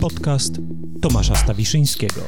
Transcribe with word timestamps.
Podcast 0.00 0.54
Tomasza 1.02 1.34
Stawiszyńskiego. 1.34 2.20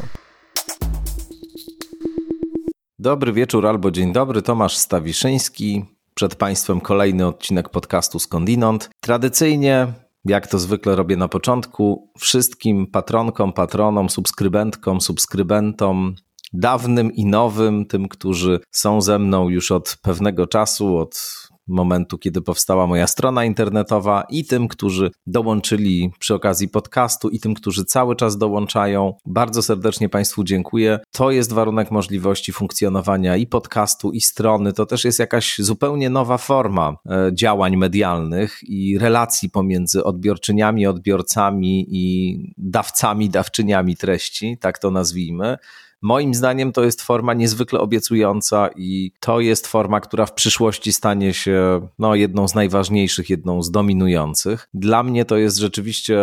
Dobry 2.98 3.32
wieczór 3.32 3.66
albo 3.66 3.90
dzień 3.90 4.12
dobry, 4.12 4.42
Tomasz 4.42 4.76
Stawiszyński. 4.76 5.84
Przed 6.14 6.34
Państwem 6.34 6.80
kolejny 6.80 7.26
odcinek 7.26 7.68
podcastu 7.68 8.18
Skądinąd. 8.18 8.90
Tradycyjnie, 9.00 9.92
jak 10.24 10.46
to 10.46 10.58
zwykle 10.58 10.96
robię 10.96 11.16
na 11.16 11.28
początku, 11.28 12.10
wszystkim 12.18 12.86
patronkom, 12.86 13.52
patronom, 13.52 14.10
subskrybentkom, 14.10 15.00
subskrybentom, 15.00 16.14
dawnym 16.52 17.12
i 17.12 17.24
nowym, 17.24 17.86
tym, 17.86 18.08
którzy 18.08 18.60
są 18.70 19.00
ze 19.00 19.18
mną 19.18 19.48
już 19.48 19.72
od 19.72 19.96
pewnego 20.02 20.46
czasu, 20.46 20.96
od 20.96 21.40
momentu, 21.70 22.18
kiedy 22.18 22.40
powstała 22.40 22.86
moja 22.86 23.06
strona 23.06 23.44
internetowa, 23.44 24.24
i 24.30 24.44
tym, 24.44 24.68
którzy 24.68 25.10
dołączyli 25.26 26.10
przy 26.18 26.34
okazji 26.34 26.68
podcastu, 26.68 27.28
i 27.28 27.40
tym, 27.40 27.54
którzy 27.54 27.84
cały 27.84 28.16
czas 28.16 28.38
dołączają. 28.38 29.14
Bardzo 29.26 29.62
serdecznie 29.62 30.08
Państwu 30.08 30.44
dziękuję. 30.44 30.98
To 31.12 31.30
jest 31.30 31.52
warunek 31.52 31.90
możliwości 31.90 32.52
funkcjonowania 32.52 33.36
i 33.36 33.46
podcastu, 33.46 34.12
i 34.12 34.20
strony. 34.20 34.72
To 34.72 34.86
też 34.86 35.04
jest 35.04 35.18
jakaś 35.18 35.58
zupełnie 35.58 36.10
nowa 36.10 36.38
forma 36.38 36.96
e, 37.06 37.30
działań 37.34 37.76
medialnych 37.76 38.58
i 38.62 38.98
relacji 38.98 39.50
pomiędzy 39.50 40.04
odbiorczyniami, 40.04 40.86
odbiorcami 40.86 41.86
i 41.88 42.36
dawcami, 42.58 43.30
dawczyniami 43.30 43.96
treści, 43.96 44.58
tak 44.60 44.78
to 44.78 44.90
nazwijmy. 44.90 45.58
Moim 46.02 46.34
zdaniem 46.34 46.72
to 46.72 46.84
jest 46.84 47.02
forma 47.02 47.34
niezwykle 47.34 47.80
obiecująca 47.80 48.70
i 48.76 49.12
to 49.20 49.40
jest 49.40 49.66
forma, 49.66 50.00
która 50.00 50.26
w 50.26 50.34
przyszłości 50.34 50.92
stanie 50.92 51.34
się 51.34 51.88
no, 51.98 52.14
jedną 52.14 52.48
z 52.48 52.54
najważniejszych, 52.54 53.30
jedną 53.30 53.62
z 53.62 53.70
dominujących. 53.70 54.68
Dla 54.74 55.02
mnie 55.02 55.24
to 55.24 55.36
jest 55.36 55.56
rzeczywiście 55.56 56.18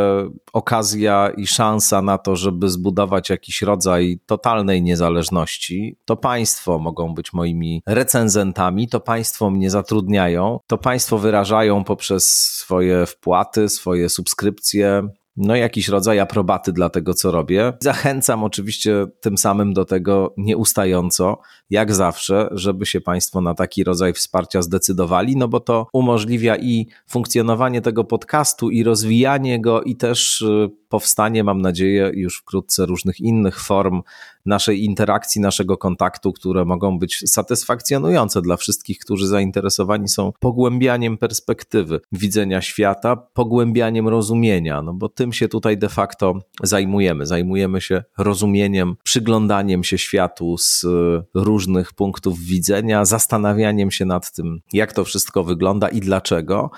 okazja 0.54 1.30
i 1.38 1.48
szansa 1.48 2.02
na 2.02 2.18
to, 2.18 2.36
żeby 2.36 2.70
zbudować 2.70 3.30
jakiś 3.30 3.62
rodzaj 3.62 4.20
totalnej 4.26 4.82
niezależności. 4.82 5.98
To 6.06 6.16
państwo 6.16 6.80
mogą 6.80 7.14
być 7.14 7.34
moimi 7.34 7.84
recenzentami, 7.86 8.88
to 8.88 9.00
państwo 9.00 9.50
mnie 9.50 9.70
zatrudniają, 9.70 10.60
to 10.68 10.78
państwo 10.78 11.18
wyrażają 11.18 11.84
poprzez 11.84 12.34
swoje 12.34 13.06
wpłaty, 13.06 13.70
swoje 13.70 14.10
subskrypcje, 14.10 15.10
no 15.38 15.56
jakiś 15.56 15.88
rodzaj 15.88 16.20
aprobaty 16.20 16.74
dla 16.74 16.90
tego, 16.90 17.14
co 17.14 17.32
robię. 17.32 17.74
Zachęcam 17.80 18.44
oczywiście 18.44 19.06
tym 19.22 19.38
samym 19.38 19.74
do 19.74 19.86
tego 19.86 20.34
nieustająco, 20.38 21.40
jak 21.70 21.94
zawsze, 21.94 22.50
żeby 22.52 22.86
się 22.86 23.02
Państwo 23.02 23.42
na 23.42 23.54
taki 23.54 23.84
rodzaj 23.84 24.14
wsparcia 24.14 24.62
zdecydowali, 24.62 25.38
no 25.38 25.48
bo 25.48 25.60
to 25.60 25.88
umożliwia 25.94 26.56
i 26.58 26.88
funkcjonowanie 27.10 27.82
tego 27.82 28.04
podcastu, 28.04 28.70
i 28.70 28.84
rozwijanie 28.84 29.62
go, 29.62 29.82
i 29.82 29.96
też 29.96 30.42
y, 30.42 30.70
powstanie, 30.90 31.44
mam 31.44 31.62
nadzieję, 31.62 32.12
już 32.14 32.38
wkrótce 32.38 32.86
różnych 32.86 33.20
innych 33.20 33.60
form 33.60 34.02
naszej 34.46 34.84
interakcji, 34.84 35.42
naszego 35.42 35.78
kontaktu, 35.78 36.34
które 36.34 36.66
mogą 36.66 37.00
być 37.00 37.24
satysfakcjonujące 37.26 38.42
dla 38.42 38.58
wszystkich, 38.58 39.00
którzy 39.00 39.28
zainteresowani 39.28 40.08
są 40.08 40.32
pogłębianiem 40.40 41.18
perspektywy 41.18 42.00
widzenia 42.12 42.62
świata, 42.62 43.16
pogłębianiem 43.16 44.08
rozumienia, 44.08 44.82
no 44.82 44.94
bo 44.94 45.10
tym 45.10 45.34
się 45.34 45.48
tutaj 45.48 45.78
de 45.78 45.90
facto 45.90 46.40
zajmujemy. 46.64 47.26
Zajmujemy 47.26 47.82
się 47.82 48.04
rozumieniem, 48.18 48.96
przyglądaniem 49.04 49.84
się 49.84 49.98
światu 49.98 50.58
z 50.58 50.86
różnych 51.34 51.94
punktów 51.94 52.40
widzenia, 52.40 53.06
zastanawianiem 53.06 53.92
się 53.92 54.06
nad 54.06 54.32
tym, 54.32 54.60
jak 54.74 54.94
to 54.94 55.04
wszystko 55.04 55.44
wygląda 55.44 55.90
i 55.90 56.00
dlaczego. 56.00 56.72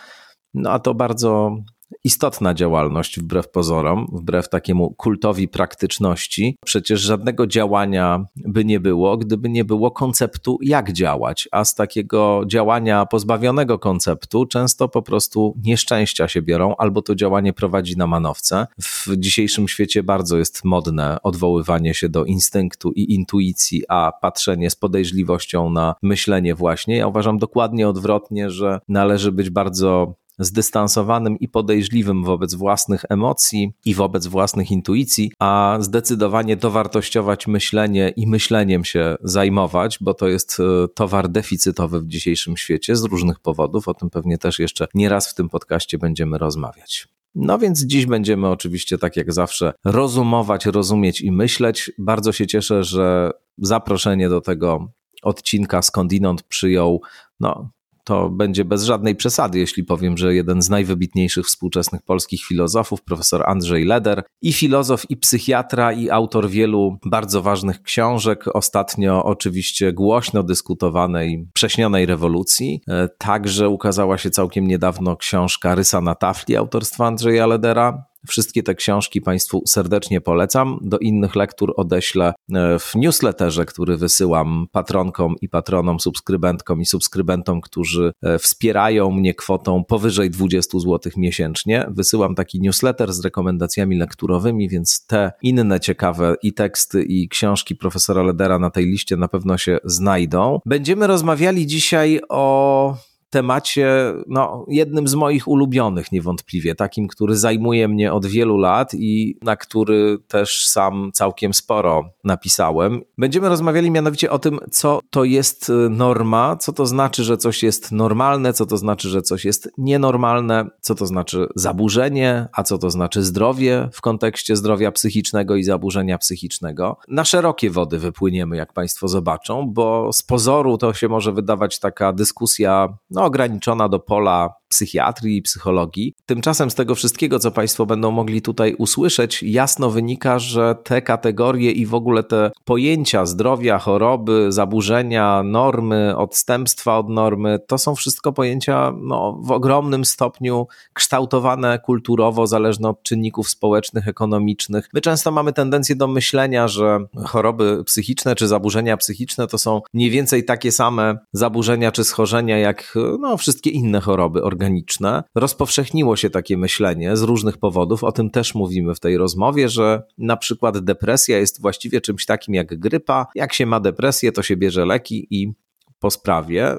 No 0.54 0.72
a 0.72 0.80
to 0.80 0.94
bardzo 0.94 1.58
istotna 2.04 2.54
działalność 2.54 3.20
wbrew 3.20 3.50
pozorom, 3.50 4.08
wbrew 4.12 4.50
takiemu 4.50 4.94
kultowi 4.94 5.48
praktyczności. 5.48 6.58
Przecież 6.66 7.02
żadnego 7.02 7.48
działania 7.48 8.26
by 8.36 8.66
nie 8.66 8.80
było, 8.80 9.18
gdyby 9.18 9.50
nie 9.50 9.66
było 9.66 9.92
konceptu, 9.92 10.58
jak 10.62 10.94
działać, 10.94 11.48
a 11.52 11.66
z 11.66 11.76
takiego 11.76 12.42
działania 12.48 13.06
pozbawionego 13.06 13.80
konceptu 13.80 14.46
często 14.46 14.90
po 14.90 15.02
prostu 15.02 15.56
nieszczęścia 15.64 16.28
się 16.28 16.42
biorą, 16.42 16.76
albo 16.78 17.02
to 17.02 17.16
działanie 17.16 17.54
prowadzi 17.54 17.98
na 17.98 18.08
manowce. 18.08 18.68
W 18.82 19.08
dzisiejszym 19.18 19.68
świecie 19.68 20.04
bardzo 20.04 20.38
jest 20.38 20.66
modne 20.66 21.18
odwoływanie 21.24 21.94
się 21.94 22.10
do 22.10 22.26
instynktu 22.26 22.92
i 22.92 23.14
intuicji, 23.14 23.84
a 23.90 24.12
patrzenie 24.22 24.70
z 24.70 24.76
podejrzliwością 24.76 25.70
na 25.70 25.96
myślenie 26.02 26.56
właśnie. 26.56 26.98
Ja 26.98 27.08
uważam 27.08 27.38
dokładnie 27.38 27.90
odwrotnie, 27.90 28.50
że 28.50 28.80
należy 28.88 29.32
być 29.32 29.50
bardzo 29.50 30.16
zdystansowanym 30.40 31.40
i 31.40 31.50
podejrzliwym 31.50 32.24
wobec 32.24 32.54
własnych 32.54 33.06
emocji 33.10 33.74
i 33.86 33.96
wobec 33.96 34.28
własnych 34.28 34.72
intuicji, 34.72 35.32
a 35.40 35.78
zdecydowanie 35.82 36.56
dowartościować 36.56 37.48
myślenie 37.48 38.14
i 38.16 38.28
myśleniem 38.28 38.86
się 38.86 39.16
zajmować, 39.24 39.98
bo 40.02 40.14
to 40.14 40.28
jest 40.28 40.58
e, 40.60 40.88
towar 40.88 41.30
deficytowy 41.30 42.00
w 42.00 42.08
dzisiejszym 42.08 42.58
świecie 42.58 42.96
z 42.96 43.04
różnych 43.04 43.40
powodów. 43.40 43.88
O 43.88 43.94
tym 43.94 44.10
pewnie 44.10 44.38
też 44.38 44.60
jeszcze 44.60 44.88
nieraz 44.94 45.32
w 45.32 45.36
tym 45.36 45.50
podcaście 45.50 45.98
będziemy 45.98 46.38
rozmawiać. 46.38 47.08
No 47.36 47.60
więc 47.60 47.86
dziś 47.86 48.06
będziemy 48.06 48.48
oczywiście, 48.48 48.98
tak 48.98 49.18
jak 49.18 49.34
zawsze, 49.34 49.74
rozumować, 49.86 50.66
rozumieć 50.66 51.22
i 51.22 51.32
myśleć. 51.32 51.92
Bardzo 51.98 52.32
się 52.32 52.48
cieszę, 52.48 52.84
że 52.84 53.32
zaproszenie 53.58 54.30
do 54.30 54.42
tego 54.42 54.88
odcinka 55.24 55.82
skądinąd 55.82 56.44
przyjął 56.44 57.02
no, 57.40 57.70
to 58.10 58.30
będzie 58.30 58.66
bez 58.66 58.84
żadnej 58.84 59.16
przesady, 59.16 59.60
jeśli 59.60 59.84
powiem, 59.84 60.18
że 60.18 60.36
jeden 60.36 60.62
z 60.62 60.70
najwybitniejszych 60.70 61.46
współczesnych 61.46 62.02
polskich 62.02 62.44
filozofów, 62.44 63.02
profesor 63.02 63.44
Andrzej 63.46 63.86
Leder, 63.86 64.24
i 64.42 64.54
filozof, 64.54 65.10
i 65.10 65.18
psychiatra, 65.18 65.94
i 65.94 66.10
autor 66.10 66.50
wielu 66.50 66.98
bardzo 67.06 67.42
ważnych 67.42 67.82
książek, 67.82 68.46
ostatnio 68.54 69.24
oczywiście 69.24 69.94
głośno 69.94 70.44
dyskutowanej 70.44 71.48
prześnionej 71.54 72.06
rewolucji. 72.06 72.82
E, 72.88 73.08
także 73.18 73.70
ukazała 73.70 74.18
się 74.18 74.30
całkiem 74.30 74.68
niedawno 74.68 75.16
książka 75.16 75.76
Rysa 75.76 76.02
na 76.02 76.16
tafli 76.16 76.56
autorstwa 76.56 77.08
Andrzeja 77.08 77.48
Ledera, 77.48 78.09
Wszystkie 78.28 78.64
te 78.64 78.76
książki 78.76 79.22
Państwu 79.22 79.64
serdecznie 79.68 80.22
polecam. 80.22 80.80
Do 80.82 80.98
innych 80.98 81.36
lektur 81.36 81.74
odeślę 81.78 82.34
e, 82.54 82.80
w 82.80 82.96
newsletterze, 82.96 83.66
który 83.66 83.98
wysyłam 83.98 84.68
patronkom 84.72 85.36
i 85.42 85.50
patronom, 85.50 86.00
subskrybentkom 86.00 86.82
i 86.82 86.86
subskrybentom, 86.86 87.62
którzy 87.62 88.12
e, 88.24 88.40
wspierają 88.40 89.12
mnie 89.12 89.34
kwotą 89.34 89.84
powyżej 89.84 90.30
20 90.30 90.80
zł 90.80 91.12
miesięcznie. 91.18 91.86
Wysyłam 91.90 92.36
taki 92.36 92.62
newsletter 92.62 93.14
z 93.14 93.24
rekomendacjami 93.24 93.98
lekturowymi, 93.98 94.70
więc 94.70 95.06
te 95.06 95.32
inne 95.42 95.80
ciekawe 95.80 96.36
i 96.44 96.54
teksty, 96.54 97.04
i 97.04 97.30
książki 97.30 97.76
profesora 97.76 98.24
Ledera 98.24 98.60
na 98.60 98.70
tej 98.70 98.86
liście 98.86 99.18
na 99.18 99.28
pewno 99.28 99.58
się 99.58 99.78
znajdą. 99.84 100.60
Będziemy 100.66 101.08
rozmawiali 101.08 101.68
dzisiaj 101.68 102.20
o 102.30 103.09
temacie, 103.30 104.14
no, 104.28 104.66
jednym 104.68 105.08
z 105.08 105.16
moich 105.16 105.48
ulubionych 105.48 106.12
niewątpliwie, 106.12 106.76
takim, 106.76 107.08
który 107.08 107.38
zajmuje 107.38 107.88
mnie 107.88 108.14
od 108.14 108.26
wielu 108.26 108.58
lat 108.58 108.94
i 108.94 109.38
na 109.42 109.56
który 109.56 110.18
też 110.28 110.66
sam 110.68 111.12
całkiem 111.14 111.54
sporo 111.54 112.10
napisałem. 112.24 113.02
Będziemy 113.18 113.50
rozmawiali 113.50 113.92
mianowicie 113.92 114.32
o 114.32 114.40
tym, 114.40 114.60
co 114.72 115.00
to 115.10 115.24
jest 115.24 115.70
y, 115.70 115.74
norma, 115.90 116.56
co 116.56 116.74
to 116.74 116.86
znaczy, 116.86 117.24
że 117.24 117.38
coś 117.38 117.64
jest 117.64 117.92
normalne, 117.92 118.54
co 118.54 118.66
to 118.66 118.78
znaczy, 118.78 119.10
że 119.10 119.22
coś 119.22 119.46
jest 119.46 119.70
nienormalne, 119.78 120.70
co 120.82 120.96
to 120.96 121.06
znaczy 121.06 121.48
zaburzenie, 121.56 122.48
a 122.54 122.64
co 122.64 122.78
to 122.78 122.90
znaczy 122.90 123.24
zdrowie 123.24 123.90
w 123.94 124.02
kontekście 124.02 124.56
zdrowia 124.56 124.92
psychicznego 124.92 125.56
i 125.56 125.64
zaburzenia 125.64 126.18
psychicznego. 126.18 126.98
Na 127.08 127.26
szerokie 127.26 127.70
wody 127.70 128.00
wypłyniemy, 128.00 128.58
jak 128.58 128.74
Państwo 128.74 129.08
zobaczą, 129.08 129.68
bo 129.74 130.14
z 130.14 130.24
pozoru 130.24 130.78
to 130.78 130.94
się 130.94 131.08
może 131.08 131.32
wydawać 131.32 131.80
taka 131.80 132.14
dyskusja, 132.14 132.98
no, 133.10 133.19
no, 133.20 133.26
ograniczona 133.26 133.90
do 133.90 134.00
pola 134.00 134.59
psychiatrii 134.70 135.38
i 135.38 135.42
psychologii. 135.42 136.16
Tymczasem 136.26 136.70
z 136.70 136.76
tego 136.76 136.96
wszystkiego, 136.96 137.40
co 137.40 137.52
Państwo 137.52 137.86
będą 137.86 138.12
mogli 138.12 138.42
tutaj 138.42 138.76
usłyszeć, 138.78 139.44
jasno 139.44 139.90
wynika, 139.90 140.40
że 140.40 140.76
te 140.84 141.02
kategorie 141.02 141.72
i 141.72 141.86
w 141.86 141.94
ogóle 141.94 142.24
te 142.24 142.52
pojęcia 142.66 143.26
zdrowia, 143.26 143.80
choroby, 143.80 144.52
zaburzenia, 144.52 145.44
normy, 145.44 146.18
odstępstwa 146.18 146.98
od 146.98 147.10
normy, 147.10 147.60
to 147.68 147.78
są 147.78 147.96
wszystko 147.96 148.34
pojęcia 148.34 148.94
no, 149.02 149.40
w 149.42 149.52
ogromnym 149.52 150.06
stopniu 150.06 150.68
kształtowane 150.94 151.80
kulturowo, 151.80 152.48
zależne 152.48 152.90
od 152.90 153.04
czynników 153.04 153.50
społecznych, 153.50 154.08
ekonomicznych. 154.08 154.90
My 154.94 155.02
często 155.02 155.32
mamy 155.32 155.54
tendencję 155.54 155.96
do 155.96 156.08
myślenia, 156.08 156.68
że 156.68 157.00
choroby 157.26 157.84
psychiczne 157.84 158.36
czy 158.36 158.48
zaburzenia 158.48 158.98
psychiczne 158.98 159.48
to 159.48 159.58
są 159.58 159.82
mniej 159.94 160.10
więcej 160.10 160.46
takie 160.46 160.72
same 160.72 161.18
zaburzenia 161.34 161.92
czy 161.92 162.04
schorzenia 162.04 162.58
jak 162.58 162.98
no, 163.20 163.38
wszystkie 163.38 163.70
inne 163.70 164.02
choroby 164.02 164.44
organiczne. 164.60 165.24
Rozpowszechniło 165.36 166.16
się 166.16 166.30
takie 166.30 166.58
myślenie 166.58 167.18
z 167.18 167.22
różnych 167.22 167.58
powodów, 167.58 168.04
o 168.04 168.12
tym 168.12 168.30
też 168.30 168.56
mówimy 168.56 168.96
w 168.96 169.00
tej 169.00 169.18
rozmowie, 169.18 169.70
że 169.70 170.04
na 170.18 170.38
przykład 170.38 170.78
depresja 170.78 171.38
jest 171.38 171.62
właściwie 171.62 172.02
czymś 172.02 172.26
takim 172.26 172.54
jak 172.54 172.80
grypa. 172.80 173.28
Jak 173.36 173.54
się 173.54 173.66
ma 173.66 173.80
depresję, 173.80 174.32
to 174.32 174.44
się 174.44 174.58
bierze 174.58 174.86
leki 174.86 175.28
i 175.30 175.54
po 176.00 176.12
sprawie. 176.12 176.78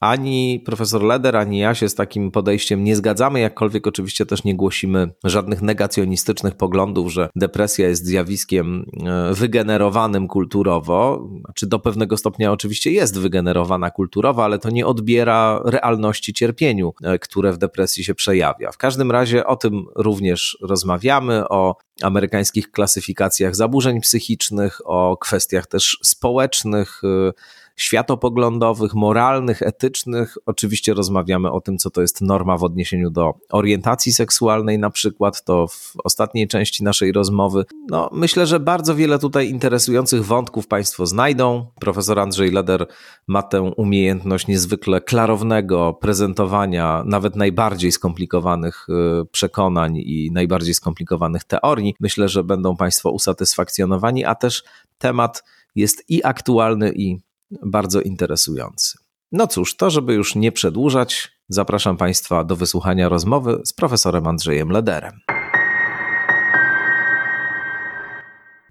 Ani 0.00 0.62
profesor 0.64 1.02
Leder, 1.02 1.36
ani 1.36 1.58
ja 1.58 1.74
się 1.74 1.88
z 1.88 1.94
takim 1.94 2.30
podejściem 2.30 2.84
nie 2.84 2.96
zgadzamy, 2.96 3.40
jakkolwiek 3.40 3.86
oczywiście 3.86 4.26
też 4.26 4.44
nie 4.44 4.56
głosimy 4.56 5.10
żadnych 5.24 5.62
negacjonistycznych 5.62 6.54
poglądów, 6.54 7.12
że 7.12 7.28
depresja 7.36 7.88
jest 7.88 8.04
zjawiskiem 8.04 8.84
e, 9.06 9.34
wygenerowanym 9.34 10.28
kulturowo. 10.28 11.28
Czy 11.54 11.66
do 11.66 11.78
pewnego 11.78 12.16
stopnia 12.16 12.52
oczywiście 12.52 12.90
jest 12.90 13.18
wygenerowana 13.18 13.90
kulturowo, 13.90 14.44
ale 14.44 14.58
to 14.58 14.70
nie 14.70 14.86
odbiera 14.86 15.60
realności 15.64 16.32
cierpieniu, 16.32 16.94
e, 17.02 17.18
które 17.18 17.52
w 17.52 17.58
depresji 17.58 18.04
się 18.04 18.14
przejawia. 18.14 18.72
W 18.72 18.78
każdym 18.78 19.10
razie 19.10 19.46
o 19.46 19.56
tym 19.56 19.84
również 19.96 20.58
rozmawiamy, 20.62 21.48
o 21.48 21.76
amerykańskich 22.02 22.70
klasyfikacjach 22.70 23.56
zaburzeń 23.56 24.00
psychicznych, 24.00 24.80
o 24.84 25.16
kwestiach 25.16 25.66
też 25.66 25.98
społecznych 26.02 27.00
e, 27.04 27.32
światopoglądowych, 27.78 28.94
moralnych, 28.94 29.62
etycznych. 29.62 30.36
Oczywiście 30.46 30.94
rozmawiamy 30.94 31.50
o 31.50 31.60
tym, 31.60 31.78
co 31.78 31.90
to 31.90 32.00
jest 32.00 32.20
norma 32.20 32.56
w 32.56 32.64
odniesieniu 32.64 33.10
do 33.10 33.34
orientacji 33.50 34.12
seksualnej, 34.12 34.78
na 34.78 34.90
przykład, 34.90 35.44
to 35.44 35.66
w 35.66 35.92
ostatniej 36.04 36.48
części 36.48 36.84
naszej 36.84 37.12
rozmowy. 37.12 37.64
No, 37.90 38.10
myślę, 38.12 38.46
że 38.46 38.60
bardzo 38.60 38.94
wiele 38.94 39.18
tutaj 39.18 39.48
interesujących 39.48 40.24
wątków 40.24 40.66
Państwo 40.66 41.06
znajdą. 41.06 41.66
Profesor 41.80 42.20
Andrzej 42.20 42.50
Leder 42.50 42.86
ma 43.26 43.42
tę 43.42 43.62
umiejętność 43.62 44.46
niezwykle 44.46 45.00
klarownego 45.00 45.98
prezentowania 46.00 47.02
nawet 47.06 47.36
najbardziej 47.36 47.92
skomplikowanych 47.92 48.86
y, 48.88 49.26
przekonań 49.26 49.96
i 49.96 50.30
najbardziej 50.32 50.74
skomplikowanych 50.74 51.44
teorii. 51.44 51.94
Myślę, 52.00 52.28
że 52.28 52.44
będą 52.44 52.76
Państwo 52.76 53.10
usatysfakcjonowani, 53.10 54.24
a 54.24 54.34
też 54.34 54.64
temat 54.98 55.42
jest 55.74 56.04
i 56.08 56.24
aktualny, 56.24 56.92
i 56.96 57.27
bardzo 57.66 58.00
interesujący. 58.00 58.98
No 59.32 59.46
cóż, 59.46 59.76
to 59.76 59.90
żeby 59.90 60.14
już 60.14 60.34
nie 60.34 60.52
przedłużać, 60.52 61.32
zapraszam 61.48 61.96
Państwa 61.96 62.44
do 62.44 62.56
wysłuchania 62.56 63.08
rozmowy 63.08 63.60
z 63.64 63.72
profesorem 63.72 64.26
Andrzejem 64.26 64.70
Lederem. 64.70 65.20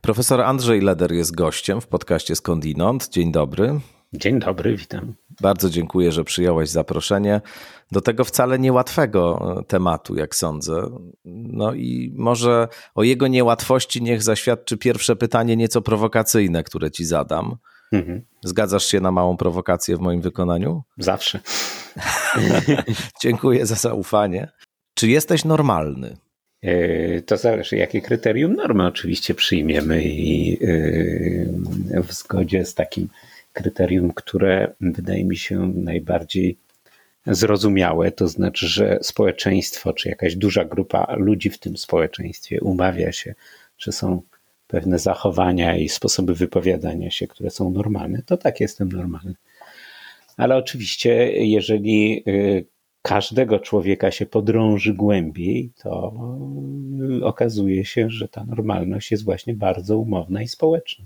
Profesor 0.01 0.41
Andrzej 0.41 0.81
Leder 0.81 1.12
jest 1.12 1.35
gościem 1.35 1.81
w 1.81 1.88
podcaście 1.88 2.35
Skądinąd. 2.35 3.09
Dzień 3.09 3.31
dobry. 3.31 3.79
Dzień 4.13 4.39
dobry, 4.39 4.77
witam. 4.77 5.13
Bardzo 5.41 5.69
dziękuję, 5.69 6.12
że 6.12 6.24
przyjąłeś 6.24 6.69
zaproszenie 6.69 7.41
do 7.91 8.01
tego 8.01 8.24
wcale 8.24 8.59
niełatwego 8.59 9.63
tematu, 9.68 10.15
jak 10.15 10.35
sądzę. 10.35 10.89
No 11.25 11.74
i 11.74 12.13
może 12.15 12.68
o 12.95 13.03
jego 13.03 13.27
niełatwości 13.27 14.01
niech 14.01 14.24
zaświadczy 14.24 14.77
pierwsze 14.77 15.15
pytanie, 15.15 15.57
nieco 15.57 15.81
prowokacyjne, 15.81 16.63
które 16.63 16.91
ci 16.91 17.06
zadam. 17.06 17.57
Mhm. 17.92 18.22
Zgadzasz 18.44 18.86
się 18.86 19.00
na 19.00 19.12
małą 19.12 19.38
prowokację 19.38 19.98
w 19.98 20.00
moim 20.00 20.22
wykonaniu? 20.22 20.84
Zawsze. 20.98 21.39
Dziękuję 23.24 23.66
za 23.66 23.75
zaufanie. 23.75 24.51
Czy 24.94 25.07
jesteś 25.07 25.45
normalny? 25.45 26.18
E, 26.62 27.22
to 27.22 27.38
zależy, 27.38 27.75
jakie 27.78 28.01
kryterium 28.01 28.54
normy 28.54 28.86
oczywiście 28.86 29.34
przyjmiemy 29.34 30.04
i 30.04 30.57
e, 30.63 32.01
w 32.01 32.13
zgodzie 32.13 32.66
z 32.66 32.74
takim 32.74 33.10
kryterium, 33.54 34.13
które 34.13 34.74
wydaje 34.81 35.25
mi 35.25 35.38
się 35.38 35.74
najbardziej 35.75 36.57
zrozumiałe, 37.25 38.12
to 38.12 38.28
znaczy, 38.28 38.68
że 38.68 39.00
społeczeństwo, 39.01 39.94
czy 39.94 40.10
jakaś 40.10 40.36
duża 40.36 40.66
grupa 40.66 41.16
ludzi 41.18 41.50
w 41.50 41.60
tym 41.60 41.78
społeczeństwie 41.78 42.62
umawia 42.62 43.12
się, 43.12 43.36
że 43.78 43.92
są 43.92 44.22
pewne 44.68 45.00
zachowania 45.00 45.78
i 45.78 45.90
sposoby 45.90 46.36
wypowiadania 46.36 47.12
się, 47.12 47.28
które 47.28 47.50
są 47.50 47.72
normalne, 47.72 48.22
to 48.25 48.38
tak 48.38 48.60
jestem 48.60 48.92
normalny. 48.92 49.36
Ale 50.38 50.58
oczywiście, 50.58 51.31
jeżeli 51.46 52.24
y, 52.28 52.66
każdego 53.02 53.60
człowieka 53.60 54.12
się 54.12 54.25
podrąży 54.25 54.94
głębiej, 54.94 55.72
to 55.84 56.14
okazuje 57.24 57.86
się, 57.86 58.10
że 58.10 58.28
ta 58.28 58.44
normalność 58.44 59.12
jest 59.12 59.25
właśnie 59.25 59.54
bardzo 59.54 59.98
umowna 59.98 60.42
i 60.42 60.48
społeczna. 60.48 61.06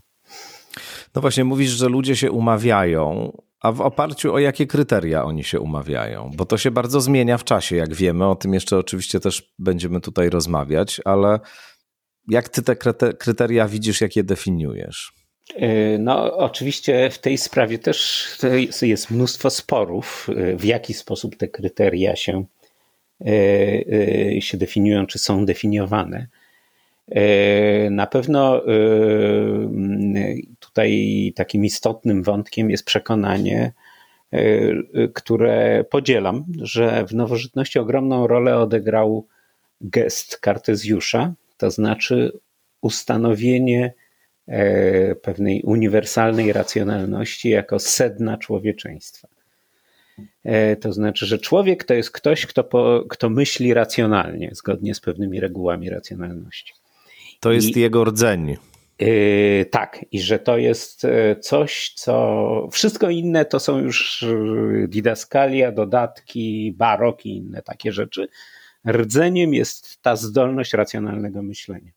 No 1.15 1.21
właśnie, 1.21 1.43
mówisz, 1.43 1.69
że 1.69 1.89
ludzie 1.89 2.15
się 2.15 2.31
umawiają, 2.31 3.31
a 3.61 3.71
w 3.71 3.81
oparciu 3.81 4.33
o 4.33 4.39
jakie 4.39 4.67
kryteria 4.67 5.23
oni 5.23 5.43
się 5.43 5.59
umawiają? 5.59 6.31
Bo 6.35 6.45
to 6.45 6.57
się 6.57 6.71
bardzo 6.71 7.01
zmienia 7.01 7.37
w 7.37 7.43
czasie, 7.43 7.75
jak 7.75 7.93
wiemy. 7.93 8.27
O 8.27 8.35
tym 8.35 8.53
jeszcze 8.53 8.77
oczywiście 8.77 9.19
też 9.19 9.53
będziemy 9.59 10.01
tutaj 10.01 10.29
rozmawiać, 10.29 11.01
ale 11.05 11.39
jak 12.31 12.49
ty 12.49 12.61
te 12.61 12.75
kryteria 13.13 13.67
widzisz, 13.67 14.01
jak 14.01 14.15
je 14.15 14.23
definiujesz? 14.23 15.13
E, 15.55 15.97
no, 15.97 16.37
oczywiście 16.37 17.09
w 17.09 17.19
tej 17.19 17.37
sprawie 17.37 17.79
też 17.79 18.27
jest 18.81 19.11
mnóstwo 19.11 19.49
sporów, 19.49 20.27
e, 20.35 20.55
w 20.55 20.65
jaki 20.65 20.93
sposób 20.93 21.35
te 21.35 21.47
kryteria 21.47 22.15
się, 22.15 22.45
e, 23.25 24.41
się 24.41 24.57
definiują, 24.57 25.05
czy 25.05 25.19
są 25.19 25.45
definiowane. 25.45 26.27
Na 27.89 28.07
pewno 28.07 28.61
tutaj 30.59 31.33
takim 31.35 31.65
istotnym 31.65 32.23
wątkiem 32.23 32.69
jest 32.69 32.85
przekonanie, 32.85 33.73
które 35.13 35.85
podzielam, 35.89 36.45
że 36.61 37.05
w 37.05 37.13
nowożytności 37.13 37.79
ogromną 37.79 38.27
rolę 38.27 38.57
odegrał 38.57 39.27
gest 39.81 40.37
Kartezjusza, 40.37 41.33
to 41.61 41.71
znaczy 41.71 42.39
ustanowienie 42.81 43.93
e, 44.47 45.15
pewnej 45.15 45.63
uniwersalnej 45.63 46.53
racjonalności 46.53 47.49
jako 47.49 47.79
sedna 47.79 48.37
człowieczeństwa. 48.37 49.27
E, 50.43 50.75
to 50.75 50.93
znaczy, 50.93 51.25
że 51.25 51.39
człowiek 51.39 51.83
to 51.83 51.93
jest 51.93 52.11
ktoś, 52.11 52.45
kto, 52.45 52.63
po, 52.63 53.03
kto 53.09 53.29
myśli 53.29 53.73
racjonalnie, 53.73 54.49
zgodnie 54.53 54.95
z 54.95 54.99
pewnymi 54.99 55.39
regułami 55.39 55.89
racjonalności. 55.89 56.73
To 57.39 57.51
jest 57.51 57.77
I, 57.77 57.79
jego 57.79 58.03
rdzeń. 58.03 58.57
Yy, 58.99 59.65
tak, 59.71 60.05
i 60.11 60.21
że 60.21 60.39
to 60.39 60.57
jest 60.57 61.07
coś, 61.41 61.93
co. 61.95 62.67
Wszystko 62.71 63.09
inne 63.09 63.45
to 63.45 63.59
są 63.59 63.79
już 63.79 64.25
didaskalia, 64.87 65.71
dodatki, 65.71 66.73
barok 66.77 67.25
i 67.25 67.37
inne 67.37 67.61
takie 67.61 67.91
rzeczy 67.91 68.27
rdzeniem 68.87 69.53
jest 69.53 70.01
ta 70.01 70.15
zdolność 70.15 70.73
racjonalnego 70.73 71.43
myślenia. 71.43 71.91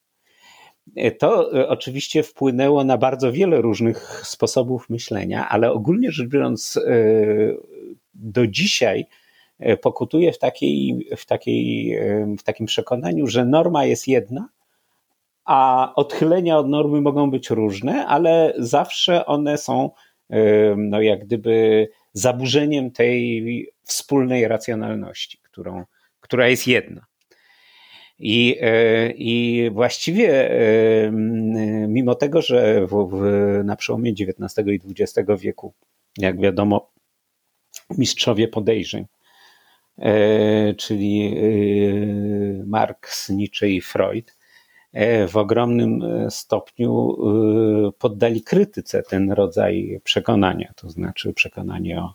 E, 0.96 1.10
to 1.10 1.58
e, 1.58 1.68
oczywiście 1.68 2.22
wpłynęło 2.22 2.84
na 2.84 2.98
bardzo 2.98 3.32
wiele 3.32 3.60
różnych 3.60 4.22
sposobów 4.26 4.90
myślenia, 4.90 5.48
ale 5.48 5.72
ogólnie 5.72 6.12
rzecz 6.12 6.28
biorąc, 6.28 6.76
e, 6.76 6.90
do 8.14 8.46
dzisiaj 8.46 9.06
pokutuje 9.82 10.32
w, 10.32 10.38
takiej, 10.38 11.08
w, 11.16 11.26
takiej, 11.26 11.98
w 12.38 12.42
takim 12.42 12.66
przekonaniu, 12.66 13.26
że 13.26 13.44
norma 13.44 13.84
jest 13.84 14.08
jedna, 14.08 14.48
a 15.44 15.92
odchylenia 15.96 16.58
od 16.58 16.68
normy 16.68 17.00
mogą 17.00 17.30
być 17.30 17.50
różne, 17.50 18.06
ale 18.06 18.54
zawsze 18.58 19.26
one 19.26 19.58
są 19.58 19.90
no 20.76 21.00
jak 21.00 21.24
gdyby 21.24 21.88
zaburzeniem 22.12 22.90
tej 22.90 23.68
wspólnej 23.82 24.48
racjonalności, 24.48 25.38
którą, 25.42 25.84
która 26.24 26.48
jest 26.48 26.66
jedna. 26.66 27.06
I, 28.18 28.56
e, 28.60 29.10
I 29.10 29.70
właściwie, 29.70 30.50
e, 30.50 31.10
mimo 31.88 32.14
tego, 32.14 32.42
że 32.42 32.86
w, 32.86 33.08
w, 33.10 33.64
na 33.64 33.76
przełomie 33.76 34.10
XIX 34.10 34.68
i 34.68 34.80
XX 35.00 35.30
wieku, 35.38 35.74
jak 36.18 36.40
wiadomo, 36.40 36.90
mistrzowie 37.98 38.48
podejrzeń, 38.48 39.06
e, 39.98 40.74
czyli 40.74 41.36
Marx, 42.66 43.28
Nietzsche 43.30 43.68
i 43.68 43.80
Freud, 43.80 44.36
w 45.28 45.36
ogromnym 45.36 46.00
stopniu 46.30 47.16
poddali 47.98 48.42
krytyce 48.42 49.02
ten 49.02 49.32
rodzaj 49.32 50.00
przekonania, 50.04 50.72
to 50.76 50.90
znaczy 50.90 51.32
przekonanie 51.32 52.00
o, 52.00 52.14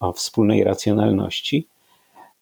o 0.00 0.12
wspólnej 0.12 0.64
racjonalności 0.64 1.68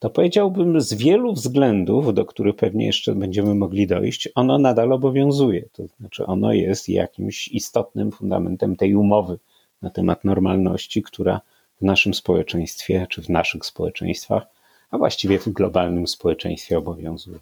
to 0.03 0.11
powiedziałbym 0.11 0.81
z 0.81 0.95
wielu 0.95 1.33
względów, 1.33 2.15
do 2.15 2.25
których 2.25 2.57
pewnie 2.57 2.87
jeszcze 2.87 3.15
będziemy 3.15 3.55
mogli 3.55 3.87
dojść, 3.87 4.29
ono 4.35 4.59
nadal 4.59 4.93
obowiązuje. 4.93 5.69
To 5.73 5.83
znaczy, 5.87 6.27
ono 6.27 6.53
jest 6.53 6.89
jakimś 6.89 7.49
istotnym 7.49 8.13
fundamentem 8.13 8.77
tej 8.77 8.95
umowy 8.95 9.39
na 9.83 9.91
temat 9.91 10.25
normalności, 10.25 11.03
która 11.03 11.41
w 11.81 11.85
naszym 11.85 12.15
społeczeństwie, 12.15 13.07
czy 13.11 13.23
w 13.23 13.29
naszych 13.29 13.67
społeczeństwach, 13.67 14.43
a 14.91 14.99
właściwie 14.99 15.39
w 15.39 15.49
globalnym 15.49 16.07
społeczeństwie 16.07 16.79
obowiązuje. 16.79 17.39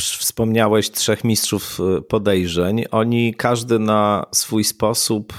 Wspomniałeś 0.00 0.90
trzech 0.90 1.24
mistrzów 1.24 1.78
y, 1.98 2.02
podejrzeń. 2.02 2.84
Oni 2.90 3.34
każdy 3.34 3.78
na 3.78 4.26
swój 4.32 4.64
sposób 4.64 5.32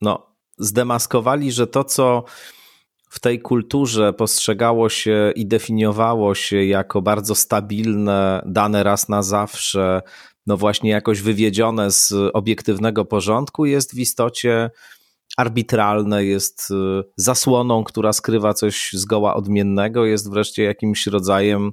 no, 0.00 0.26
zdemaskowali, 0.58 1.52
że 1.52 1.66
to, 1.66 1.84
co 1.84 2.24
w 3.08 3.20
tej 3.20 3.40
kulturze 3.40 4.12
postrzegało 4.12 4.88
się 4.88 5.32
i 5.36 5.46
definiowało 5.46 6.34
się 6.34 6.64
jako 6.64 7.02
bardzo 7.02 7.34
stabilne, 7.34 8.42
dane 8.46 8.82
raz 8.82 9.08
na 9.08 9.22
zawsze, 9.22 10.02
no 10.46 10.56
właśnie 10.56 10.90
jakoś 10.90 11.20
wywiedzione 11.20 11.90
z 11.90 12.14
obiektywnego 12.32 13.04
porządku, 13.04 13.66
jest 13.66 13.94
w 13.94 13.98
istocie. 13.98 14.70
Arbitralne, 15.36 16.24
jest 16.24 16.72
zasłoną, 17.16 17.84
która 17.84 18.12
skrywa 18.12 18.54
coś 18.54 18.90
zgoła 18.92 19.34
odmiennego, 19.34 20.04
jest 20.04 20.30
wreszcie 20.30 20.62
jakimś 20.62 21.06
rodzajem 21.06 21.72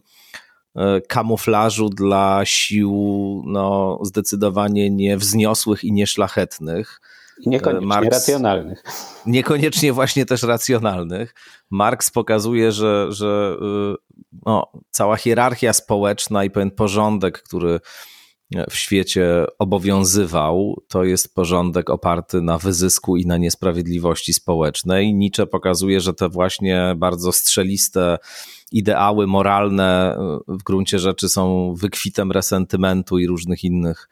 kamuflażu 1.08 1.90
dla 1.90 2.42
sił 2.46 3.44
no, 3.46 4.00
zdecydowanie 4.04 4.90
niewzniosłych 4.90 5.84
i 5.84 5.92
nieszlachetnych. 5.92 7.02
Niekoniecznie 7.46 8.10
racjonalnych. 8.10 8.84
Niekoniecznie 9.26 9.94
właśnie 9.94 10.26
też 10.26 10.44
racjonalnych. 10.44 11.36
Marx 11.70 12.12
pokazuje, 12.12 12.72
że, 12.72 13.08
że 13.10 13.58
no, 14.46 14.72
cała 14.92 15.18
hierarchia 15.18 15.74
społeczna 15.74 16.44
i 16.44 16.50
pewien 16.50 16.72
porządek, 16.72 17.44
który 17.44 17.80
w 18.70 18.76
świecie 18.76 19.46
obowiązywał, 19.60 20.82
to 20.88 21.04
jest 21.04 21.36
porządek 21.36 21.90
oparty 21.90 22.42
na 22.42 22.58
wyzysku 22.58 23.18
i 23.18 23.26
na 23.26 23.38
niesprawiedliwości 23.38 24.34
społecznej. 24.34 25.14
Nietzsche 25.14 25.46
pokazuje, 25.46 26.02
że 26.02 26.14
te 26.14 26.30
właśnie 26.30 26.94
bardzo 26.98 27.32
strzeliste 27.32 28.18
ideały 28.74 29.28
moralne 29.28 30.18
w 30.48 30.64
gruncie 30.64 31.00
rzeczy 31.00 31.30
są 31.30 31.74
wykwitem 31.78 32.32
resentymentu 32.32 33.20
i 33.20 33.28
różnych 33.28 33.64
innych 33.64 34.10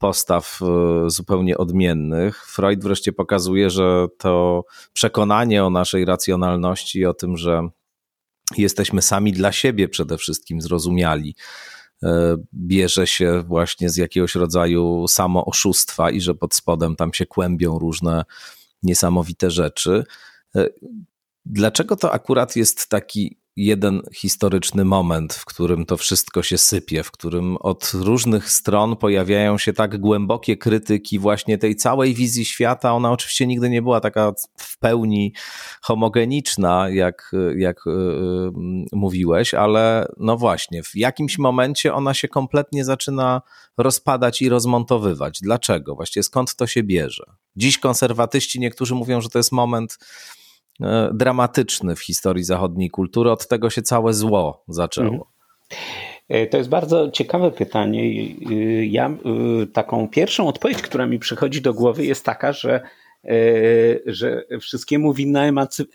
postaw 0.00 0.60
e, 0.62 1.10
zupełnie 1.10 1.58
odmiennych. 1.58 2.46
Freud 2.46 2.82
wreszcie 2.82 3.12
pokazuje, 3.12 3.70
że 3.70 4.06
to 4.18 4.64
przekonanie 4.92 5.64
o 5.64 5.70
naszej 5.70 6.04
racjonalności, 6.04 7.06
o 7.06 7.14
tym, 7.14 7.36
że 7.36 7.68
jesteśmy 8.56 9.02
sami 9.02 9.32
dla 9.32 9.52
siebie 9.52 9.88
przede 9.88 10.18
wszystkim 10.18 10.60
zrozumiali, 10.60 11.34
e, 12.02 12.36
bierze 12.54 13.06
się 13.06 13.42
właśnie 13.46 13.90
z 13.90 13.96
jakiegoś 13.96 14.34
rodzaju 14.34 15.08
samooszustwa 15.08 16.10
i 16.10 16.20
że 16.20 16.34
pod 16.34 16.54
spodem 16.54 16.96
tam 16.96 17.12
się 17.14 17.26
kłębią 17.26 17.78
różne 17.78 18.24
niesamowite 18.82 19.50
rzeczy. 19.50 20.04
E, 20.56 20.66
dlaczego 21.46 21.96
to 21.96 22.12
akurat 22.12 22.56
jest 22.56 22.88
taki 22.88 23.39
jeden 23.64 24.02
historyczny 24.14 24.84
moment, 24.84 25.34
w 25.34 25.44
którym 25.44 25.86
to 25.86 25.96
wszystko 25.96 26.42
się 26.42 26.58
sypie, 26.58 27.02
w 27.02 27.10
którym 27.10 27.56
od 27.56 27.92
różnych 27.94 28.50
stron 28.50 28.96
pojawiają 28.96 29.58
się 29.58 29.72
tak 29.72 29.98
głębokie 29.98 30.56
krytyki 30.56 31.18
właśnie 31.18 31.58
tej 31.58 31.76
całej 31.76 32.14
wizji 32.14 32.44
świata. 32.44 32.92
Ona 32.92 33.12
oczywiście 33.12 33.46
nigdy 33.46 33.70
nie 33.70 33.82
była 33.82 34.00
taka 34.00 34.32
w 34.56 34.78
pełni 34.78 35.34
homogeniczna, 35.82 36.88
jak, 36.88 37.32
jak 37.56 37.80
yy, 37.86 38.52
mówiłeś, 38.92 39.54
ale 39.54 40.12
no 40.16 40.36
właśnie, 40.36 40.82
w 40.82 40.96
jakimś 40.96 41.38
momencie 41.38 41.94
ona 41.94 42.14
się 42.14 42.28
kompletnie 42.28 42.84
zaczyna 42.84 43.42
rozpadać 43.78 44.42
i 44.42 44.48
rozmontowywać. 44.48 45.38
Dlaczego? 45.42 45.94
Właściwie 45.94 46.24
skąd 46.24 46.54
to 46.54 46.66
się 46.66 46.82
bierze? 46.82 47.24
Dziś 47.56 47.78
konserwatyści 47.78 48.60
niektórzy 48.60 48.94
mówią, 48.94 49.20
że 49.20 49.28
to 49.28 49.38
jest 49.38 49.52
moment 49.52 49.98
dramatyczny 51.12 51.96
w 51.96 52.00
historii 52.00 52.44
zachodniej 52.44 52.90
kultury. 52.90 53.30
Od 53.30 53.48
tego 53.48 53.70
się 53.70 53.82
całe 53.82 54.14
zło 54.14 54.64
zaczęło. 54.68 55.08
Mhm. 55.08 55.22
E, 56.28 56.46
to 56.46 56.56
jest 56.58 56.70
bardzo 56.70 57.10
ciekawe 57.10 57.50
pytanie. 57.50 58.02
E, 58.02 58.54
ja 58.86 59.10
taką 59.72 60.08
pierwszą 60.08 60.48
odpowiedź, 60.48 60.82
która 60.82 61.06
mi 61.06 61.18
przychodzi 61.18 61.60
do 61.60 61.74
głowy, 61.74 62.04
jest 62.04 62.24
taka, 62.24 62.52
że, 62.52 62.80
że 64.06 64.44
wszystkiemu 64.60 65.14
winna 65.14 65.44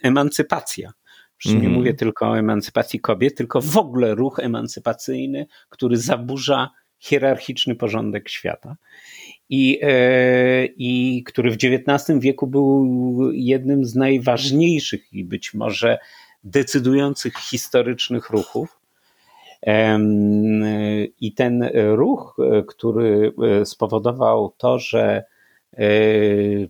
emancypacja. 0.04 0.92
Przecież 1.38 1.56
nie 1.56 1.68
mhm. 1.68 1.80
mówię 1.80 1.94
tylko 1.94 2.30
o 2.30 2.40
emancypacji 2.40 3.00
kobiet, 3.00 3.36
tylko 3.36 3.62
w 3.62 3.78
ogóle 3.78 4.16
ruch 4.16 4.40
emancypacyjny, 4.40 5.46
który 5.70 5.98
zaburza 5.98 6.70
hierarchiczny 7.00 7.76
porządek 7.76 8.30
świata 8.30 8.76
i, 9.50 9.80
e, 9.82 10.66
i 10.66 11.24
który 11.26 11.52
w 11.52 11.56
XIX 11.56 12.20
wieku 12.20 12.48
był 12.48 12.86
jednym 13.32 13.86
z 13.86 13.96
najważniejszych 13.96 15.14
i 15.14 15.24
być 15.24 15.54
może 15.54 15.98
decydujących 16.44 17.34
historycznych 17.34 18.30
ruchów. 18.30 18.80
I 21.22 21.34
ten 21.34 21.70
ruch, 21.74 22.38
który 22.68 23.34
spowodował 23.66 24.54
to, 24.58 24.80
że 24.80 25.24
e, 25.74 25.88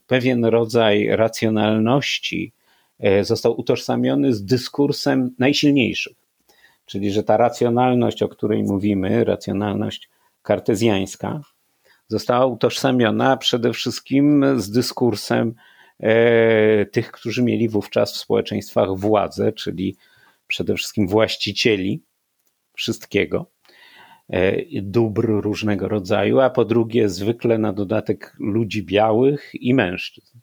pewien 0.08 0.46
rodzaj 0.46 1.08
racjonalności 1.08 2.52
e, 3.00 3.24
został 3.24 3.60
utożsamiony 3.60 4.34
z 4.34 4.46
dyskursem 4.46 5.36
najsilniejszych. 5.40 6.16
Czyli, 6.86 7.12
że 7.12 7.24
ta 7.24 7.38
racjonalność, 7.38 8.24
o 8.24 8.28
której 8.28 8.64
mówimy, 8.64 9.24
racjonalność 9.24 10.10
kartezjańska, 10.42 11.42
została 12.08 12.46
utożsamiona 12.46 13.38
przede 13.38 13.74
wszystkim 13.74 14.46
z 14.60 14.72
dyskursem 14.72 15.56
e, 16.00 16.86
tych, 16.86 17.12
którzy 17.12 17.44
mieli 17.44 17.70
wówczas 17.70 18.14
w 18.14 18.18
społeczeństwach 18.18 18.96
władzę, 18.96 19.54
czyli 19.54 19.96
przede 20.48 20.76
wszystkim 20.76 21.08
właścicieli 21.08 22.04
wszystkiego, 22.74 23.52
e, 24.30 24.82
dóbr 24.82 25.28
różnego 25.28 25.88
rodzaju, 25.88 26.40
a 26.40 26.50
po 26.50 26.66
drugie 26.66 27.10
zwykle 27.10 27.58
na 27.58 27.74
dodatek 27.74 28.36
ludzi 28.40 28.84
białych 28.84 29.52
i 29.54 29.74
mężczyzn. 29.74 30.40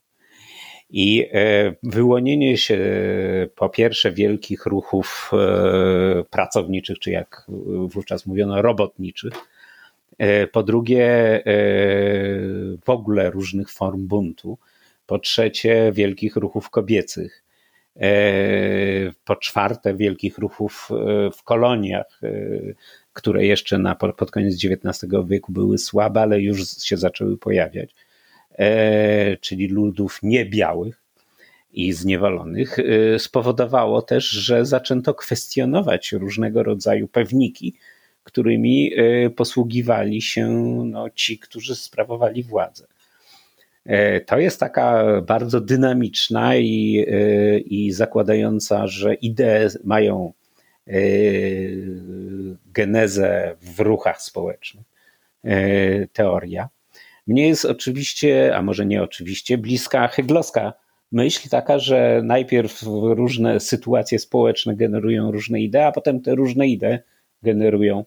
I 0.91 1.27
e, 1.33 1.75
wyłonienie 1.83 2.57
się 2.57 2.79
po 3.55 3.69
pierwsze 3.69 4.13
wielkich 4.13 4.67
ruchów 4.67 5.31
pracowniczych, 6.31 6.99
czy 6.99 7.11
jak 7.11 7.47
wówczas 7.89 8.27
mówiono, 8.27 8.63
robotniczych, 8.63 9.33
po 10.53 10.63
drugie 10.63 11.07
e, 11.07 11.43
w 12.85 12.91
ogóle 12.91 13.31
różnych 13.31 13.71
form 13.71 14.07
buntu, 14.07 14.59
po 15.07 15.19
trzecie 15.19 15.93
wielkich 15.93 16.37
ruchów 16.37 16.71
kobiecych, 16.71 17.45
e, 17.97 18.11
po 19.25 19.37
czwarte 19.37 19.95
wielkich 19.95 20.39
ruchów 20.39 20.89
w 21.37 21.43
koloniach, 21.45 22.21
które 23.13 23.47
jeszcze 23.47 23.79
na, 23.79 23.95
pod 23.95 24.31
koniec 24.31 24.55
XIX 24.65 25.13
wieku 25.27 25.53
były 25.53 25.79
słabe, 25.79 26.21
ale 26.21 26.41
już 26.41 26.83
się 26.83 26.97
zaczęły 26.97 27.39
pojawiać, 27.39 27.95
czyli 29.41 29.69
ludów 29.69 30.19
niebiałych 30.23 31.03
i 31.73 31.93
zniewolonych, 31.93 32.77
spowodowało 33.19 34.03
też, 34.03 34.29
że 34.29 34.67
zaczęto 34.67 35.15
kwestionować 35.15 36.13
różnego 36.13 36.63
rodzaju 36.63 37.09
pewniki, 37.09 37.75
którymi 38.25 38.93
e, 38.97 39.31
posługiwali 39.31 40.23
się 40.23 40.49
no, 40.85 41.11
ci, 41.11 41.39
którzy 41.39 41.75
sprawowali 41.75 42.43
władzę. 42.43 42.87
E, 43.85 44.21
to 44.21 44.39
jest 44.39 44.61
taka 44.61 45.05
bardzo 45.23 45.61
dynamiczna 45.61 46.57
i, 46.57 47.07
e, 47.09 47.59
i 47.59 47.93
zakładająca, 47.93 48.87
że 48.87 49.15
idee 49.15 49.69
mają 49.85 50.33
genezę 52.73 53.57
w 53.61 53.81
ruchach 53.81 54.23
społecznych 54.23 54.87
teoria. 56.13 56.69
Mnie 57.27 57.49
jest 57.49 57.65
oczywiście, 57.65 58.57
a 58.57 58.63
może 58.63 58.87
nie 58.87 59.03
oczywiście, 59.03 59.59
bliska 59.59 60.09
heglowska 60.09 60.73
myśl 61.13 61.49
taka, 61.49 61.79
że 61.79 62.21
najpierw 62.25 62.83
różne 63.03 63.61
sytuacje 63.61 64.19
społeczne 64.19 64.77
generują 64.77 65.31
różne 65.31 65.61
idee, 65.61 65.79
a 65.79 65.93
potem 65.93 66.21
te 66.21 66.35
różne 66.35 66.69
idee 66.69 66.99
generują 67.43 68.05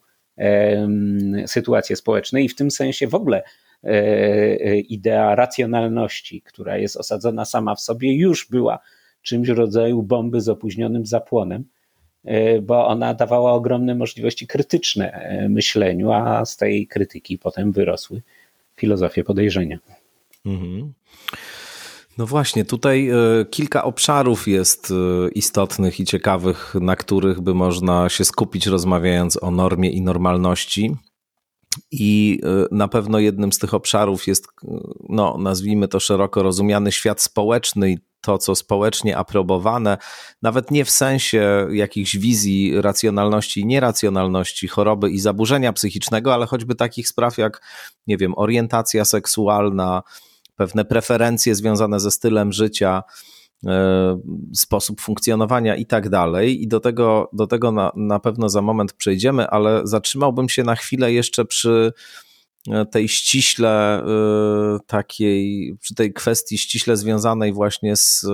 sytuacje 1.45 1.95
społeczne 1.95 2.41
i 2.41 2.49
w 2.49 2.55
tym 2.55 2.71
sensie 2.71 3.07
w 3.07 3.15
ogóle 3.15 3.43
e, 3.83 3.89
e, 3.89 4.79
idea 4.79 5.35
racjonalności, 5.35 6.41
która 6.41 6.77
jest 6.77 6.97
osadzona 6.97 7.45
sama 7.45 7.75
w 7.75 7.81
sobie, 7.81 8.17
już 8.17 8.47
była 8.49 8.79
czymś 9.21 9.47
rodzaju 9.47 10.03
bomby 10.03 10.41
z 10.41 10.49
opóźnionym 10.49 11.05
zapłonem, 11.05 11.63
e, 12.25 12.61
bo 12.61 12.87
ona 12.87 13.13
dawała 13.13 13.51
ogromne 13.51 13.95
możliwości 13.95 14.47
krytyczne 14.47 15.29
myśleniu, 15.49 16.11
a 16.11 16.45
z 16.45 16.57
tej 16.57 16.87
krytyki 16.87 17.37
potem 17.37 17.71
wyrosły 17.71 18.21
filozofie 18.75 19.23
podejrzenia. 19.23 19.79
Mhm. 20.45 20.93
No 22.17 22.25
właśnie, 22.25 22.65
tutaj 22.65 23.09
e, 23.09 23.45
kilka 23.51 23.83
obszarów 23.83 24.47
jest 24.47 24.91
e, 24.91 25.29
istotnych 25.29 25.99
i 25.99 26.05
ciekawych, 26.05 26.75
na 26.81 26.95
których 26.95 27.41
by 27.41 27.53
można 27.53 28.09
się 28.09 28.25
skupić, 28.25 28.65
rozmawiając 28.67 29.43
o 29.43 29.51
normie 29.51 29.89
i 29.89 30.01
normalności. 30.01 30.95
I 31.91 32.41
e, 32.43 32.75
na 32.75 32.87
pewno 32.87 33.19
jednym 33.19 33.53
z 33.53 33.59
tych 33.59 33.73
obszarów 33.73 34.27
jest, 34.27 34.47
no, 35.09 35.37
nazwijmy 35.39 35.87
to 35.87 35.99
szeroko 35.99 36.43
rozumiany 36.43 36.91
świat 36.91 37.21
społeczny 37.21 37.91
i 37.91 37.97
to, 38.21 38.37
co 38.37 38.55
społecznie 38.55 39.17
aprobowane, 39.17 39.97
nawet 40.41 40.71
nie 40.71 40.85
w 40.85 40.91
sensie 40.91 41.67
jakichś 41.71 42.17
wizji 42.17 42.81
racjonalności 42.81 43.61
i 43.61 43.65
nieracjonalności, 43.65 44.67
choroby 44.67 45.09
i 45.09 45.19
zaburzenia 45.19 45.73
psychicznego, 45.73 46.33
ale 46.33 46.45
choćby 46.45 46.75
takich 46.75 47.07
spraw 47.07 47.37
jak, 47.37 47.61
nie 48.07 48.17
wiem, 48.17 48.33
orientacja 48.37 49.05
seksualna, 49.05 50.03
pewne 50.55 50.85
preferencje 50.85 51.55
związane 51.55 51.99
ze 51.99 52.11
stylem 52.11 52.53
życia, 52.53 53.03
e, 53.65 54.19
sposób 54.53 55.01
funkcjonowania 55.01 55.75
i 55.75 55.85
tak 55.85 56.09
dalej. 56.09 56.63
I 56.63 56.67
do 56.67 56.79
tego, 56.79 57.29
do 57.33 57.47
tego 57.47 57.71
na, 57.71 57.91
na 57.95 58.19
pewno 58.19 58.49
za 58.49 58.61
moment 58.61 58.93
przejdziemy, 58.93 59.47
ale 59.47 59.81
zatrzymałbym 59.83 60.49
się 60.49 60.63
na 60.63 60.75
chwilę 60.75 61.13
jeszcze 61.13 61.45
przy 61.45 61.93
tej 62.91 63.07
ściśle 63.07 64.03
takiej, 64.87 65.73
przy 65.79 65.95
tej 65.95 66.13
kwestii 66.13 66.57
ściśle 66.57 66.97
związanej 66.97 67.53
właśnie 67.53 67.95
z 67.95 68.25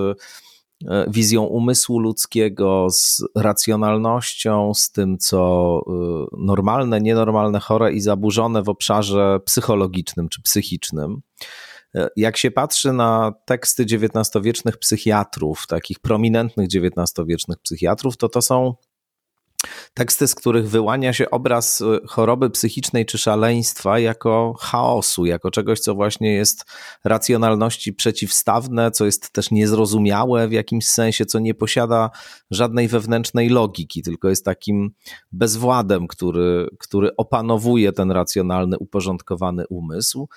wizją 1.07 1.43
umysłu 1.43 1.99
ludzkiego, 1.99 2.87
z 2.89 3.23
racjonalnością, 3.35 4.73
z 4.73 4.91
tym, 4.91 5.17
co 5.17 5.81
normalne, 6.37 7.01
nienormalne, 7.01 7.59
chore 7.59 7.93
i 7.93 8.01
zaburzone 8.01 8.63
w 8.63 8.69
obszarze 8.69 9.39
psychologicznym 9.45 10.29
czy 10.29 10.41
psychicznym. 10.41 11.21
Jak 12.15 12.37
się 12.37 12.51
patrzy 12.51 12.93
na 12.93 13.33
teksty 13.45 13.83
XIX-wiecznych 13.83 14.77
psychiatrów, 14.77 15.67
takich 15.67 15.99
prominentnych 15.99 16.67
XIX-wiecznych 16.75 17.57
psychiatrów, 17.57 18.17
to 18.17 18.29
to 18.29 18.41
są 18.41 18.75
teksty, 19.93 20.27
z 20.27 20.35
których 20.35 20.69
wyłania 20.69 21.13
się 21.13 21.29
obraz 21.29 21.81
y, 21.81 21.85
choroby 22.07 22.49
psychicznej 22.49 23.05
czy 23.05 23.17
szaleństwa 23.17 23.99
jako 23.99 24.55
chaosu, 24.59 25.25
jako 25.25 25.51
czegoś, 25.51 25.79
co 25.79 25.95
właśnie 25.95 26.33
jest 26.33 26.65
racjonalności 27.03 27.93
przeciwstawne, 27.93 28.91
co 28.91 29.05
jest 29.05 29.31
też 29.31 29.51
niezrozumiałe 29.51 30.47
w 30.47 30.51
jakimś 30.51 30.87
sensie, 30.87 31.25
co 31.25 31.39
nie 31.39 31.53
posiada 31.53 32.09
żadnej 32.51 32.87
wewnętrznej 32.87 33.49
logiki, 33.49 34.01
tylko 34.01 34.29
jest 34.29 34.45
takim 34.45 34.91
bezwładem, 35.31 36.07
który, 36.07 36.67
który 36.79 37.15
opanowuje 37.15 37.91
ten 37.91 38.11
racjonalny, 38.11 38.77
uporządkowany 38.77 39.67
umysł. 39.67 40.27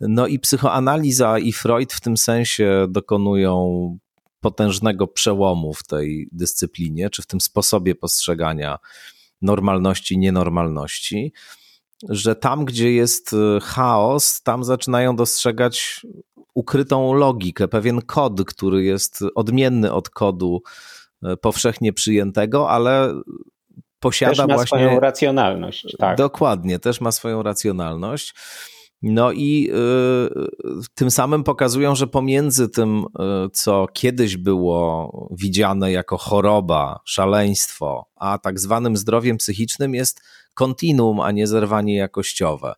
No 0.00 0.26
i 0.26 0.38
psychoanaliza 0.38 1.38
i 1.38 1.52
Freud 1.52 1.92
w 1.92 2.00
tym 2.00 2.16
sensie 2.16 2.86
dokonują 2.88 3.98
potężnego 4.40 5.06
przełomu 5.06 5.74
w 5.74 5.82
tej 5.82 6.28
dyscyplinie, 6.32 7.10
czy 7.10 7.22
w 7.22 7.26
tym 7.26 7.40
sposobie 7.40 7.94
postrzegania 7.94 8.78
normalności, 9.42 10.18
nienormalności, 10.18 11.32
że 12.08 12.36
tam, 12.36 12.64
gdzie 12.64 12.92
jest 12.92 13.32
e, 13.32 13.60
chaos, 13.60 14.42
tam 14.42 14.64
zaczynają 14.64 15.16
dostrzegać 15.16 16.06
ukrytą 16.54 17.14
logikę, 17.14 17.68
pewien 17.68 18.02
kod, 18.02 18.44
który 18.44 18.84
jest 18.84 19.24
odmienny 19.34 19.92
od 19.92 20.10
kodu 20.10 20.62
e, 21.22 21.36
powszechnie 21.36 21.92
przyjętego, 21.92 22.70
ale 22.70 23.14
posiada 24.00 24.32
też 24.32 24.38
ma 24.38 24.54
właśnie. 24.54 24.78
swoją 24.78 25.00
racjonalność. 25.00 25.96
Tak. 25.98 26.18
Dokładnie, 26.18 26.78
też 26.78 27.00
ma 27.00 27.12
swoją 27.12 27.42
racjonalność. 27.42 28.34
No 29.06 29.32
i 29.32 29.70
y, 29.70 30.84
tym 30.94 31.10
samym 31.10 31.44
pokazują, 31.44 31.94
że 31.94 32.06
pomiędzy 32.06 32.68
tym, 32.68 32.98
y, 32.98 33.04
co 33.52 33.86
kiedyś 33.92 34.36
było 34.36 35.28
widziane 35.38 35.92
jako 35.92 36.18
choroba, 36.18 37.00
szaleństwo, 37.04 38.10
a 38.16 38.38
tak 38.38 38.60
zwanym 38.60 38.96
zdrowiem 38.96 39.36
psychicznym 39.36 39.94
jest 39.94 40.20
kontinuum, 40.54 41.20
a 41.20 41.30
nie 41.30 41.46
zerwanie 41.46 41.96
jakościowe. 41.96 42.74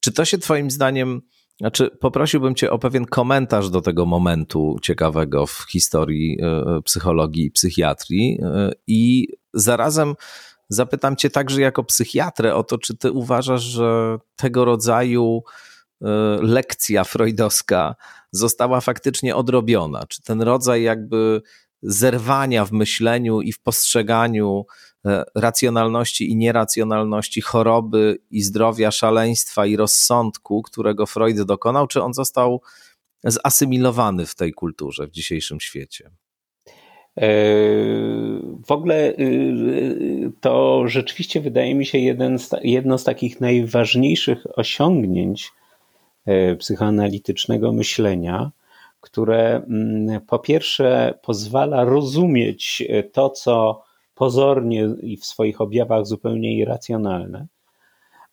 Czy 0.00 0.12
to 0.12 0.24
się 0.24 0.38
Twoim 0.38 0.70
zdaniem, 0.70 1.20
znaczy 1.60 1.90
poprosiłbym 2.00 2.54
Cię 2.54 2.70
o 2.70 2.78
pewien 2.78 3.04
komentarz 3.04 3.70
do 3.70 3.80
tego 3.80 4.06
momentu 4.06 4.76
ciekawego 4.82 5.46
w 5.46 5.66
historii 5.70 6.38
y, 6.78 6.82
psychologii 6.82 7.44
i 7.46 7.50
psychiatrii 7.50 8.40
i 8.86 9.28
zarazem 9.54 10.14
Zapytam 10.68 11.16
Cię 11.16 11.30
także 11.30 11.60
jako 11.60 11.84
psychiatrę 11.84 12.54
o 12.54 12.64
to, 12.64 12.78
czy 12.78 12.96
Ty 12.96 13.12
uważasz, 13.12 13.62
że 13.62 14.18
tego 14.36 14.64
rodzaju 14.64 15.42
e, 16.02 16.06
lekcja 16.42 17.04
freudowska 17.04 17.94
została 18.32 18.80
faktycznie 18.80 19.36
odrobiona? 19.36 20.06
Czy 20.08 20.22
ten 20.22 20.42
rodzaj 20.42 20.82
jakby 20.82 21.42
zerwania 21.82 22.64
w 22.64 22.72
myśleniu 22.72 23.40
i 23.40 23.52
w 23.52 23.60
postrzeganiu 23.60 24.66
e, 25.06 25.24
racjonalności 25.34 26.30
i 26.30 26.36
nieracjonalności, 26.36 27.40
choroby 27.40 28.18
i 28.30 28.42
zdrowia, 28.42 28.90
szaleństwa 28.90 29.66
i 29.66 29.76
rozsądku, 29.76 30.62
którego 30.62 31.06
Freud 31.06 31.42
dokonał, 31.42 31.86
czy 31.86 32.02
on 32.02 32.14
został 32.14 32.62
zasymilowany 33.24 34.26
w 34.26 34.34
tej 34.34 34.52
kulturze 34.52 35.06
w 35.06 35.10
dzisiejszym 35.10 35.60
świecie? 35.60 36.10
W 38.66 38.72
ogóle 38.72 39.10
y, 39.10 39.22
y, 39.22 40.32
to 40.40 40.82
rzeczywiście 40.88 41.40
wydaje 41.40 41.74
mi 41.74 41.86
się 41.86 41.98
jeden 41.98 42.38
z, 42.38 42.50
jedno 42.62 42.98
z 42.98 43.04
takich 43.04 43.40
najważniejszych 43.40 44.58
osiągnięć 44.58 45.52
e, 46.26 46.56
psychoanalitycznego 46.56 47.72
myślenia, 47.72 48.50
które 49.00 49.56
mm, 49.56 50.20
po 50.20 50.38
pierwsze 50.38 51.18
pozwala 51.22 51.84
rozumieć 51.84 52.82
to, 53.12 53.30
co 53.30 53.82
pozornie 54.14 54.88
i 55.02 55.16
w 55.16 55.24
swoich 55.24 55.60
objawach 55.60 56.06
zupełnie 56.06 56.56
irracjonalne, 56.56 57.46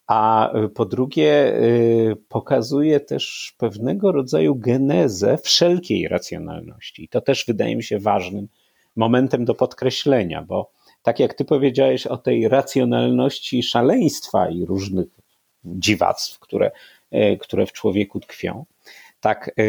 a 0.08 0.54
po 0.76 0.86
drugie 0.86 1.54
pokazuje 2.30 3.00
też 3.00 3.56
pewnego 3.58 4.12
rodzaju 4.12 4.56
genezę 4.56 5.38
wszelkiej 5.43 6.08
racjonalności. 6.08 7.04
I 7.04 7.08
to 7.08 7.21
też 7.21 7.45
wydaje 7.45 7.76
mi 7.76 7.84
się 7.84 8.00
ważnym 8.00 8.48
momentem 8.96 9.46
do 9.46 9.56
podkreślenia, 9.56 10.42
bo 10.42 10.72
tak 11.04 11.20
jak 11.20 11.34
ty 11.34 11.46
powiedziałeś 11.46 12.08
o 12.08 12.18
tej 12.18 12.48
racjonalności 12.48 13.64
szaleństwa 13.64 14.50
i 14.50 14.66
różnych 14.66 15.08
dziwactw, 15.66 16.40
które, 16.40 16.72
e, 17.12 17.38
które 17.38 17.66
w 17.66 17.72
człowieku 17.72 18.20
tkwią, 18.20 18.66
tak 19.20 19.48
e, 19.48 19.64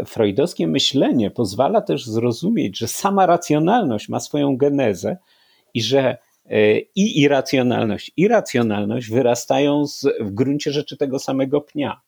e, 0.00 0.04
freudowskie 0.04 0.66
myślenie 0.66 1.30
pozwala 1.30 1.80
też 1.80 2.06
zrozumieć, 2.06 2.78
że 2.78 2.88
sama 2.88 3.26
racjonalność 3.26 4.08
ma 4.08 4.20
swoją 4.20 4.56
genezę 4.56 5.16
i 5.74 5.82
że 5.82 6.18
i 6.94 7.20
irracjonalność, 7.20 8.12
i 8.16 8.28
racjonalność 8.28 9.10
wyrastają 9.10 9.86
z, 9.86 10.06
w 10.20 10.30
gruncie 10.30 10.72
rzeczy 10.72 10.96
tego 10.96 11.18
samego 11.18 11.60
pnia. 11.60 12.00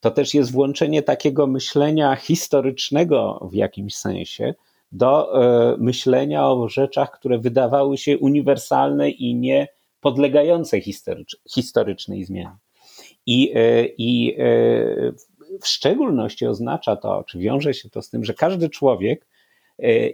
To 0.00 0.10
też 0.10 0.34
jest 0.34 0.52
włączenie 0.52 1.02
takiego 1.02 1.46
myślenia 1.46 2.16
historycznego 2.16 3.48
w 3.50 3.54
jakimś 3.54 3.94
sensie, 3.94 4.54
do 4.92 5.42
e, 5.42 5.76
myślenia 5.78 6.48
o 6.48 6.68
rzeczach, 6.68 7.10
które 7.10 7.38
wydawały 7.38 7.98
się 7.98 8.18
uniwersalne 8.18 9.10
i 9.10 9.34
nie 9.34 9.68
podlegające 10.00 10.80
historycznej 11.50 12.24
zmianie. 12.24 12.56
I, 13.26 13.52
e, 13.54 13.86
i 13.86 14.34
e, 14.38 14.44
w 15.60 15.66
szczególności 15.66 16.46
oznacza 16.46 16.96
to, 16.96 17.24
czy 17.24 17.38
wiąże 17.38 17.74
się 17.74 17.90
to 17.90 18.02
z 18.02 18.10
tym, 18.10 18.24
że 18.24 18.34
każdy 18.34 18.68
człowiek 18.68 19.26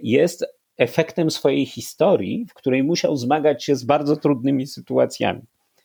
jest 0.03 0.45
efektem 0.77 1.31
swojej 1.31 1.65
historii, 1.65 2.45
w 2.49 2.53
której 2.53 2.83
musiał 2.83 3.15
zmagać 3.15 3.63
się 3.63 3.75
z 3.75 3.83
bardzo 3.83 4.15
trudnymi 4.15 4.67
sytuacjami. 4.67 5.41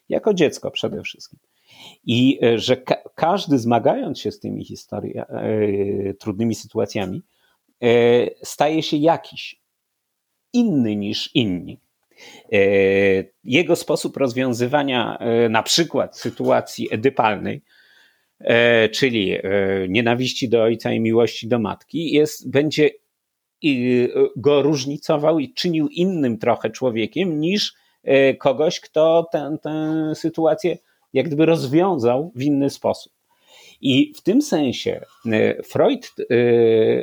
Jako 0.08 0.34
dziecko 0.34 0.70
przede 0.70 1.02
wszystkim. 1.02 1.38
I 2.04 2.38
że 2.56 2.76
ka 2.76 2.96
każdy 3.14 3.58
zmagając 3.58 4.20
się 4.20 4.32
z 4.32 4.40
tymi 4.40 4.64
historii, 4.64 5.14
trudnymi 6.18 6.54
sytuacjami, 6.54 7.22
staje 8.42 8.82
się 8.82 8.96
jakiś, 8.96 9.60
inny 10.52 10.96
niż 10.96 11.30
inni. 11.34 11.80
E, 12.52 12.58
jego 13.44 13.76
sposób 13.76 14.16
rozwiązywania 14.16 15.18
e, 15.18 15.48
na 15.48 15.62
przykład 15.62 16.18
sytuacji 16.18 16.88
edypalnej, 16.90 17.62
czyli 18.92 19.34
nienawiści 19.88 20.48
do 20.48 20.62
ojca 20.62 20.92
i 20.92 21.00
miłości 21.00 21.48
do 21.48 21.58
matki, 21.58 22.12
jest, 22.12 22.50
będzie 22.50 22.90
go 24.36 24.62
różnicował 24.62 25.38
i 25.38 25.54
czynił 25.54 25.88
innym 25.88 26.38
trochę 26.38 26.70
człowiekiem 26.70 27.40
niż 27.40 27.74
kogoś, 28.38 28.80
kto 28.80 29.28
tę 29.62 30.12
sytuację 30.14 30.78
jak 31.14 31.26
gdyby 31.26 31.46
rozwiązał 31.46 32.32
w 32.34 32.42
inny 32.42 32.70
sposób. 32.70 33.12
I 33.84 34.12
w 34.16 34.22
tym 34.22 34.42
sensie 34.42 35.04
e, 35.26 35.62
Freud 35.62 36.14
e, 36.18 36.24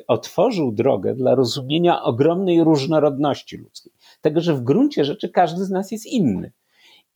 otworzył 0.08 0.72
drogę 0.72 1.16
dla 1.16 1.36
rozumienia 1.36 2.04
ogromnej 2.04 2.64
różnorodności 2.64 3.58
ludzkiej. 3.58 3.94
Tego, 4.22 4.42
że 4.42 4.54
w 4.54 4.64
gruncie 4.64 5.06
rzeczy 5.06 5.30
każdy 5.30 5.66
z 5.66 5.70
nas 5.70 5.92
jest 5.92 6.06
inny. 6.06 6.52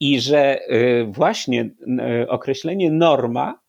I 0.00 0.20
że 0.20 0.60
e, 0.60 1.04
właśnie 1.04 1.70
określenie 2.28 2.90
norma 2.90 3.60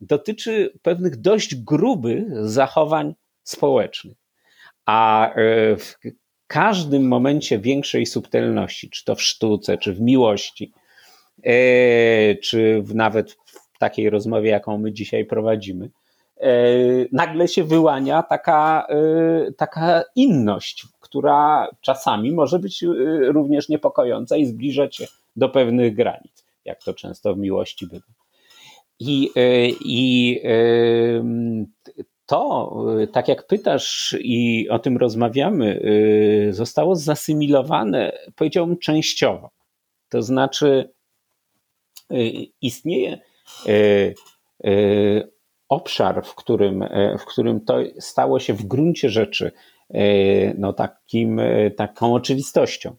dotyczy 0.00 0.72
pewnych 0.82 1.16
dość 1.16 1.54
grubych 1.54 2.24
zachowań 2.48 3.14
społecznych. 3.42 4.16
A 4.86 5.30
w 5.78 5.94
każdym 6.46 7.08
momencie 7.08 7.58
większej 7.58 8.06
subtelności, 8.06 8.90
czy 8.90 9.04
to 9.04 9.14
w 9.14 9.22
sztuce, 9.22 9.78
czy 9.78 9.92
w 9.92 10.00
miłości, 10.00 10.72
czy 12.42 12.82
w 12.82 12.94
nawet 12.94 13.36
takiej 13.82 14.10
rozmowie, 14.10 14.50
jaką 14.50 14.78
my 14.78 14.92
dzisiaj 14.92 15.24
prowadzimy, 15.24 15.90
e, 16.40 16.50
nagle 17.12 17.48
się 17.48 17.64
wyłania 17.64 18.22
taka, 18.22 18.86
e, 18.88 19.52
taka 19.52 20.04
inność, 20.16 20.86
która 21.00 21.68
czasami 21.80 22.32
może 22.32 22.58
być 22.58 22.82
e, 22.82 22.86
również 23.32 23.68
niepokojąca 23.68 24.36
i 24.36 24.46
zbliżać 24.46 24.96
się 24.96 25.06
do 25.36 25.48
pewnych 25.48 25.94
granic, 25.94 26.44
jak 26.64 26.82
to 26.82 26.94
często 26.94 27.34
w 27.34 27.38
miłości 27.38 27.86
bywa. 27.86 28.06
I, 29.00 29.30
i 29.84 30.40
to, 32.26 32.76
tak 33.12 33.28
jak 33.28 33.46
pytasz 33.46 34.16
i 34.20 34.68
o 34.68 34.78
tym 34.78 34.96
rozmawiamy, 34.96 35.80
zostało 36.50 36.96
zasymilowane, 36.96 38.12
powiedziałbym, 38.36 38.78
częściowo. 38.78 39.50
To 40.08 40.22
znaczy, 40.22 40.88
istnieje 42.60 43.18
obszar, 45.68 46.24
w 46.24 46.34
którym, 46.34 46.84
w 47.18 47.24
którym 47.24 47.60
to 47.60 47.78
stało 47.98 48.40
się 48.40 48.54
w 48.54 48.64
gruncie 48.64 49.10
rzeczy 49.10 49.52
no 50.58 50.72
takim, 50.72 51.40
taką 51.76 52.14
oczywistością. 52.14 52.96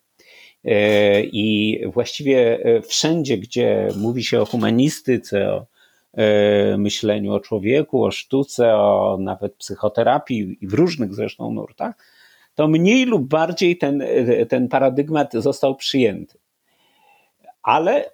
I 1.23 1.79
właściwie 1.85 2.59
wszędzie, 2.87 3.37
gdzie 3.37 3.87
mówi 3.97 4.23
się 4.23 4.41
o 4.41 4.45
humanistyce, 4.45 5.53
o 5.53 5.65
myśleniu 6.77 7.33
o 7.33 7.39
człowieku, 7.39 8.03
o 8.03 8.11
sztuce, 8.11 8.75
o 8.75 9.17
nawet 9.19 9.55
psychoterapii 9.55 10.57
i 10.61 10.67
w 10.67 10.73
różnych 10.73 11.13
zresztą 11.13 11.51
nurtach, 11.51 11.95
to 12.55 12.67
mniej 12.67 13.05
lub 13.05 13.27
bardziej 13.27 13.77
ten, 13.77 14.03
ten 14.49 14.67
paradygmat 14.67 15.33
został 15.33 15.75
przyjęty. 15.75 16.37
Ale 17.63 18.11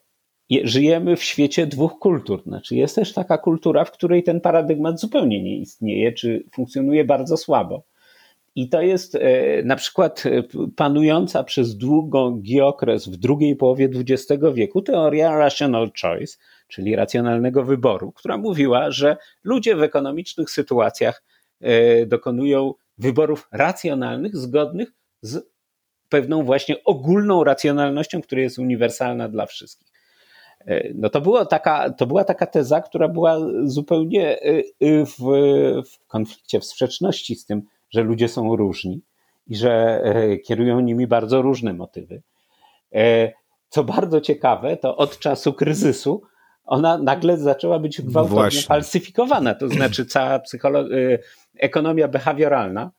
żyjemy 0.64 1.16
w 1.16 1.24
świecie 1.24 1.68
dwóch 1.68 2.00
kultur. 2.00 2.44
Znaczy 2.44 2.76
jest 2.76 2.96
też 2.96 3.14
taka 3.14 3.38
kultura, 3.38 3.86
w 3.86 3.92
której 3.92 4.24
ten 4.24 4.42
paradygmat 4.42 5.00
zupełnie 5.00 5.44
nie 5.44 5.58
istnieje, 5.58 6.12
czy 6.12 6.44
funkcjonuje 6.52 7.06
bardzo 7.06 7.38
słabo. 7.38 7.84
I 8.56 8.70
to 8.70 8.82
jest 8.82 9.16
e, 9.16 9.20
na 9.64 9.76
przykład 9.76 10.24
e, 10.26 10.44
panująca 10.76 11.44
przez 11.44 11.78
długi 11.78 12.62
okres 12.62 13.08
w 13.08 13.18
drugiej 13.18 13.56
połowie 13.56 13.90
XX 13.96 14.44
wieku 14.54 14.82
teoria 14.82 15.38
rational 15.38 15.92
choice, 16.02 16.38
czyli 16.68 16.96
racjonalnego 16.96 17.64
wyboru, 17.64 18.12
która 18.12 18.38
mówiła, 18.38 18.92
że 18.92 19.18
ludzie 19.44 19.76
w 19.76 19.84
ekonomicznych 19.84 20.50
sytuacjach 20.50 21.24
e, 21.62 22.06
dokonują 22.06 22.74
wyborów 22.98 23.48
racjonalnych, 23.52 24.38
zgodnych 24.38 24.92
z 25.22 25.50
pewną 26.10 26.44
właśnie 26.44 26.84
ogólną 26.84 27.44
racjonalnością, 27.44 28.22
która 28.22 28.42
jest 28.42 28.60
uniwersalna 28.60 29.30
dla 29.30 29.46
wszystkich. 29.46 29.89
E, 30.68 30.94
no 30.96 31.10
to, 31.10 31.22
było 31.22 31.46
taka, 31.46 31.90
to 31.90 32.08
była 32.08 32.24
taka 32.24 32.46
teza, 32.46 32.82
która 32.82 33.08
była 33.08 33.38
zupełnie 33.64 34.42
e, 34.42 34.64
e, 34.80 35.06
w, 35.06 35.18
w 35.92 36.08
konflikcie, 36.08 36.60
w 36.60 36.66
sprzeczności 36.66 37.36
z 37.36 37.46
tym, 37.46 37.62
że 37.90 38.04
ludzie 38.04 38.28
są 38.28 38.56
różni 38.56 39.02
i 39.48 39.56
że 39.56 40.04
kierują 40.46 40.80
nimi 40.80 41.08
bardzo 41.08 41.42
różne 41.42 41.74
motywy. 41.74 42.22
Co 43.70 43.84
bardzo 43.84 44.22
ciekawe, 44.22 44.78
to 44.78 44.98
od 44.98 45.20
czasu 45.20 45.54
kryzysu 45.54 46.22
ona 46.66 46.98
nagle 46.98 47.38
zaczęła 47.38 47.80
być 47.80 48.02
gwałtownie 48.02 48.62
falsyfikowana. 48.62 49.56
To 49.56 49.70
znaczy, 49.70 50.06
cała 50.06 50.40
ekonomia 51.60 52.08
behawioralna 52.08 52.92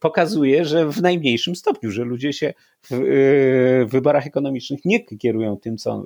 pokazuje, 0.00 0.64
że 0.64 0.88
w 0.90 1.02
najmniejszym 1.02 1.56
stopniu, 1.56 1.90
że 1.90 2.04
ludzie 2.04 2.32
się 2.32 2.54
w 2.90 2.92
y, 2.92 3.86
wyborach 3.86 4.26
ekonomicznych 4.26 4.84
nie 4.84 5.04
kierują 5.04 5.56
tym, 5.56 5.76
co 5.76 6.02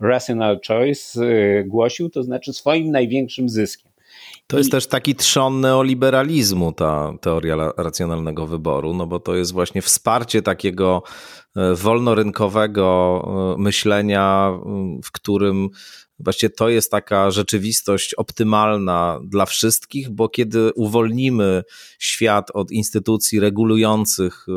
rational 0.00 0.60
choice 0.68 1.24
y, 1.24 1.64
głosił, 1.66 2.10
to 2.10 2.22
znaczy 2.22 2.52
swoim 2.52 2.90
największym 2.90 3.48
zyskiem. 3.48 3.94
To 4.46 4.58
jest 4.58 4.68
I... 4.68 4.70
też 4.70 4.86
taki 4.86 5.14
trzon 5.14 5.60
neoliberalizmu, 5.60 6.72
ta 6.72 7.12
teoria 7.20 7.72
racjonalnego 7.76 8.46
wyboru, 8.46 8.94
no 8.94 9.06
bo 9.06 9.20
to 9.20 9.34
jest 9.34 9.52
właśnie 9.52 9.82
wsparcie 9.82 10.42
takiego 10.42 11.02
e, 11.56 11.74
wolnorynkowego 11.74 13.54
e, 13.58 13.62
myślenia, 13.62 14.50
w 15.04 15.12
którym 15.12 15.68
Właściwie 16.18 16.50
to 16.50 16.68
jest 16.68 16.90
taka 16.90 17.30
rzeczywistość 17.30 18.14
optymalna 18.14 19.20
dla 19.24 19.46
wszystkich, 19.46 20.10
bo 20.10 20.28
kiedy 20.28 20.72
uwolnimy 20.72 21.62
świat 21.98 22.50
od 22.54 22.70
instytucji 22.70 23.40
regulujących 23.40 24.46
y, 24.48 24.52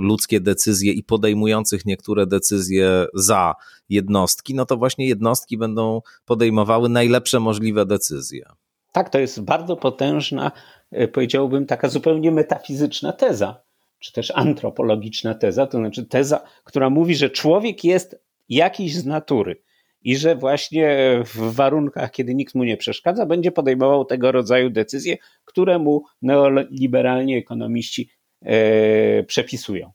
ludzkie 0.00 0.40
decyzje 0.40 0.92
i 0.92 1.04
podejmujących 1.04 1.86
niektóre 1.86 2.26
decyzje 2.26 3.06
za 3.14 3.54
jednostki, 3.88 4.54
no 4.54 4.66
to 4.66 4.76
właśnie 4.76 5.06
jednostki 5.06 5.58
będą 5.58 6.02
podejmowały 6.24 6.88
najlepsze 6.88 7.40
możliwe 7.40 7.86
decyzje. 7.86 8.44
Tak, 8.92 9.10
to 9.10 9.18
jest 9.18 9.40
bardzo 9.40 9.76
potężna, 9.76 10.52
y, 10.92 11.08
powiedziałbym, 11.08 11.66
taka 11.66 11.88
zupełnie 11.88 12.30
metafizyczna 12.30 13.12
teza, 13.12 13.62
czy 13.98 14.12
też 14.12 14.30
antropologiczna 14.34 15.34
teza, 15.34 15.66
to 15.66 15.78
znaczy 15.78 16.04
teza, 16.04 16.40
która 16.64 16.90
mówi, 16.90 17.14
że 17.14 17.30
człowiek 17.30 17.84
jest 17.84 18.16
jakiś 18.48 18.94
z 18.94 19.06
natury 19.06 19.62
i 20.04 20.16
że 20.16 20.36
właśnie 20.36 21.18
w 21.24 21.54
warunkach, 21.54 22.10
kiedy 22.10 22.34
nikt 22.34 22.54
mu 22.54 22.64
nie 22.64 22.76
przeszkadza, 22.76 23.26
będzie 23.26 23.52
podejmował 23.52 24.04
tego 24.04 24.32
rodzaju 24.32 24.70
decyzje, 24.70 25.16
które 25.44 25.78
mu 25.78 26.04
neoliberalni 26.22 27.36
ekonomiści 27.36 28.10
e, 28.42 29.22
przepisują. 29.22 29.92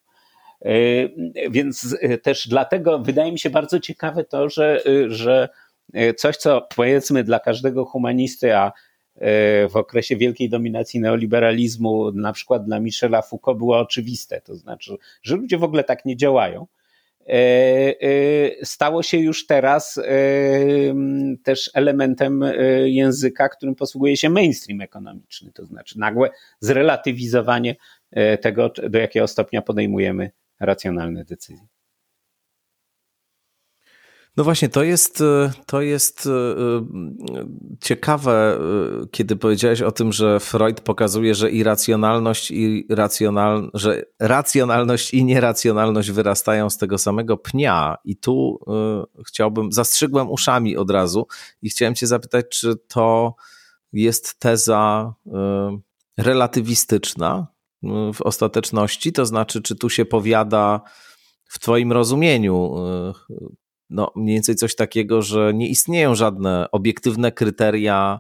E, 0.66 0.70
więc 1.50 1.98
też 2.24 2.48
dlatego 2.48 3.00
wydaje 3.00 3.32
mi 3.32 3.40
się 3.40 3.50
bardzo 3.50 3.80
ciekawe 3.80 4.24
to, 4.24 4.50
że, 4.50 4.84
że 5.08 5.50
coś, 6.18 6.38
co 6.38 6.68
powiedzmy 6.76 7.24
dla 7.24 7.40
każdego 7.40 7.86
humanisty, 7.86 8.56
a 8.56 8.72
w 9.70 9.72
okresie 9.74 10.16
wielkiej 10.16 10.50
dominacji 10.50 11.00
neoliberalizmu, 11.00 12.12
na 12.12 12.34
przykład 12.34 12.66
dla 12.66 12.80
Michela 12.80 13.22
Foucault 13.22 13.58
było 13.58 13.80
oczywiste, 13.80 14.42
to 14.42 14.56
znaczy, 14.56 14.98
że 15.24 15.36
ludzie 15.36 15.58
w 15.58 15.64
ogóle 15.64 15.84
tak 15.84 16.06
nie 16.06 16.18
działają, 16.18 16.68
E, 16.68 16.76
e, 16.76 16.77
stało 18.64 19.04
się 19.04 19.18
już 19.18 19.46
teraz 19.46 19.98
e, 19.98 20.04
też 21.44 21.72
elementem 21.74 22.44
języka, 22.86 23.50
którym 23.50 23.76
posługuje 23.76 24.18
się 24.18 24.30
mainstream 24.30 24.82
ekonomiczny, 24.82 25.52
to 25.52 25.66
znaczy 25.66 26.00
nagłe 26.00 26.30
zrelatywizowanie 26.60 27.76
tego, 28.42 28.72
do 28.90 29.00
jakiego 29.00 29.28
stopnia 29.28 29.62
podejmujemy 29.62 30.32
racjonalne 30.60 31.26
decyzje. 31.26 31.77
No 34.38 34.44
właśnie, 34.44 34.70
to 34.70 34.84
jest, 34.84 35.22
e, 35.22 35.52
to 35.66 35.82
jest 35.82 36.28
e, 36.28 36.30
e, 36.30 36.86
ciekawe, 37.82 38.60
kiedy 39.12 39.36
powiedziałeś 39.36 39.82
o 39.82 39.92
tym, 39.92 40.14
że 40.14 40.40
Freud 40.40 40.82
pokazuje, 40.82 41.36
że 41.36 41.52
irracjonalność 41.52 42.52
i 42.52 42.88
racjonal, 42.90 43.72
że 43.74 44.04
racjonalność 44.20 45.14
i 45.14 45.26
nieracjonalność 45.26 46.12
wyrastają 46.12 46.70
z 46.70 46.78
tego 46.78 46.98
samego 46.98 47.38
pnia. 47.38 47.98
I 48.06 48.18
tu 48.18 48.60
chciałbym, 49.28 49.72
zastrzygłem 49.72 50.32
uszami 50.32 50.78
od 50.78 50.92
razu 50.92 51.28
i 51.62 51.70
chciałem 51.70 51.96
Cię 51.96 52.08
zapytać, 52.08 52.46
czy 52.50 52.76
to 52.88 53.36
jest 53.94 54.40
teza 54.40 55.14
relatywistyczna 56.18 57.48
w 58.14 58.22
ostateczności? 58.22 59.14
To 59.14 59.26
znaczy, 59.26 59.62
czy 59.62 59.76
tu 59.76 59.90
się 59.90 60.06
powiada 60.06 60.82
w 61.46 61.60
Twoim 61.60 61.92
rozumieniu 61.92 62.76
no, 63.90 64.12
mniej 64.16 64.36
więcej 64.36 64.56
coś 64.56 64.76
takiego, 64.76 65.22
że 65.22 65.54
nie 65.54 65.68
istnieją 65.68 66.16
żadne 66.16 66.72
obiektywne 66.72 67.32
kryteria 67.32 68.20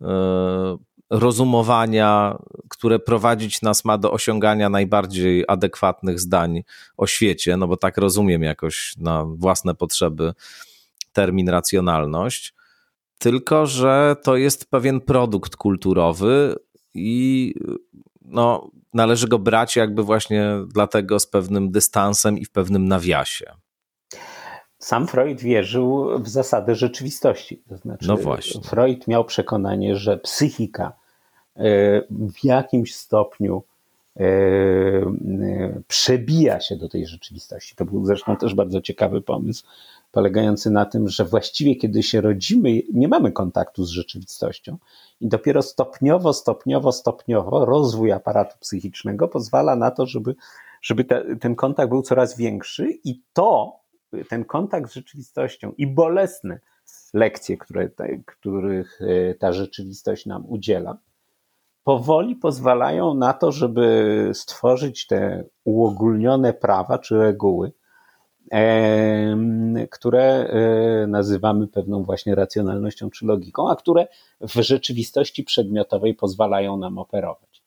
e, 0.00 0.76
rozumowania, 1.10 2.38
które 2.68 2.98
prowadzić 2.98 3.62
nas 3.62 3.84
ma 3.84 3.98
do 3.98 4.12
osiągania 4.12 4.68
najbardziej 4.68 5.44
adekwatnych 5.48 6.20
zdań 6.20 6.62
o 6.96 7.06
świecie, 7.06 7.56
no 7.56 7.68
bo 7.68 7.76
tak 7.76 7.98
rozumiem 7.98 8.42
jakoś 8.42 8.94
na 8.96 9.24
własne 9.24 9.74
potrzeby 9.74 10.32
termin 11.12 11.48
racjonalność, 11.48 12.54
tylko 13.18 13.66
że 13.66 14.16
to 14.22 14.36
jest 14.36 14.70
pewien 14.70 15.00
produkt 15.00 15.56
kulturowy 15.56 16.56
i 16.94 17.54
no, 18.22 18.70
należy 18.94 19.28
go 19.28 19.38
brać 19.38 19.76
jakby 19.76 20.02
właśnie 20.02 20.50
dlatego 20.68 21.20
z 21.20 21.26
pewnym 21.26 21.70
dystansem 21.70 22.38
i 22.38 22.44
w 22.44 22.50
pewnym 22.50 22.88
nawiasie. 22.88 23.52
Sam 24.80 25.06
Freud 25.06 25.40
wierzył 25.40 26.18
w 26.18 26.28
zasadę 26.28 26.74
rzeczywistości. 26.74 27.62
To 27.68 27.76
znaczy, 27.76 28.08
no 28.08 28.16
właśnie. 28.16 28.60
Freud 28.60 29.08
miał 29.08 29.24
przekonanie, 29.24 29.96
że 29.96 30.16
psychika 30.16 30.92
e, 31.56 31.62
w 32.10 32.44
jakimś 32.44 32.94
stopniu 32.94 33.62
e, 34.16 34.22
e, 34.22 35.82
przebija 35.88 36.60
się 36.60 36.76
do 36.76 36.88
tej 36.88 37.06
rzeczywistości. 37.06 37.74
To 37.76 37.84
był 37.84 38.06
zresztą 38.06 38.36
też 38.36 38.54
bardzo 38.54 38.80
ciekawy 38.80 39.20
pomysł, 39.20 39.64
polegający 40.12 40.70
na 40.70 40.86
tym, 40.86 41.08
że 41.08 41.24
właściwie 41.24 41.76
kiedy 41.76 42.02
się 42.02 42.20
rodzimy, 42.20 42.82
nie 42.92 43.08
mamy 43.08 43.32
kontaktu 43.32 43.84
z 43.84 43.90
rzeczywistością 43.90 44.76
i 45.20 45.28
dopiero 45.28 45.62
stopniowo, 45.62 46.32
stopniowo, 46.32 46.92
stopniowo 46.92 47.64
rozwój 47.64 48.12
aparatu 48.12 48.56
psychicznego 48.60 49.28
pozwala 49.28 49.76
na 49.76 49.90
to, 49.90 50.06
żeby, 50.06 50.34
żeby 50.82 51.04
te, 51.04 51.36
ten 51.36 51.54
kontakt 51.54 51.88
był 51.88 52.02
coraz 52.02 52.36
większy 52.36 52.98
i 53.04 53.20
to 53.32 53.79
ten 54.28 54.44
kontakt 54.44 54.90
z 54.90 54.94
rzeczywistością 54.94 55.72
i 55.78 55.86
bolesne 55.86 56.60
lekcje, 57.14 57.56
które, 57.56 57.90
których 58.26 59.00
e, 59.02 59.34
ta 59.34 59.52
rzeczywistość 59.52 60.26
nam 60.26 60.44
udziela, 60.46 60.98
powoli 61.84 62.36
pozwalają 62.36 63.14
na 63.14 63.32
to, 63.32 63.52
żeby 63.52 64.30
stworzyć 64.34 65.06
te 65.06 65.44
uogólnione 65.64 66.52
prawa 66.52 66.98
czy 66.98 67.18
reguły, 67.18 67.72
które 69.90 70.22
e, 70.22 71.06
nazywamy 71.06 71.68
pewną 71.68 72.04
właśnie 72.04 72.34
racjonalnością 72.34 73.10
czy 73.10 73.26
logiką, 73.26 73.70
a 73.70 73.76
które 73.76 74.06
w 74.40 74.52
rzeczywistości 74.52 75.44
przedmiotowej 75.44 76.14
pozwalają 76.14 76.76
nam 76.76 76.98
operować. 76.98 77.59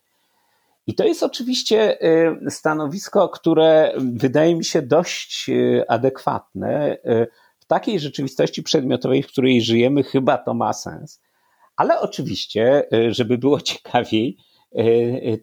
I 0.88 0.96
to 0.96 1.04
jest 1.04 1.24
oczywiście 1.24 2.02
y, 2.46 2.52
stanowisko, 2.52 3.30
które 3.30 3.94
wydaje 3.98 4.56
mi 4.56 4.66
się 4.66 4.82
dość 4.82 5.50
y, 5.50 5.84
adekwatne 5.88 6.98
y, 6.98 7.28
w 7.60 7.66
takiej 7.66 8.00
rzeczywistości 8.00 8.64
przedmiotowej, 8.64 9.24
w 9.24 9.28
której 9.28 9.62
żyjemy, 9.62 10.04
chyba 10.04 10.38
to 10.38 10.54
ma 10.54 10.74
sens. 10.74 11.22
Ale 11.76 12.00
oczywiście, 12.00 12.88
żeby 13.10 13.38
było 13.38 13.62
ciekawiej, 13.72 14.38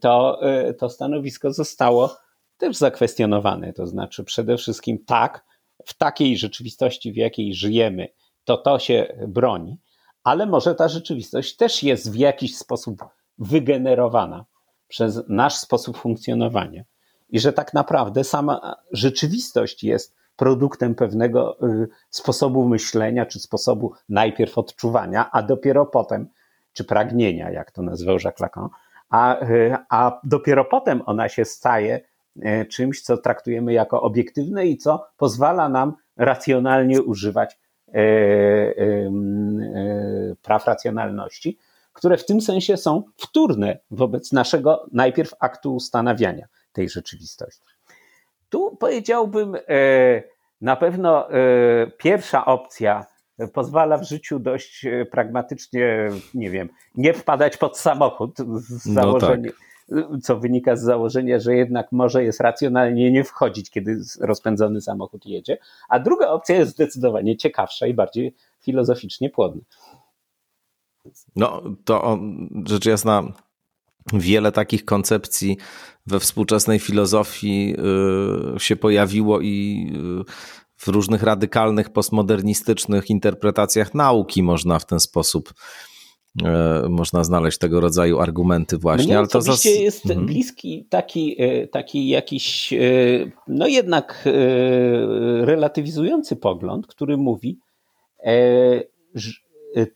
to, 0.00 0.40
to 0.79 0.90
stanowisko 0.90 1.53
zostało 1.53 2.16
też 2.57 2.76
zakwestionowane. 2.76 3.72
To 3.72 3.87
znaczy, 3.87 4.24
przede 4.24 4.57
wszystkim 4.57 5.05
tak, 5.05 5.44
w 5.87 5.94
takiej 5.94 6.38
rzeczywistości, 6.38 7.12
w 7.12 7.16
jakiej 7.16 7.55
żyjemy, 7.55 8.09
to 8.44 8.57
to 8.57 8.79
się 8.79 9.16
broni, 9.29 9.79
ale 10.24 10.46
może 10.46 10.74
ta 10.74 10.88
rzeczywistość 10.88 11.57
też 11.57 11.83
jest 11.83 12.12
w 12.12 12.16
jakiś 12.16 12.57
sposób 12.57 13.05
wygenerowana 13.38 14.44
przez 14.90 15.29
nasz 15.29 15.57
sposób 15.57 15.98
funkcjonowania. 15.98 16.85
I 17.29 17.40
że 17.40 17.53
tak 17.53 17.74
naprawdę 17.74 18.24
sama 18.24 18.76
rzeczywistość 18.92 19.85
jest 19.85 20.16
produktem 20.37 20.94
pewnego 20.94 21.68
y, 21.68 21.88
sposobu 22.11 22.68
myślenia, 22.68 23.26
czy 23.26 23.40
sposobu 23.40 23.92
najpierw 24.09 24.59
odczuwania, 24.59 25.31
a 25.31 25.42
dopiero 25.42 25.87
potem, 25.87 26.29
czy 26.72 26.85
pragnienia, 26.85 27.50
jak 27.50 27.70
to 27.70 27.83
nazywał 27.83 28.16
Jacques 28.24 28.40
Lacan, 28.40 28.68
a, 29.11 29.42
y, 29.42 29.76
a 29.88 30.20
dopiero 30.24 30.64
potem 30.64 31.03
ona 31.07 31.29
się 31.29 31.44
staje 31.44 32.00
y, 32.37 32.66
czymś, 32.70 33.03
co 33.03 33.16
traktujemy 33.16 33.72
jako 33.72 34.03
obiektywne 34.03 34.66
i 34.66 34.76
co 34.76 35.07
pozwala 35.16 35.68
nam 35.68 35.94
racjonalnie 36.16 37.03
używać 37.03 37.59
praw 40.42 40.66
racjonalności, 40.66 41.59
które 42.00 42.16
w 42.16 42.26
tym 42.26 42.40
sensie 42.40 42.76
są 42.76 43.02
wtórne 43.16 43.78
wobec 43.90 44.32
naszego 44.32 44.86
najpierw 44.92 45.34
aktu 45.40 45.74
ustanawiania 45.74 46.46
tej 46.72 46.88
rzeczywistości. 46.88 47.62
Tu 48.50 48.76
powiedziałbym, 48.76 49.54
e, 49.54 49.60
na 50.60 50.76
pewno 50.76 51.30
e, 51.30 51.36
pierwsza 51.98 52.44
opcja 52.44 53.06
pozwala 53.52 53.98
w 53.98 54.08
życiu 54.08 54.38
dość 54.38 54.84
e, 54.84 55.06
pragmatycznie, 55.06 56.08
nie 56.34 56.50
wiem, 56.50 56.68
nie 56.94 57.14
wpadać 57.14 57.56
pod 57.56 57.78
samochód 57.78 58.38
z 58.38 58.84
założeniem, 58.84 59.52
no 59.88 60.08
tak. 60.10 60.20
co 60.22 60.36
wynika 60.36 60.76
z 60.76 60.82
założenia, 60.82 61.38
że 61.38 61.54
jednak 61.54 61.92
może 61.92 62.24
jest 62.24 62.40
racjonalnie 62.40 63.10
nie 63.10 63.24
wchodzić, 63.24 63.70
kiedy 63.70 64.00
rozpędzony 64.20 64.80
samochód 64.80 65.26
jedzie. 65.26 65.58
A 65.88 65.98
druga 65.98 66.28
opcja 66.28 66.56
jest 66.56 66.72
zdecydowanie 66.72 67.36
ciekawsza 67.36 67.86
i 67.86 67.94
bardziej 67.94 68.34
filozoficznie 68.60 69.30
płodna. 69.30 69.62
No, 71.36 71.62
to 71.84 72.18
rzecz 72.66 72.86
jasna, 72.86 73.32
wiele 74.12 74.52
takich 74.52 74.84
koncepcji 74.84 75.56
we 76.06 76.20
współczesnej 76.20 76.78
filozofii 76.78 77.76
y, 78.56 78.60
się 78.60 78.76
pojawiło 78.76 79.40
i 79.40 79.86
y, 80.20 80.32
w 80.76 80.88
różnych 80.88 81.22
radykalnych, 81.22 81.90
postmodernistycznych 81.90 83.10
interpretacjach 83.10 83.94
nauki 83.94 84.42
można 84.42 84.78
w 84.78 84.86
ten 84.86 85.00
sposób 85.00 85.52
y, 86.42 86.88
można 86.88 87.24
znaleźć 87.24 87.58
tego 87.58 87.80
rodzaju 87.80 88.20
argumenty 88.20 88.78
właśnie. 88.78 89.06
Mnie 89.06 89.18
ale 89.18 89.26
to 89.26 89.42
zas... 89.42 89.64
jest 89.64 90.06
mhm. 90.06 90.26
bliski 90.26 90.86
taki, 90.90 91.36
taki 91.72 92.08
jakiś, 92.08 92.74
no 93.48 93.66
jednak 93.66 94.22
relatywizujący 95.40 96.36
pogląd, 96.36 96.86
który 96.86 97.16
mówi, 97.16 97.58
że 99.14 99.32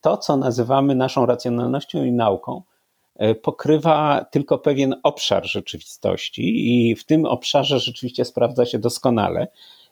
to, 0.01 0.17
co 0.17 0.37
nazywamy 0.37 0.95
naszą 0.95 1.27
racjonalnością 1.27 2.05
i 2.05 2.13
nauką, 2.13 2.63
e, 3.17 3.35
pokrywa 3.35 4.27
tylko 4.31 4.59
pewien 4.59 4.95
obszar 5.03 5.47
rzeczywistości, 5.47 6.43
i 6.45 6.97
w 6.97 7.05
tym 7.05 7.25
obszarze 7.25 7.79
rzeczywiście 7.79 8.25
sprawdza 8.25 8.67
się 8.67 8.79
doskonale. 8.79 9.49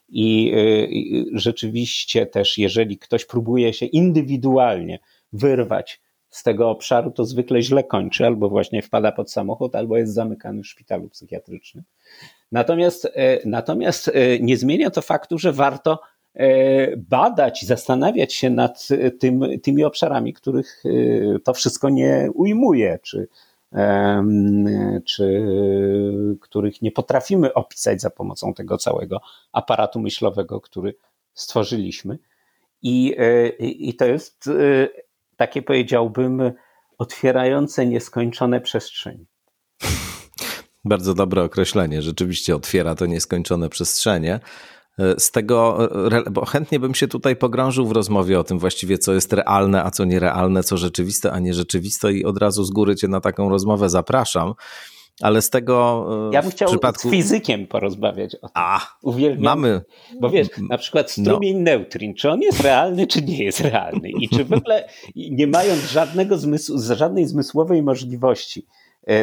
I, 0.09 0.53
e, 0.55 0.85
I 0.85 1.27
rzeczywiście 1.33 2.27
też, 2.27 2.59
jeżeli 2.59 2.99
ktoś 2.99 3.25
próbuje 3.25 3.73
się 3.73 3.87
indywidualnie 3.87 4.99
wyrwać 5.33 6.01
z 6.29 6.43
tego 6.43 6.71
obszaru, 6.71 7.11
to 7.11 7.25
zwykle 7.25 7.63
źle 7.63 7.85
kończy, 7.85 8.27
albo 8.27 8.49
właśnie 8.49 8.83
wpada 8.83 9.13
pod 9.13 9.31
samochód, 9.31 9.77
albo 9.77 9.97
jest 9.97 10.15
zamykany 10.15 10.63
w 10.63 10.67
szpitalu 10.67 11.09
psychiatrycznym. 11.09 11.85
Natomiast, 12.53 13.09
e, 13.15 13.49
natomiast 13.49 14.11
nie 14.41 14.57
zmienia 14.57 14.91
to 14.91 15.03
faktu, 15.03 15.39
że 15.39 15.53
warto 15.53 15.99
E, 16.35 16.97
badać, 16.97 17.65
zastanawiać 17.67 18.35
się 18.35 18.51
nad 18.51 18.89
tym, 19.19 19.61
tymi 19.63 19.85
obszarami, 19.85 20.33
których 20.33 20.83
e, 20.85 21.39
to 21.39 21.55
wszystko 21.55 21.89
nie 21.89 22.29
ujmuje, 22.35 22.99
czy, 23.03 23.29
czy 25.05 25.47
których 26.41 26.83
nie 26.83 26.93
potrafimy 26.93 27.55
opisać 27.55 28.01
za 28.01 28.11
pomocą 28.11 28.55
tego 28.55 28.79
całego 28.79 29.21
aparatu 29.53 30.01
myślowego, 30.01 30.61
który 30.61 30.95
stworzyliśmy. 31.35 32.19
I, 32.83 33.15
e, 33.19 33.49
i 33.59 33.95
to 33.95 34.05
jest 34.05 34.51
takie, 35.37 35.63
powiedziałbym, 35.63 36.53
otwierające 36.99 37.87
nieskończone 37.87 38.61
przestrzenie. 38.61 39.25
Bardzo 40.85 41.15
dobre 41.15 41.43
określenie. 41.43 42.03
Rzeczywiście 42.03 42.57
otwiera 42.57 42.95
to 42.95 43.07
nieskończone 43.07 43.69
przestrzenie. 43.69 44.41
E, 44.99 45.21
z 45.21 45.31
tego, 45.31 45.89
e, 46.13 46.31
bo 46.31 46.45
chętnie 46.45 46.81
bym 46.81 46.95
się 46.95 47.09
tutaj 47.09 47.37
pogrążył 47.37 47.87
w 47.87 47.93
rozmowie 47.93 48.41
o 48.41 48.45
tym 48.45 48.59
właściwie, 48.59 48.99
co 48.99 49.15
jest 49.15 49.33
realne, 49.33 49.85
a 49.85 49.91
co 49.91 50.05
nierealne, 50.05 50.63
co 50.63 50.77
rzeczywiste, 50.77 51.33
a 51.33 51.39
nierzeczywiste 51.39 52.13
i 52.13 52.25
od 52.25 52.39
razu 52.39 52.65
z 52.65 52.71
góry 52.71 52.97
cię 52.97 53.09
na 53.09 53.21
taką 53.21 53.49
rozmowę 53.49 53.91
zapraszam. 53.91 54.55
Ale 55.21 55.43
z 55.43 55.51
tego. 55.51 56.07
E, 56.31 56.35
ja 56.35 56.43
bym 56.43 56.51
chciał 56.51 56.69
przypadku... 56.69 57.09
z 57.09 57.11
fizykiem 57.11 57.67
porozmawiać 57.67 58.35
o 58.35 58.39
tym. 58.39 58.51
A, 58.55 58.97
Uwielbiam. 59.03 59.43
mamy. 59.43 59.81
Bo 60.21 60.31
wiesz, 60.31 60.49
na 60.71 60.79
przykład 60.79 61.11
strumień 61.11 61.57
no. 61.57 61.63
neutrin, 61.63 62.15
czy 62.15 62.31
on 62.31 62.41
jest 62.41 62.61
realny, 62.61 63.07
czy 63.07 63.23
nie 63.23 63.45
jest 63.45 63.61
realny? 63.61 64.11
I 64.21 64.29
czy 64.29 64.45
w 64.45 64.53
ogóle, 64.53 64.89
nie 65.17 65.47
mając 65.47 65.91
żadnego 65.91 66.39
zmysłu, 66.39 66.77
żadnej 66.79 67.27
zmysłowej 67.27 67.83
możliwości, 67.83 68.67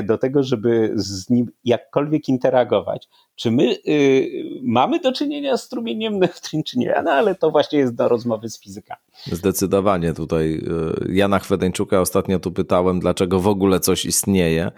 do 0.03 0.17
tego, 0.17 0.43
żeby 0.43 0.91
z 0.95 1.29
nim 1.29 1.51
jakkolwiek 1.63 2.29
interagować. 2.29 3.07
Czy 3.35 3.51
my 3.51 3.77
y, 3.87 4.29
mamy 4.63 4.99
do 4.99 5.11
czynienia 5.11 5.57
z 5.57 5.63
strumieniem 5.63 6.19
neutrin, 6.19 6.63
czy 6.63 6.79
nie? 6.79 7.01
No 7.05 7.11
ale 7.11 7.35
to 7.35 7.51
właśnie 7.51 7.79
jest 7.79 7.95
do 7.95 8.07
rozmowy 8.07 8.49
z 8.49 8.59
fizyka. 8.59 8.97
Zdecydowanie 9.25 10.13
tutaj. 10.13 10.61
Y, 11.09 11.13
Jana 11.13 11.39
Chwedeńczuka 11.39 12.01
ostatnio 12.01 12.39
tu 12.39 12.51
pytałem, 12.51 12.99
dlaczego 12.99 13.39
w 13.39 13.47
ogóle 13.47 13.79
coś 13.79 14.05
istnieje 14.05 14.71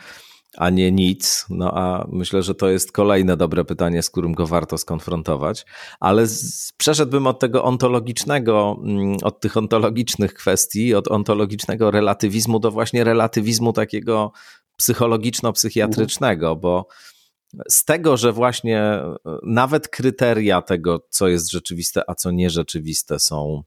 a 0.57 0.69
nie 0.69 0.91
nic. 0.91 1.45
No 1.49 1.71
a 1.77 2.07
myślę, 2.11 2.43
że 2.43 2.55
to 2.55 2.69
jest 2.69 2.91
kolejne 2.91 3.37
dobre 3.37 3.65
pytanie, 3.65 4.03
z 4.03 4.09
którym 4.09 4.33
go 4.33 4.47
warto 4.47 4.77
skonfrontować. 4.77 5.65
Ale 5.99 6.27
z, 6.27 6.71
przeszedłbym 6.77 7.27
od 7.27 7.39
tego 7.39 7.63
ontologicznego, 7.63 8.79
mm, 8.83 9.17
od 9.23 9.39
tych 9.39 9.57
ontologicznych 9.57 10.33
kwestii, 10.33 10.95
od 10.95 11.07
ontologicznego 11.07 11.91
relatywizmu 11.91 12.59
do 12.59 12.71
właśnie 12.71 13.03
relatywizmu 13.03 13.73
takiego 13.73 14.31
psychologiczno-psychiatrycznego, 14.81 16.55
bo 16.55 16.87
z 17.69 17.85
tego, 17.85 18.17
że 18.17 18.31
właśnie 18.31 18.79
e, 18.79 19.15
nawet 19.43 19.87
kryteria 19.87 20.61
tego, 20.61 21.07
co 21.09 21.27
jest 21.27 21.51
rzeczywiste, 21.51 22.01
a 22.07 22.15
co 22.15 22.31
nierzeczywiste, 22.31 23.19
są 23.19 23.63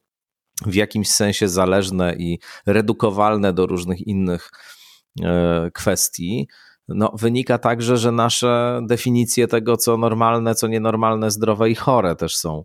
w 0.66 0.74
jakimś 0.74 1.10
sensie 1.10 1.48
zależne 1.48 2.14
i 2.14 2.38
redukowalne 2.66 3.52
do 3.52 3.66
różnych 3.66 4.06
innych 4.06 4.50
e, 5.22 5.70
kwestii, 5.74 6.48
no, 6.88 7.12
wynika 7.14 7.58
także, 7.58 7.96
że 7.96 8.12
nasze 8.12 8.80
definicje 8.86 9.48
tego, 9.48 9.76
co 9.76 9.96
normalne, 9.96 10.54
co 10.54 10.66
nienormalne, 10.66 11.30
zdrowe 11.30 11.70
i 11.70 11.74
chore 11.74 12.16
też 12.16 12.36
są 12.36 12.64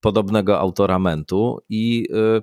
podobnego 0.00 0.58
autoramentu 0.58 1.58
i 1.68 2.06
y, 2.10 2.42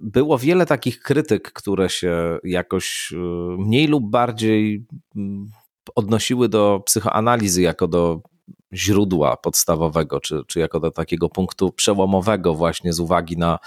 było 0.00 0.38
wiele 0.38 0.66
takich 0.66 1.00
krytyk, 1.00 1.52
które 1.52 1.88
się 1.88 2.38
jakoś 2.44 3.12
y, 3.12 3.16
mniej 3.58 3.86
lub 3.86 4.10
bardziej 4.10 4.86
mm, 5.16 5.50
odnosiły 5.94 6.48
do 6.48 6.82
psychoanalizy 6.86 7.62
jako 7.62 7.88
do 7.88 8.20
źródła 8.72 9.36
podstawowego, 9.36 10.20
czy, 10.20 10.42
czy 10.46 10.60
jako 10.60 10.80
do 10.80 10.90
takiego 10.90 11.28
punktu 11.28 11.72
przełomowego, 11.72 12.54
właśnie 12.54 12.92
z 12.92 13.00
uwagi 13.00 13.36
na 13.36 13.58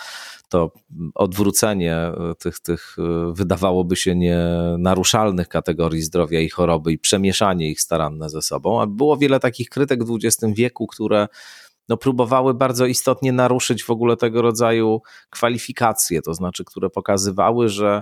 to 0.49 0.71
odwrócenie 1.15 2.11
y, 2.31 2.35
tych, 2.35 2.59
tych 2.59 2.95
y, 2.99 3.33
wydawałoby 3.33 3.95
się 3.95 4.15
nienaruszalnych 4.15 5.47
kategorii 5.47 6.01
zdrowia 6.01 6.39
i 6.39 6.49
choroby 6.49 6.91
i 6.91 6.99
przemieszanie 6.99 7.69
ich 7.69 7.81
staranne 7.81 8.29
ze 8.29 8.41
sobą. 8.41 8.81
A 8.81 8.87
było 8.87 9.17
wiele 9.17 9.39
takich 9.39 9.69
krytyk 9.69 10.03
w 10.03 10.15
XX 10.15 10.53
wieku, 10.53 10.87
które 10.87 11.27
no, 11.91 11.97
próbowały 11.97 12.53
bardzo 12.53 12.85
istotnie 12.85 13.31
naruszyć 13.31 13.83
w 13.83 13.89
ogóle 13.89 14.17
tego 14.17 14.41
rodzaju 14.41 15.01
kwalifikacje, 15.29 16.21
to 16.21 16.33
znaczy, 16.33 16.63
które 16.65 16.89
pokazywały, 16.89 17.69
że 17.69 18.01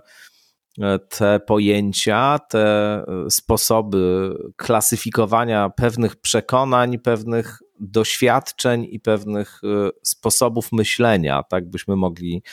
e, 0.82 0.99
te 0.99 1.39
pojęcia, 1.39 2.39
te 2.49 2.60
e, 2.60 3.06
sposoby 3.30 4.34
klasyfikowania 4.56 5.69
pewnych 5.69 6.15
przekonań, 6.15 6.99
pewnych 6.99 7.60
doświadczeń 7.80 8.88
i 8.89 8.99
pewnych 8.99 9.62
e, 9.63 9.89
sposobów 10.04 10.71
myślenia, 10.71 11.43
tak 11.43 11.69
byśmy 11.69 11.95
mogli 11.95 12.43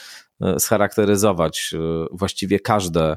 scharakteryzować 0.59 1.75
właściwie 2.13 2.61
każde 2.61 3.17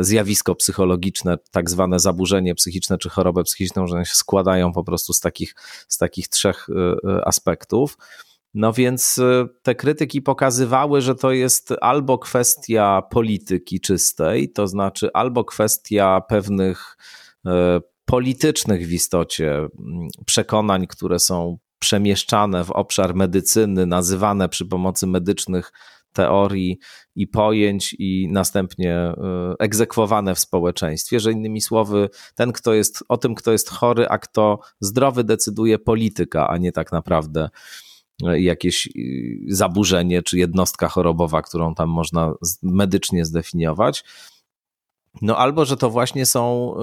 zjawisko 0.00 0.54
psychologiczne, 0.54 1.38
tak 1.50 1.70
zwane 1.70 2.00
zaburzenie 2.00 2.54
psychiczne 2.54 2.98
czy 2.98 3.08
chorobę 3.08 3.42
psychiczną, 3.44 3.86
że 3.86 3.94
one 3.94 4.04
się 4.04 4.14
składają 4.14 4.72
po 4.72 4.84
prostu 4.84 5.12
z 5.12 5.20
takich, 5.20 5.54
z 5.88 5.98
takich 5.98 6.28
trzech 6.28 6.66
e, 6.70 7.10
e, 7.10 7.24
aspektów. 7.24 7.98
No 8.54 8.72
więc 8.72 9.18
e, 9.18 9.46
te 9.62 9.74
krytyki 9.74 10.22
pokazywały, 10.22 11.00
że 11.00 11.14
to 11.14 11.32
jest 11.32 11.74
albo 11.80 12.18
kwestia 12.18 13.02
polityki 13.10 13.80
czystej, 13.80 14.52
to 14.52 14.66
znaczy 14.66 15.10
albo 15.12 15.44
kwestia 15.44 16.20
pewnych 16.20 16.96
e, 17.46 17.80
politycznych 18.04 18.86
w 18.86 18.92
istocie 18.92 19.54
mm, 19.56 20.08
przekonań, 20.26 20.86
które 20.86 21.18
są 21.18 21.58
przemieszczane 21.78 22.64
w 22.64 22.70
obszar 22.70 23.14
medycyny, 23.14 23.86
nazywane 23.86 24.48
przy 24.48 24.66
pomocy 24.66 25.06
medycznych 25.06 25.72
teorii 26.18 26.78
i 27.14 27.26
pojęć 27.26 27.96
i 27.98 28.28
następnie 28.30 28.94
e, 28.94 29.14
egzekwowane 29.58 30.34
w 30.34 30.38
społeczeństwie, 30.38 31.20
że 31.20 31.32
innymi 31.32 31.60
słowy, 31.60 32.08
ten, 32.34 32.52
kto 32.52 32.74
jest 32.74 33.04
o 33.08 33.16
tym, 33.16 33.34
kto 33.34 33.52
jest 33.52 33.70
chory, 33.70 34.08
a 34.08 34.18
kto 34.18 34.58
zdrowy, 34.80 35.24
decyduje 35.24 35.78
polityka, 35.78 36.48
a 36.48 36.56
nie 36.56 36.72
tak 36.72 36.92
naprawdę 36.92 37.50
e, 38.26 38.40
jakieś 38.40 38.86
e, 38.86 38.90
zaburzenie 39.48 40.22
czy 40.22 40.38
jednostka 40.38 40.88
chorobowa, 40.88 41.42
którą 41.42 41.74
tam 41.74 41.88
można 41.88 42.34
medycznie 42.62 43.24
zdefiniować. 43.24 44.04
No 45.22 45.36
albo, 45.36 45.64
że 45.64 45.76
to 45.76 45.90
właśnie 45.90 46.26
są 46.26 46.74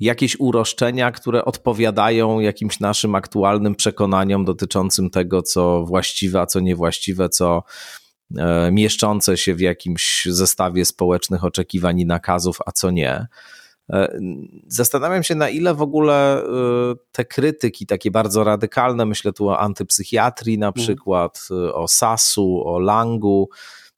jakieś 0.00 0.36
uroszczenia, 0.40 1.10
które 1.10 1.44
odpowiadają 1.44 2.40
jakimś 2.40 2.80
naszym 2.80 3.14
aktualnym 3.14 3.74
przekonaniom 3.74 4.44
dotyczącym 4.44 5.10
tego, 5.10 5.42
co 5.42 5.84
właściwe, 5.84 6.40
a 6.40 6.46
co 6.46 6.60
niewłaściwe, 6.60 7.28
co 7.28 7.62
mieszczące 8.72 9.36
się 9.36 9.54
w 9.54 9.60
jakimś 9.60 10.28
zestawie 10.30 10.84
społecznych 10.84 11.44
oczekiwań 11.44 12.00
i 12.00 12.06
nakazów, 12.06 12.58
a 12.66 12.72
co 12.72 12.90
nie. 12.90 13.26
E, 13.92 14.18
zastanawiam 14.66 15.22
się, 15.22 15.34
na 15.34 15.48
ile 15.48 15.74
w 15.74 15.82
ogóle 15.82 16.42
e, 16.42 16.46
te 17.12 17.24
krytyki, 17.24 17.86
takie 17.86 18.10
bardzo 18.10 18.44
radykalne, 18.44 19.06
myślę 19.06 19.32
tu 19.32 19.48
o 19.48 19.58
antypsychiatrii 19.58 20.58
na 20.58 20.66
mhm. 20.66 20.84
przykład, 20.84 21.48
o 21.74 21.88
Sasu, 21.88 22.62
o 22.66 22.78
Langu, 22.78 23.48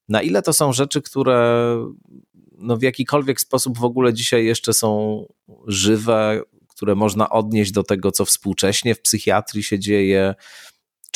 na 0.09 0.23
ile 0.23 0.43
to 0.43 0.53
są 0.53 0.73
rzeczy, 0.73 1.03
które 1.03 1.77
no 2.59 2.77
w 2.77 2.83
jakikolwiek 2.83 3.41
sposób 3.41 3.79
w 3.79 3.85
ogóle 3.85 4.15
dzisiaj 4.15 4.45
jeszcze 4.45 4.75
są 4.75 5.23
żywe, 5.67 6.43
które 6.69 6.95
można 6.95 7.31
odnieść 7.31 7.73
do 7.73 7.83
tego, 7.83 8.13
co 8.13 8.25
współcześnie 8.25 8.95
w 8.95 9.01
psychiatrii 9.01 9.63
się 9.63 9.79
dzieje, 9.79 10.35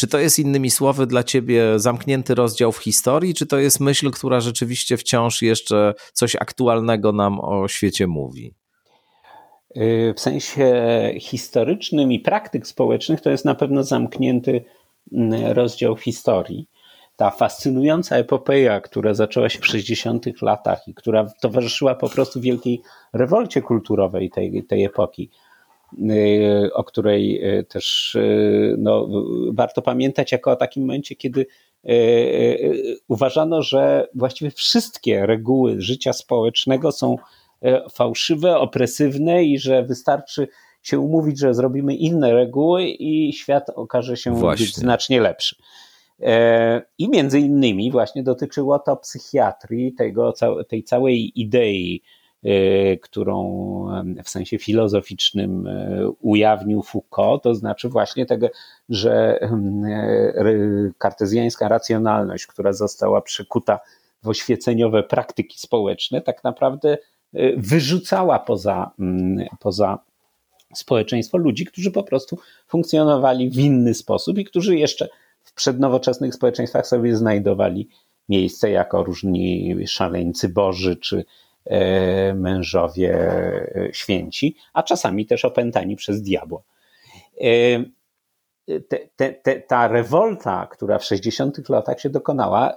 czy 0.00 0.08
to 0.08 0.18
jest 0.18 0.38
innymi 0.38 0.70
słowy 0.70 1.06
dla 1.06 1.24
ciebie 1.24 1.78
zamknięty 1.78 2.34
rozdział 2.34 2.72
w 2.72 2.78
historii, 2.78 3.34
czy 3.34 3.46
to 3.46 3.58
jest 3.58 3.80
myśl, 3.80 4.10
która 4.10 4.40
rzeczywiście 4.40 4.96
wciąż 4.96 5.42
jeszcze 5.42 5.94
coś 6.12 6.36
aktualnego 6.36 7.12
nam 7.12 7.40
o 7.40 7.68
świecie 7.68 8.06
mówi? 8.06 8.54
Y, 9.76 10.14
w 10.16 10.20
sensie 10.20 10.74
historycznym 11.20 12.12
i 12.12 12.20
praktyk 12.20 12.66
społecznych 12.66 13.20
to 13.20 13.30
jest 13.30 13.44
na 13.44 13.54
pewno 13.54 13.84
zamknięty 13.84 14.64
mm, 15.12 15.52
rozdział 15.52 15.96
w 15.96 16.02
historii. 16.02 16.68
Ta 17.16 17.30
fascynująca 17.30 18.16
epopeja, 18.16 18.80
która 18.80 19.14
zaczęła 19.14 19.48
się 19.48 19.58
w 19.58 19.66
60. 19.66 20.42
latach 20.42 20.88
i 20.88 20.94
która 20.94 21.26
towarzyszyła 21.40 21.94
po 21.94 22.08
prostu 22.08 22.40
wielkiej 22.40 22.82
rewolcie 23.12 23.62
kulturowej 23.62 24.30
tej, 24.30 24.64
tej 24.64 24.84
epoki, 24.84 25.30
o 26.72 26.85
której 26.85 27.44
y, 27.59 27.64
też 27.64 28.14
y, 28.14 28.74
no, 28.79 29.09
warto 29.53 29.83
pamiętać 29.83 30.33
jako 30.33 30.50
o 30.50 30.57
takim 30.57 30.83
momencie, 30.83 31.16
kiedy 31.16 31.46
uważano, 33.09 33.62
że 33.62 34.09
właściwie 34.14 34.50
wszystkie 34.50 35.26
reguły 35.26 35.81
życia 35.81 36.12
społecznego 36.12 36.92
są 36.92 37.16
fałszywe, 37.92 38.59
opresywne 38.59 39.44
i 39.44 39.59
że 39.59 39.83
wystarczy 39.83 40.48
się 40.83 40.98
umówić, 40.98 41.38
że 41.38 41.55
zrobimy 41.55 41.94
inne 41.94 42.33
reguły 42.33 42.85
i 42.85 43.33
świat 43.33 43.70
okaże 43.74 44.16
się 44.16 44.35
właśnie. 44.35 44.66
być 44.66 44.76
znacznie 44.76 45.20
lepszy. 45.20 45.57
I 46.98 47.09
między 47.09 47.40
innymi 47.40 47.90
właśnie 47.90 48.22
dotyczyło 48.22 48.79
to 48.79 48.96
psychiatrii, 48.96 49.92
tego, 49.92 50.33
tej 50.68 50.85
całej 50.85 51.40
idei 51.40 52.03
Y, 52.03 52.19
którą 53.03 53.40
w 54.24 54.31
sensie 54.31 54.59
filozoficznym 54.59 55.66
y, 55.66 56.09
ujawnił 56.20 56.83
Foucault, 56.83 57.42
to 57.42 57.55
znaczy 57.55 57.88
właśnie 57.88 58.26
tego, 58.26 58.48
że 58.88 59.42
y, 59.42 60.92
kartezjańska 60.98 61.68
racjonalność, 61.68 62.46
która 62.46 62.72
została 62.72 63.20
przekuta 63.20 63.81
w 64.22 64.29
oświeceniowe 64.29 65.03
praktyki 65.03 65.59
społeczne, 65.59 66.20
tak 66.20 66.44
naprawdę 66.44 66.98
wyrzucała 67.57 68.38
poza, 68.38 68.90
poza 69.61 69.98
społeczeństwo 70.74 71.38
ludzi, 71.38 71.66
którzy 71.66 71.90
po 71.90 72.03
prostu 72.03 72.38
funkcjonowali 72.66 73.50
w 73.50 73.59
inny 73.59 73.94
sposób 73.94 74.38
i 74.38 74.44
którzy 74.44 74.76
jeszcze 74.76 75.09
w 75.42 75.55
przednowoczesnych 75.55 76.35
społeczeństwach 76.35 76.87
sobie 76.87 77.16
znajdowali 77.16 77.88
miejsce 78.29 78.70
jako 78.70 79.05
różni 79.05 79.76
szaleńcy 79.87 80.48
boży 80.48 80.96
czy 80.96 81.24
mężowie 82.34 83.14
e, 83.14 83.88
święci, 83.92 84.56
a 84.72 84.82
czasami 84.82 85.26
też 85.26 85.44
opętani 85.44 85.96
przez 85.96 86.22
diabła. 86.22 86.62
E, 87.40 87.84
te, 88.88 88.98
te, 89.16 89.32
te, 89.32 89.60
ta 89.60 89.88
rewolta, 89.88 90.66
która 90.66 90.98
w 90.98 91.04
60 91.04 91.68
latach 91.68 92.00
się 92.00 92.10
dokonała, 92.10 92.74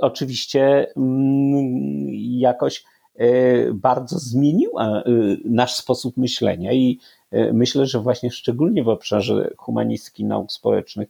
oczywiście 0.00 0.92
mm, 0.96 2.06
jakoś 2.38 2.84
bardzo 3.74 4.18
zmieniła 4.18 5.02
nasz 5.44 5.74
sposób 5.74 6.16
myślenia 6.16 6.72
i 6.72 7.00
myślę, 7.52 7.86
że 7.86 8.00
właśnie 8.00 8.30
szczególnie 8.30 8.84
w 8.84 8.88
obszarze 8.88 9.50
humanistyki 9.56 10.24
nauk 10.24 10.52
społecznych 10.52 11.08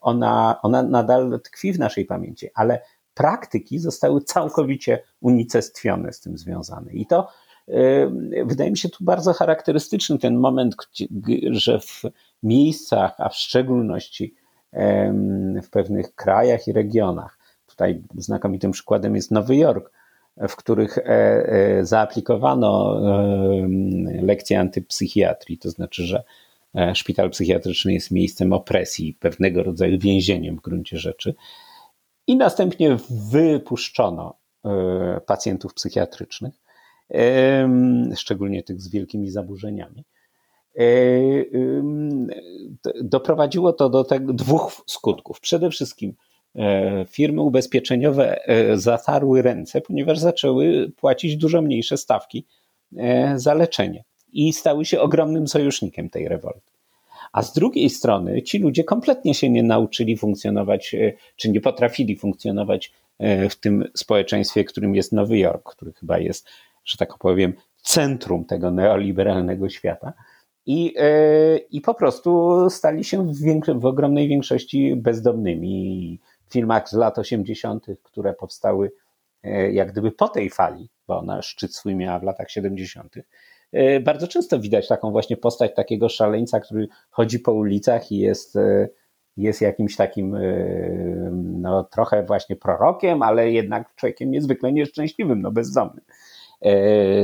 ona, 0.00 0.58
ona 0.62 0.82
nadal 0.82 1.40
tkwi 1.44 1.72
w 1.72 1.78
naszej 1.78 2.04
pamięci, 2.04 2.48
ale 2.54 2.80
praktyki 3.16 3.78
zostały 3.78 4.20
całkowicie 4.20 5.02
unicestwione 5.20 6.12
z 6.12 6.20
tym 6.20 6.38
związane. 6.38 6.92
I 6.92 7.06
to 7.06 7.28
wydaje 8.44 8.70
mi 8.70 8.78
się 8.78 8.88
tu 8.88 9.04
bardzo 9.04 9.32
charakterystyczny 9.32 10.18
ten 10.18 10.36
moment, 10.36 10.76
że 11.50 11.80
w 11.80 12.02
miejscach, 12.42 13.14
a 13.18 13.28
w 13.28 13.36
szczególności 13.36 14.34
w 15.62 15.70
pewnych 15.70 16.14
krajach 16.14 16.68
i 16.68 16.72
regionach, 16.72 17.38
tutaj 17.66 18.02
znakomitym 18.16 18.70
przykładem 18.70 19.14
jest 19.16 19.30
Nowy 19.30 19.56
Jork, 19.56 19.90
w 20.48 20.56
których 20.56 20.98
e, 20.98 21.02
e, 21.04 21.84
zaaplikowano 21.84 23.00
lekcje 24.22 24.60
antypsychiatrii, 24.60 25.58
to 25.58 25.70
znaczy, 25.70 26.02
że 26.02 26.22
e, 26.74 26.94
szpital 26.94 27.30
psychiatryczny 27.30 27.92
jest 27.92 28.10
miejscem 28.10 28.52
opresji, 28.52 29.16
pewnego 29.20 29.62
rodzaju 29.62 29.98
więzieniem 29.98 30.56
w 30.56 30.60
gruncie 30.60 30.98
rzeczy 30.98 31.34
i 32.26 32.36
następnie 32.36 32.96
wypuszczono 33.30 34.38
e, 34.64 35.20
pacjentów 35.26 35.74
psychiatrycznych, 35.74 36.54
szczególnie 38.16 38.62
tych 38.62 38.80
z 38.80 38.88
wielkimi 38.88 39.30
zaburzeniami. 39.30 40.04
E, 40.78 40.82
doprowadziło 43.02 43.72
to 43.72 43.88
do 43.88 44.04
tego 44.04 44.32
dwóch 44.32 44.82
skutków. 44.86 45.40
Przede 45.40 45.70
wszystkim 45.70 46.14
e, 46.54 47.04
firmy 47.08 47.42
ubezpieczeniowe 47.42 48.40
zatarły 48.74 49.42
ręce, 49.42 49.80
ponieważ 49.80 50.18
zaczęły 50.18 50.92
płacić 50.96 51.36
dużo 51.36 51.62
mniejsze 51.62 51.96
stawki 51.96 52.46
za 53.36 53.54
leczenie 53.54 54.04
i 54.32 54.52
stały 54.52 54.84
się 54.84 55.00
ogromnym 55.00 55.48
sojusznikiem 55.48 56.10
tej 56.10 56.28
rewolty. 56.28 56.75
A 57.36 57.42
z 57.42 57.52
drugiej 57.52 57.90
strony 57.90 58.42
ci 58.42 58.58
ludzie 58.58 58.84
kompletnie 58.84 59.34
się 59.34 59.50
nie 59.50 59.62
nauczyli 59.62 60.16
funkcjonować, 60.16 60.94
e, 60.94 61.12
czy 61.36 61.50
nie 61.50 61.60
potrafili 61.60 62.16
funkcjonować 62.16 62.92
e, 63.18 63.48
w 63.48 63.56
tym 63.56 63.84
społeczeństwie, 63.94 64.64
którym 64.64 64.94
jest 64.94 65.12
Nowy 65.12 65.38
Jork, 65.38 65.70
który 65.70 65.92
chyba 65.92 66.18
jest, 66.18 66.48
że 66.84 66.96
tak 66.98 67.18
powiem, 67.18 67.54
centrum 67.82 68.44
tego 68.44 68.70
neoliberalnego 68.70 69.68
świata. 69.68 70.12
I, 70.66 70.94
e, 70.98 71.56
i 71.56 71.80
po 71.80 71.94
prostu 71.94 72.56
stali 72.70 73.04
się 73.04 73.32
w, 73.32 73.80
w 73.80 73.86
ogromnej 73.86 74.28
większości 74.28 74.96
bezdomnymi. 74.96 76.20
W 76.48 76.52
filmach 76.52 76.88
z 76.88 76.92
lat 76.92 77.18
80., 77.18 77.86
które 78.02 78.34
powstały 78.34 78.92
jak 79.72 79.92
gdyby 79.92 80.12
po 80.12 80.28
tej 80.28 80.50
fali, 80.50 80.88
bo 81.08 81.18
ona 81.18 81.42
szczyt 81.42 81.74
swój 81.74 81.94
miała 81.94 82.18
w 82.18 82.22
latach 82.22 82.50
70., 82.50 83.16
E, 83.16 83.22
bardzo 84.00 84.28
często 84.28 84.60
widać 84.60 84.88
taką 84.88 85.10
właśnie 85.10 85.36
postać 85.36 85.74
takiego 85.74 86.08
szaleńca, 86.08 86.60
który 86.60 86.88
chodzi 87.10 87.38
po 87.38 87.52
ulicach 87.52 88.12
i 88.12 88.18
jest, 88.18 88.56
e, 88.56 88.88
jest 89.36 89.60
jakimś 89.60 89.96
takim 89.96 90.34
e, 90.34 90.40
no, 91.32 91.84
trochę 91.84 92.22
właśnie 92.22 92.56
prorokiem, 92.56 93.22
ale 93.22 93.50
jednak 93.50 93.94
człowiekiem 93.94 94.30
niezwykle 94.30 94.72
nieszczęśliwym, 94.72 95.42
no 95.42 95.52
bezdomnym. 95.52 96.04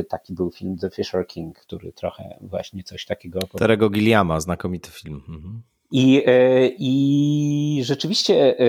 Taki 0.08 0.34
był 0.34 0.50
film 0.50 0.76
The 0.76 0.90
Fisher 0.90 1.26
King, 1.26 1.58
który 1.58 1.92
trochę 1.92 2.38
właśnie 2.40 2.82
coś 2.82 3.06
takiego. 3.06 3.38
Terego 3.58 3.90
Gilliama, 3.90 4.40
znakomity 4.40 4.90
film. 4.90 5.22
Mhm. 5.28 5.62
I, 5.94 6.22
e, 6.26 6.68
I 6.78 7.80
rzeczywiście 7.84 8.58
e, 8.58 8.64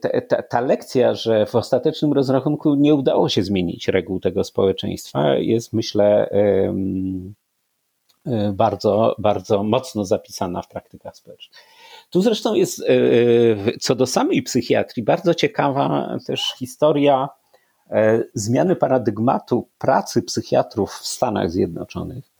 e, 0.00 0.20
ta, 0.20 0.42
ta, 0.42 0.60
lekcja, 0.60 1.14
że 1.14 1.46
w 1.46 1.54
ostatecznym 1.54 2.12
rozrachunku 2.12 2.74
nie 2.74 2.94
udało 2.94 3.28
się 3.28 3.42
zmienić 3.42 3.88
reguł 3.88 4.20
tego 4.20 4.44
społeczeństwa, 4.44 5.34
jest 5.34 5.72
myślę 5.72 6.30
bardzo, 8.52 9.16
bardzo 9.18 9.62
mocno 9.62 10.04
zapisana 10.04 10.62
w 10.62 10.68
praktykach 10.68 11.16
społecznych. 11.16 11.58
Tu 12.10 12.22
zresztą 12.22 12.54
jest 12.54 12.84
co 13.80 13.94
do 13.94 14.06
samej 14.06 14.42
psychiatrii 14.42 15.02
bardzo 15.02 15.34
ciekawa 15.34 16.16
też 16.26 16.54
historia 16.58 17.28
zmiany 18.34 18.76
paradygmatu 18.76 19.68
pracy 19.78 20.22
psychiatrów 20.22 20.90
w 20.90 21.06
Stanach 21.06 21.50
Zjednoczonych, 21.50 22.33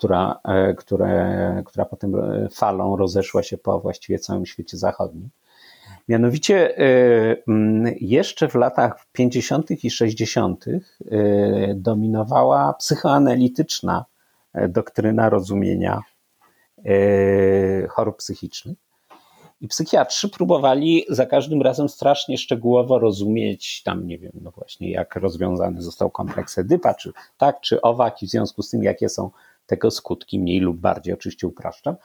która, 0.00 0.40
które, 0.76 1.62
która 1.66 1.84
potem 1.84 2.12
falą 2.52 2.96
rozeszła 2.96 3.42
się 3.42 3.58
po 3.58 3.80
właściwie 3.80 4.18
całym 4.18 4.46
świecie 4.46 4.76
zachodnim. 4.76 5.28
Mianowicie 6.08 6.78
e, 6.78 7.36
jeszcze 8.00 8.48
w 8.48 8.54
latach 8.54 9.06
50. 9.12 9.84
i 9.84 9.90
60. 9.90 10.64
E, 10.68 10.78
dominowała 11.74 12.72
psychoanalityczna 12.72 14.04
e, 14.52 14.68
doktryna 14.68 15.30
rozumienia 15.30 16.02
chorób 17.88 18.16
psychicznych. 18.16 18.78
I 19.60 19.68
psychiatrzy 19.68 20.28
próbowali 20.28 21.04
za 21.08 21.26
każdym 21.26 21.62
razem 21.62 21.88
strasznie 21.88 22.38
szczegółowo 22.38 22.98
rozumieć, 22.98 23.82
tam 23.82 24.06
nie 24.06 24.18
wiem, 24.18 24.32
no 24.40 24.50
właśnie, 24.50 24.90
jak 24.90 25.16
rozwiązany 25.16 25.82
został 25.82 26.10
kompleks 26.10 26.58
Edypa, 26.58 26.94
czy 26.94 27.12
tak, 27.38 27.60
czy 27.60 27.80
owak, 27.80 28.22
i 28.22 28.26
w 28.26 28.30
związku 28.30 28.62
z 28.62 28.70
tym, 28.70 28.82
jakie 28.82 29.08
są 29.08 29.30
tego 29.70 29.90
skutki, 29.90 30.40
mniej 30.40 30.60
lub 30.60 30.76
bardziej, 30.80 31.14
oczywiście 31.14 31.46
upraszczam. 31.46 31.96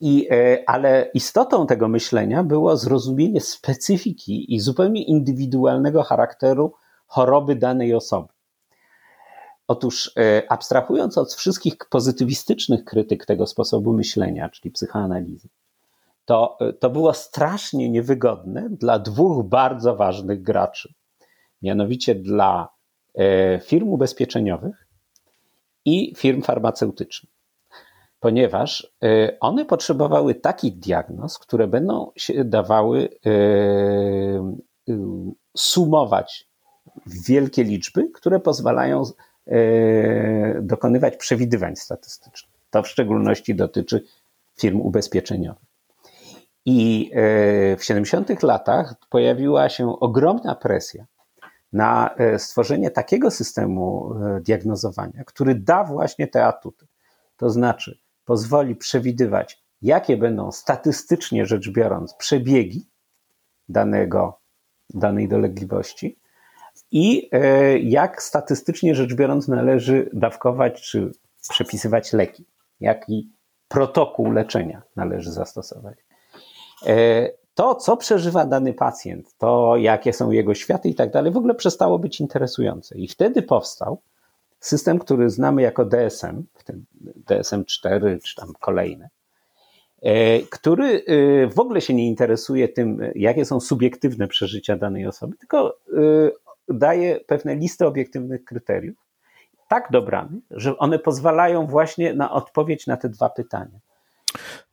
I, 0.00 0.28
e, 0.30 0.64
ale 0.66 1.10
istotą 1.14 1.66
tego 1.66 1.88
myślenia 1.88 2.44
było 2.44 2.76
zrozumienie 2.76 3.40
specyfiki 3.40 4.54
i 4.54 4.60
zupełnie 4.60 5.04
indywidualnego 5.04 6.02
charakteru 6.02 6.72
choroby 7.06 7.56
danej 7.56 7.94
osoby. 7.94 8.28
Otóż, 9.68 10.12
e, 10.18 10.42
abstrahując 10.52 11.18
od 11.18 11.34
wszystkich 11.34 11.76
pozytywistycznych 11.90 12.84
krytyk 12.84 13.26
tego 13.26 13.46
sposobu 13.46 13.92
myślenia, 13.92 14.48
czyli 14.48 14.70
psychoanalizy, 14.70 15.48
to, 16.24 16.56
e, 16.60 16.72
to 16.72 16.90
było 16.90 17.14
strasznie 17.14 17.90
niewygodne 17.90 18.68
dla 18.70 18.98
dwóch 18.98 19.44
bardzo 19.44 19.96
ważnych 19.96 20.42
graczy. 20.42 20.94
Mianowicie 21.62 22.14
dla 22.14 22.76
firm 23.62 23.88
ubezpieczeniowych 23.88 24.85
i 25.86 26.14
firm 26.16 26.42
farmaceutycznych 26.42 27.36
ponieważ 28.20 28.92
y, 29.04 29.36
one 29.40 29.64
potrzebowały 29.64 30.34
takich 30.34 30.78
diagnoz, 30.78 31.38
które 31.38 31.68
będą 31.68 32.10
się 32.16 32.44
dawały 32.44 32.98
y, 32.98 33.30
y, 34.88 34.98
sumować 35.56 36.48
wielkie 37.06 37.64
liczby, 37.64 38.10
które 38.14 38.40
pozwalają 38.40 39.02
dokonywać 40.60 41.16
przewidywań 41.16 41.76
statystycznych. 41.76 42.54
To 42.70 42.82
w 42.82 42.88
szczególności 42.88 43.54
dotyczy 43.54 44.04
firm 44.56 44.80
ubezpieczeniowych. 44.80 45.62
I 46.64 47.10
w 47.78 47.84
70 47.84 48.42
latach 48.42 48.94
pojawiła 49.10 49.68
się 49.68 50.00
ogromna 50.00 50.54
presja 50.54 51.06
na 51.72 52.14
stworzenie 52.38 52.90
takiego 52.90 53.30
systemu 53.30 54.14
diagnozowania, 54.40 55.24
który 55.24 55.54
da 55.54 55.84
właśnie 55.84 56.26
te 56.28 56.44
atuty. 56.44 56.86
To 57.36 57.50
znaczy, 57.50 57.98
pozwoli 58.24 58.76
przewidywać, 58.76 59.64
jakie 59.82 60.16
będą 60.16 60.52
statystycznie 60.52 61.46
rzecz 61.46 61.70
biorąc 61.70 62.14
przebiegi 62.14 62.88
danego, 63.68 64.40
danej 64.94 65.28
dolegliwości 65.28 66.18
i 66.90 67.28
e, 67.32 67.78
jak 67.78 68.22
statystycznie 68.22 68.94
rzecz 68.94 69.14
biorąc 69.14 69.48
należy 69.48 70.10
dawkować 70.12 70.82
czy 70.82 71.12
przepisywać 71.50 72.12
leki, 72.12 72.44
jaki 72.80 73.32
protokół 73.68 74.30
leczenia 74.30 74.82
należy 74.96 75.32
zastosować. 75.32 75.98
To, 77.56 77.74
co 77.74 77.96
przeżywa 77.96 78.46
dany 78.46 78.72
pacjent, 78.72 79.34
to 79.38 79.76
jakie 79.76 80.12
są 80.12 80.30
jego 80.30 80.54
światy 80.54 80.88
i 80.88 80.94
tak 80.94 81.10
dalej, 81.10 81.32
w 81.32 81.36
ogóle 81.36 81.54
przestało 81.54 81.98
być 81.98 82.20
interesujące. 82.20 82.98
I 82.98 83.08
wtedy 83.08 83.42
powstał 83.42 84.00
system, 84.60 84.98
który 84.98 85.30
znamy 85.30 85.62
jako 85.62 85.84
DSM, 85.84 86.42
DSM-4 87.26 88.18
czy 88.22 88.36
tam 88.36 88.52
kolejne, 88.60 89.08
e, 90.02 90.40
który 90.40 91.04
e, 91.06 91.46
w 91.46 91.58
ogóle 91.60 91.80
się 91.80 91.94
nie 91.94 92.06
interesuje 92.06 92.68
tym, 92.68 93.00
jakie 93.14 93.44
są 93.44 93.60
subiektywne 93.60 94.28
przeżycia 94.28 94.76
danej 94.76 95.06
osoby, 95.06 95.36
tylko 95.36 95.68
e, 95.68 96.00
daje 96.68 97.20
pewne 97.20 97.54
listy 97.54 97.86
obiektywnych 97.86 98.44
kryteriów, 98.44 98.96
tak 99.68 99.88
dobranych, 99.90 100.42
że 100.50 100.78
one 100.78 100.98
pozwalają 100.98 101.66
właśnie 101.66 102.14
na 102.14 102.32
odpowiedź 102.32 102.86
na 102.86 102.96
te 102.96 103.08
dwa 103.08 103.28
pytania. 103.28 103.78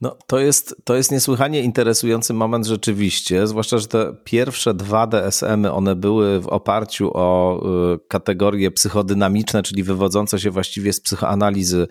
No, 0.02 0.18
to 0.28 0.40
jest, 0.40 0.76
to 0.84 0.96
jest 0.96 1.12
niesłychanie 1.12 1.62
interesujący 1.62 2.34
moment 2.34 2.66
rzeczywiście, 2.66 3.48
zwłaszcza, 3.48 3.78
że 3.78 3.88
te 3.88 4.16
pierwsze 4.24 4.74
dwa 4.74 5.08
DSM-y, 5.08 5.72
one 5.72 5.96
były 5.96 6.42
w 6.42 6.48
oparciu 6.48 7.12
o 7.14 7.60
y, 7.96 8.00
kategorie 8.08 8.72
psychodynamiczne, 8.72 9.64
czyli 9.64 9.84
wywodzące 9.84 10.40
się 10.40 10.52
właściwie 10.52 10.94
z 10.94 11.02
psychoanalizy 11.02 11.88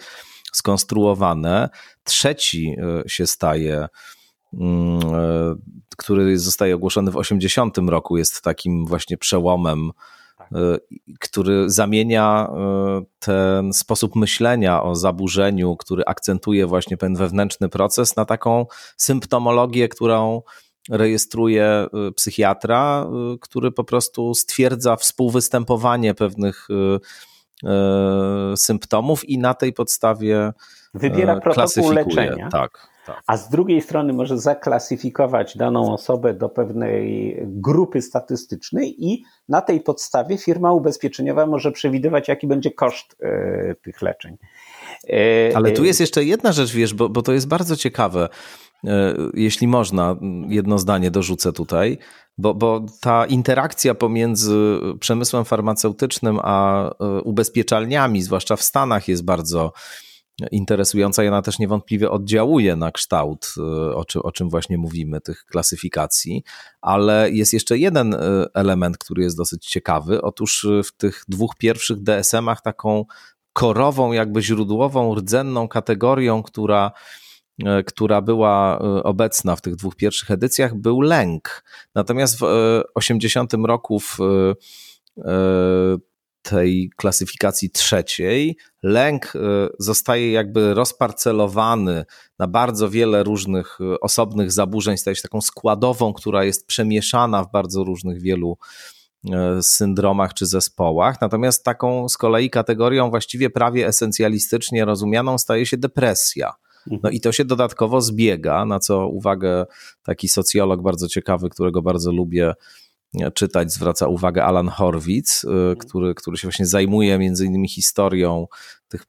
skonstruowane. 0.53 1.69
Trzeci 2.05 2.77
y, 3.05 3.09
się 3.09 3.27
staje, 3.27 3.87
mm, 4.61 5.01
y, 5.15 5.57
który 5.97 6.39
zostaje 6.39 6.75
ogłoszony 6.75 7.11
w 7.11 7.17
80 7.17 7.79
roku, 7.89 8.17
jest 8.17 8.43
takim 8.43 8.87
właśnie 8.87 9.19
przełomem 9.19 9.91
który 11.21 11.71
zamienia 11.71 12.49
e, 12.49 13.03
ten 13.19 13.73
sposób 13.73 14.17
myślenia 14.17 14.83
o 14.83 14.95
zaburzeniu, 14.95 15.77
który 15.77 16.03
akcentuje 16.07 16.67
właśnie 16.67 16.97
ten 16.97 17.15
wewnętrzny 17.15 17.69
proces, 17.69 18.17
na 18.17 18.25
taką 18.25 18.67
symptomologię, 18.97 19.89
którą 19.89 20.43
rejestruje 20.91 21.65
e, 21.65 21.89
psychiatra, 22.17 23.07
który 23.41 23.73
po 23.73 23.85
prostu 23.85 24.35
stwierdza 24.35 24.97
współwystępowanie 24.97 26.15
pewnych 26.15 26.69
symptomów 28.57 29.29
i 29.29 29.39
na 29.39 29.55
tej 29.55 29.73
podstawie 29.73 30.53
wybiera 30.95 31.41
protokół 31.41 31.91
leczenia. 31.91 32.49
Tak. 32.49 32.92
Tak. 33.07 33.23
A 33.27 33.37
z 33.37 33.49
drugiej 33.49 33.83
strony 33.83 34.13
może 34.13 34.39
zaklasyfikować 34.39 35.57
daną 35.57 35.93
osobę 35.93 36.35
do 36.35 36.49
pewnej 36.49 37.37
grupy 37.47 38.03
statystycznej 38.03 39.05
i 39.05 39.25
na 39.49 39.61
tej 39.61 39.81
podstawie 39.81 40.39
firma 40.39 40.73
ubezpieczeniowa 40.73 41.47
może 41.47 41.73
przewidywać, 41.73 42.29
jaki 42.29 42.47
będzie 42.47 42.71
koszt 42.71 43.17
e, 43.21 43.75
tych 43.75 44.03
leczeń. 44.03 44.37
E, 45.09 45.57
Ale 45.57 45.73
tu 45.73 45.85
jest 45.85 46.01
jeszcze 46.01 46.25
jedna 46.25 46.53
rzecz, 46.53 46.73
wiesz, 46.73 46.95
bo, 46.95 47.09
bo 47.09 47.23
to 47.23 47.33
jest 47.33 47.49
bardzo 47.49 47.77
ciekawe. 47.77 48.29
E, 48.87 49.15
jeśli 49.35 49.69
można, 49.69 50.17
jedno 50.49 50.79
zdanie 50.79 51.11
dorzucę 51.11 51.53
tutaj, 51.53 51.99
bo, 52.39 52.55
bo 52.55 52.87
ta 53.01 53.27
interakcja 53.27 53.95
pomiędzy 53.95 54.81
przemysłem 55.01 55.45
farmaceutycznym 55.45 56.39
a 56.43 56.91
ubezpieczalniami, 57.25 58.23
zwłaszcza 58.23 58.57
w 58.57 58.63
Stanach, 58.63 59.09
jest 59.09 59.25
bardzo 59.25 59.73
interesująca 60.51 61.25
i 61.25 61.29
ona 61.29 61.43
też 61.43 61.59
niewątpliwie 61.59 62.11
oddziałuje 62.11 62.77
na 62.77 62.93
kształt, 62.93 63.55
y, 63.57 63.95
o, 63.95 64.05
czy, 64.05 64.23
o 64.23 64.33
czym 64.33 64.51
właśnie 64.51 64.79
mówimy, 64.79 65.21
tych 65.21 65.45
klasyfikacji, 65.45 66.45
ale 66.81 67.31
jest 67.31 67.53
jeszcze 67.53 67.79
jeden 67.79 68.15
y, 68.15 68.19
element, 68.55 68.99
który 68.99 69.23
jest 69.23 69.37
dosyć 69.37 69.67
ciekawy. 69.67 70.23
Otóż 70.23 70.65
y, 70.65 70.83
w 70.83 70.93
tych 70.93 71.25
dwóch 71.29 71.57
pierwszych 71.57 72.03
DSM-ach 72.03 72.63
taką 72.63 73.05
korową, 73.53 74.13
jakby 74.13 74.43
źródłową, 74.43 75.15
rdzenną 75.15 75.69
kategorią, 75.69 76.43
która 76.43 76.93
która 77.87 78.21
była 78.21 78.79
obecna 79.03 79.57
w 79.57 79.61
tych 79.61 79.77
dwóch 79.77 79.97
pierwszych 79.97 80.31
edycjach, 80.31 80.75
był 80.75 81.01
lęk. 81.01 81.65
Natomiast 81.95 82.39
w 82.39 82.43
80 82.95 83.53
roku 83.55 84.01
w 84.01 84.19
tej 86.43 86.91
klasyfikacji 86.97 87.71
trzeciej 87.71 88.57
lęk 88.83 89.33
e, 89.37 89.39
zostaje 89.79 90.33
jakby 90.33 90.75
rozparcelowany 90.75 92.05
na 92.39 92.47
bardzo 92.47 92.91
wiele 92.91 93.23
różnych 93.23 93.79
e, 93.81 94.01
osobnych 94.01 94.53
zaburzeń, 94.53 94.97
staje 94.97 95.17
się 95.17 95.23
taką 95.23 95.41
składową, 95.41 96.13
która 96.13 96.45
jest 96.45 96.67
przemieszana 96.67 97.45
w 97.45 97.51
bardzo 97.51 97.85
różnych 97.85 98.23
wielu 98.23 98.59
e, 99.33 99.63
syndromach 99.63 100.35
czy 100.35 100.47
zespołach. 100.47 101.21
Natomiast 101.21 101.65
taką 101.65 102.09
z 102.09 102.17
kolei 102.17 102.51
kategorią 102.51 103.11
właściwie 103.11 103.51
prawie 103.51 103.87
esencjalistycznie 103.87 104.85
rozumianą 104.85 105.39
staje 105.39 105.67
się 105.67 105.77
depresja. 105.77 106.53
No 106.87 106.97
mhm. 106.97 107.15
i 107.15 107.21
to 107.21 107.33
się 107.33 107.45
dodatkowo 107.45 108.01
zbiega, 108.01 108.65
na 108.65 108.81
co 108.81 109.09
uwagę 109.09 109.67
taki 110.03 110.29
socjolog 110.29 110.83
bardzo 110.83 111.09
ciekawy, 111.09 111.49
którego 111.49 111.83
bardzo 111.83 112.13
lubię, 112.13 112.53
czytać, 113.35 113.73
zwraca 113.73 114.09
uwagę 114.09 114.45
Alan 114.45 114.69
Horwitz, 114.69 115.45
y, 115.45 115.49
mhm. 115.49 115.77
który, 115.77 116.15
który 116.15 116.37
się 116.37 116.49
właśnie 116.49 116.67
zajmuje 116.67 117.19
między 117.19 117.47
innymi 117.47 117.69
historią 117.69 118.47
tych 118.89 119.05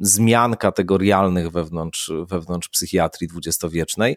zmian 0.00 0.56
kategorialnych 0.56 1.50
wewnątrz, 1.50 2.12
wewnątrz 2.28 2.68
psychiatrii 2.68 3.28
dwudziestowiecznej. 3.28 4.16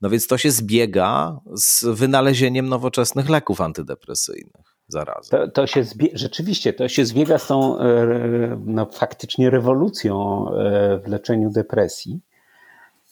No 0.00 0.10
więc 0.10 0.26
to 0.26 0.38
się 0.38 0.50
zbiega 0.50 1.40
z 1.54 1.84
wynalezieniem 1.84 2.68
nowoczesnych 2.68 3.28
leków 3.28 3.60
antydepresyjnych 3.60 4.76
zarazem. 4.88 5.40
To, 5.40 5.48
to 5.48 5.66
się 5.66 5.82
zbie- 5.82 6.10
rzeczywiście, 6.14 6.72
to 6.72 6.88
się 6.88 7.06
zbiega 7.06 7.38
z 7.38 7.46
tą 7.46 7.78
e, 7.78 8.60
no, 8.66 8.86
faktycznie 8.86 9.50
rewolucją 9.50 10.46
e, 10.48 10.98
w 10.98 11.08
leczeniu 11.08 11.50
depresji. 11.50 12.20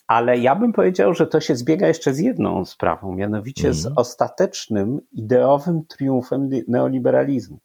Ale 0.09 0.39
ja 0.39 0.57
bym 0.57 0.73
powiedział, 0.73 1.15
że 1.15 1.27
to 1.27 1.41
się 1.41 1.57
zbiega 1.57 1.89
jeszcze 1.89 2.15
z 2.15 2.19
jedną 2.19 2.65
sprawą, 2.65 3.15
mianowicie 3.15 3.75
z 3.75 3.87
mhm. 3.87 3.99
ostatecznym 3.99 5.01
ideowym 5.13 5.85
triumfem 5.87 6.51
neoliberalizmu. 6.69 7.59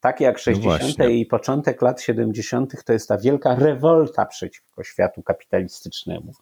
Tak 0.00 0.20
jak 0.20 0.38
60. 0.38 0.98
No 0.98 1.06
i 1.06 1.26
początek 1.26 1.82
lat 1.82 2.00
70. 2.00 2.84
to 2.84 2.92
jest 2.92 3.08
ta 3.08 3.18
wielka 3.18 3.54
rewolta 3.54 4.26
przeciwko 4.26 4.82
światu 4.82 5.22
kapitalistycznemu. 5.22 6.32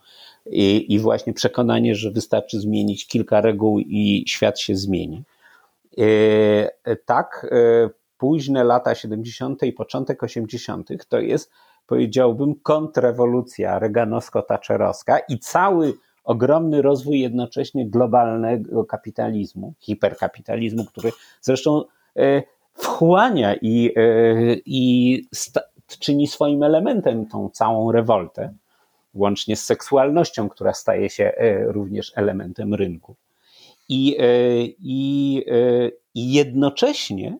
I, 0.46 0.94
I 0.94 0.98
właśnie 0.98 1.32
przekonanie, 1.32 1.94
że 1.94 2.10
wystarczy 2.10 2.60
zmienić 2.60 3.06
kilka 3.06 3.40
reguł 3.40 3.78
i 3.78 4.24
świat 4.28 4.60
się 4.60 4.76
zmieni. 4.76 5.24
E, 5.98 6.96
tak, 6.96 7.46
e, 7.50 7.90
późne 8.18 8.64
lata 8.64 8.94
70. 8.94 9.62
i 9.62 9.72
początek 9.72 10.22
80. 10.22 10.88
to 11.08 11.20
jest, 11.20 11.50
powiedziałbym, 11.86 12.54
kontrrewolucja 12.54 13.78
reganowsko-taczelowska 13.78 15.18
i 15.28 15.38
cały 15.38 15.94
ogromny 16.24 16.82
rozwój 16.82 17.20
jednocześnie 17.20 17.88
globalnego 17.88 18.84
kapitalizmu, 18.84 19.74
hiperkapitalizmu, 19.80 20.84
który 20.84 21.12
zresztą 21.40 21.84
e, 22.16 22.42
wchłania 22.74 23.54
i, 23.62 23.94
i 24.66 25.22
czyni 25.98 26.26
swoim 26.26 26.62
elementem 26.62 27.26
tą 27.26 27.50
całą 27.50 27.92
rewoltę, 27.92 28.54
łącznie 29.14 29.56
z 29.56 29.64
seksualnością, 29.64 30.48
która 30.48 30.74
staje 30.74 31.10
się 31.10 31.32
również 31.66 32.12
elementem 32.16 32.74
rynku. 32.74 33.16
I, 33.88 34.16
i, 34.78 35.44
i 36.14 36.32
jednocześnie 36.32 37.38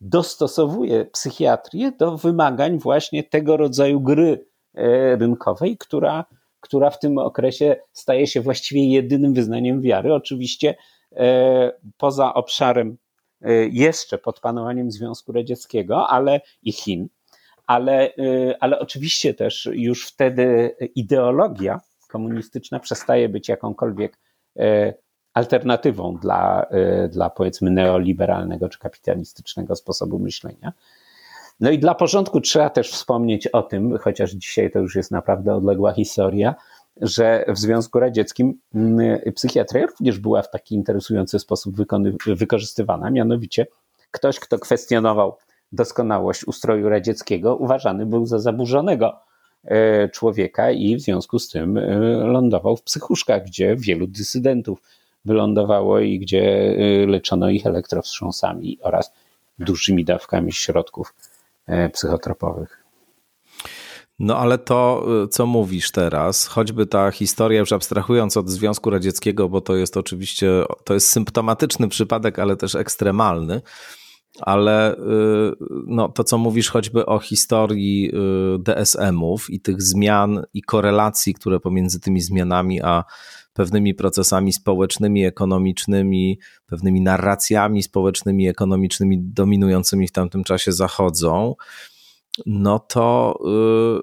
dostosowuje 0.00 1.04
psychiatrię 1.04 1.92
do 1.98 2.16
wymagań 2.16 2.78
właśnie 2.78 3.24
tego 3.24 3.56
rodzaju 3.56 4.00
gry 4.00 4.46
e, 4.74 5.16
rynkowej, 5.16 5.78
która, 5.78 6.24
która 6.60 6.90
w 6.90 6.98
tym 6.98 7.18
okresie 7.18 7.76
staje 7.92 8.26
się 8.26 8.40
właściwie 8.40 8.88
jedynym 8.88 9.34
wyznaniem 9.34 9.80
wiary. 9.80 10.14
Oczywiście 10.14 10.74
e, 11.12 11.72
poza 11.96 12.34
obszarem 12.34 12.96
e, 13.40 13.52
jeszcze 13.68 14.18
pod 14.18 14.40
panowaniem 14.40 14.90
Związku 14.90 15.32
Radzieckiego, 15.32 16.08
ale 16.08 16.40
i 16.62 16.72
Chin, 16.72 17.08
ale, 17.66 18.12
ale 18.60 18.78
oczywiście 18.78 19.34
też 19.34 19.68
już 19.72 20.06
wtedy 20.06 20.76
ideologia 20.94 21.80
komunistyczna 22.08 22.80
przestaje 22.80 23.28
być 23.28 23.48
jakąkolwiek 23.48 24.18
alternatywą 25.34 26.16
dla, 26.16 26.66
y, 27.04 27.08
dla 27.08 27.30
powiedzmy 27.30 27.70
neoliberalnego 27.70 28.68
czy 28.68 28.78
kapitalistycznego 28.78 29.76
sposobu 29.76 30.18
myślenia. 30.18 30.72
No 31.60 31.70
i 31.70 31.78
dla 31.78 31.94
porządku 31.94 32.40
trzeba 32.40 32.70
też 32.70 32.90
wspomnieć 32.90 33.46
o 33.46 33.62
tym, 33.62 33.98
chociaż 33.98 34.30
dzisiaj 34.30 34.70
to 34.70 34.78
już 34.78 34.96
jest 34.96 35.10
naprawdę 35.10 35.54
odległa 35.54 35.92
historia, 35.92 36.54
że 37.00 37.44
w 37.48 37.58
Związku 37.58 38.00
Radzieckim 38.00 38.60
mm, 38.74 39.18
psychiatria 39.34 39.86
również 39.86 40.18
była 40.18 40.42
w 40.42 40.50
taki 40.50 40.74
interesujący 40.74 41.38
sposób 41.38 41.76
wykorzystywana. 42.26 43.10
Mianowicie 43.10 43.66
ktoś, 44.10 44.40
kto 44.40 44.58
kwestionował 44.58 45.36
doskonałość 45.72 46.44
ustroju 46.44 46.88
radzieckiego, 46.88 47.56
uważany 47.56 48.06
był 48.06 48.26
za 48.26 48.38
zaburzonego 48.38 49.20
e, 49.64 50.08
człowieka 50.08 50.70
i 50.70 50.96
w 50.96 51.00
związku 51.00 51.38
z 51.38 51.48
tym 51.48 51.78
lądował 52.32 52.76
w 52.76 52.82
psychuszkach, 52.82 53.44
gdzie 53.44 53.76
wielu 53.76 54.06
dysydentów 54.06 54.82
wylądowało 55.28 56.00
i 56.00 56.18
gdzie 56.18 56.42
y, 57.02 57.06
leczono 57.08 57.50
ich 57.50 57.66
elektrowstrząsami 57.66 58.78
oraz 58.82 59.12
dużymi 59.58 60.04
dawkami 60.04 60.52
środków 60.52 61.14
e, 61.66 61.88
psychotropowych. 61.88 62.84
No 64.18 64.36
ale 64.36 64.58
to, 64.58 65.06
y, 65.24 65.28
co 65.28 65.46
mówisz 65.46 65.90
teraz, 65.90 66.46
choćby 66.46 66.86
ta 66.86 67.10
historia, 67.10 67.60
już 67.60 67.72
abstrahując 67.72 68.36
od 68.36 68.50
Związku 68.50 68.90
Radzieckiego, 68.90 69.48
bo 69.48 69.60
to 69.60 69.76
jest 69.76 69.96
oczywiście, 69.96 70.64
to 70.84 70.94
jest 70.94 71.08
symptomatyczny 71.08 71.88
przypadek, 71.88 72.38
ale 72.38 72.56
też 72.56 72.74
ekstremalny, 72.74 73.60
ale 74.40 74.94
y, 74.94 74.98
no, 75.86 76.08
to, 76.08 76.24
co 76.24 76.38
mówisz 76.38 76.70
choćby 76.70 77.06
o 77.06 77.18
historii 77.18 78.12
DSM-ów 78.58 79.50
i 79.50 79.60
tych 79.60 79.82
zmian 79.82 80.42
i 80.54 80.62
korelacji, 80.62 81.34
które 81.34 81.60
pomiędzy 81.60 82.00
tymi 82.00 82.20
zmianami 82.20 82.82
a 82.82 83.04
pewnymi 83.58 83.94
procesami 83.94 84.52
społecznymi, 84.52 85.24
ekonomicznymi, 85.24 86.38
pewnymi 86.66 87.00
narracjami 87.00 87.82
społecznymi, 87.82 88.48
ekonomicznymi 88.48 89.18
dominującymi 89.20 90.08
w 90.08 90.12
tamtym 90.12 90.44
czasie 90.44 90.72
zachodzą, 90.72 91.54
no 92.46 92.78
to 92.78 93.38
yy, 93.44 94.00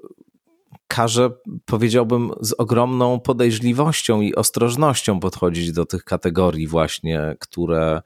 każe, 0.87 1.29
powiedziałbym, 1.65 2.31
z 2.41 2.53
ogromną 2.53 3.19
podejrzliwością 3.19 4.21
i 4.21 4.35
ostrożnością 4.35 5.19
podchodzić 5.19 5.71
do 5.71 5.85
tych 5.85 6.03
kategorii, 6.03 6.67
właśnie, 6.67 7.35
które 7.39 8.01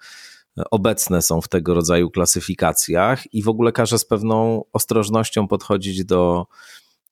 obecne 0.72 1.22
są 1.22 1.42
w 1.42 1.48
tego 1.48 1.74
rodzaju 1.74 2.10
klasyfikacjach, 2.10 3.34
i 3.34 3.44
w 3.44 3.50
ogóle 3.50 3.72
każe 3.72 3.98
z 3.98 4.06
pewną 4.06 4.64
ostrożnością 4.74 5.48
podchodzić 5.48 6.06
do 6.06 6.46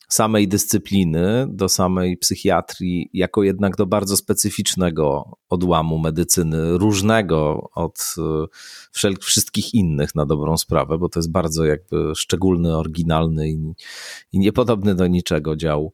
samej 0.07 0.47
dyscypliny, 0.47 1.47
do 1.49 1.69
samej 1.69 2.17
psychiatrii, 2.17 3.09
jako 3.13 3.43
jednak 3.43 3.75
do 3.75 3.85
bardzo 3.85 4.17
specyficznego 4.17 5.37
odłamu 5.49 5.99
medycyny, 5.99 6.77
różnego 6.77 7.69
od 7.75 8.15
e, 8.17 8.45
wszelkich 8.91 9.27
wszystkich 9.27 9.73
innych 9.73 10.15
na 10.15 10.25
dobrą 10.25 10.57
sprawę, 10.57 10.97
bo 10.97 11.09
to 11.09 11.19
jest 11.19 11.31
bardzo 11.31 11.65
jakby 11.65 12.15
szczególny, 12.15 12.77
oryginalny 12.77 13.49
i, 13.49 13.73
i 14.31 14.39
niepodobny 14.39 14.95
do 14.95 15.07
niczego 15.07 15.55
dział, 15.55 15.93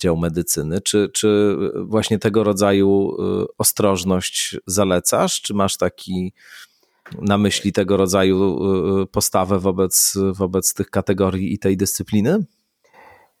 dział 0.00 0.16
medycyny. 0.16 0.80
Czy, 0.80 1.10
czy 1.12 1.56
właśnie 1.84 2.18
tego 2.18 2.44
rodzaju 2.44 3.16
e, 3.18 3.44
ostrożność 3.58 4.56
zalecasz? 4.66 5.40
Czy 5.40 5.54
masz 5.54 5.76
taki 5.76 6.32
na 7.20 7.38
myśli 7.38 7.72
tego 7.72 7.96
rodzaju 7.96 8.58
e, 9.02 9.06
postawę 9.06 9.58
wobec, 9.58 10.18
wobec 10.32 10.74
tych 10.74 10.90
kategorii 10.90 11.54
i 11.54 11.58
tej 11.58 11.76
dyscypliny? 11.76 12.44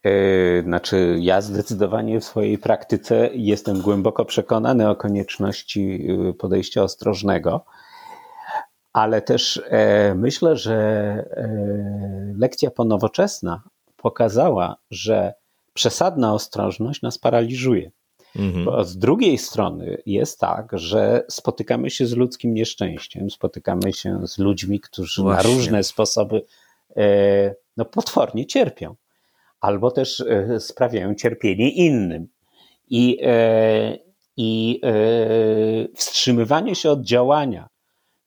E, 0.04 0.62
znaczy, 0.62 1.16
ja 1.20 1.40
zdecydowanie 1.40 2.20
w 2.20 2.24
swojej 2.24 2.58
praktyce 2.58 3.30
jestem 3.32 3.80
głęboko 3.80 4.24
przekonany 4.24 4.90
o 4.90 4.96
konieczności 4.96 6.08
e, 6.28 6.32
podejścia 6.32 6.82
ostrożnego, 6.82 7.64
ale 8.92 9.22
też 9.22 9.62
e, 9.68 10.14
myślę, 10.14 10.56
że 10.56 10.74
lekcja 12.38 12.70
ponowoczesna 12.70 13.62
pokazała, 13.96 14.76
że 14.90 15.34
przesadna 15.74 16.34
ostrożność 16.34 17.02
nas 17.02 17.18
paraliżuje. 17.18 17.90
Mhm. 18.36 18.64
Bo 18.64 18.84
z 18.84 18.98
drugiej 18.98 19.38
strony 19.38 19.98
jest 20.06 20.40
tak, 20.40 20.70
że 20.72 21.24
spotykamy 21.28 21.90
się 21.90 22.06
z 22.06 22.12
ludzkim 22.12 22.54
nieszczęściem, 22.54 23.30
spotykamy 23.30 23.92
się 23.92 24.26
z 24.26 24.38
ludźmi, 24.38 24.80
którzy 24.80 25.22
Właśnie. 25.22 25.50
na 25.50 25.56
różne 25.56 25.84
sposoby 25.84 26.42
no, 27.76 27.84
potwornie 27.84 28.46
cierpią 28.46 28.94
albo 29.64 29.90
też 29.90 30.20
e, 30.20 30.60
sprawiają 30.60 31.14
cierpienie 31.14 31.70
innym. 31.70 32.28
I, 32.90 33.18
e, 33.22 33.98
i 34.36 34.80
e, 34.82 35.94
wstrzymywanie 35.94 36.74
się 36.74 36.90
od 36.90 37.02
działania 37.02 37.68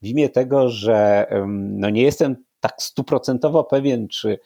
w 0.01 0.07
imię 0.07 0.29
tego, 0.29 0.69
że 0.69 1.27
no 1.47 1.89
nie 1.89 2.01
jestem 2.01 2.35
tak 2.59 2.81
stuprocentowo 2.81 3.63
pewien, 3.63 4.07
czy 4.07 4.39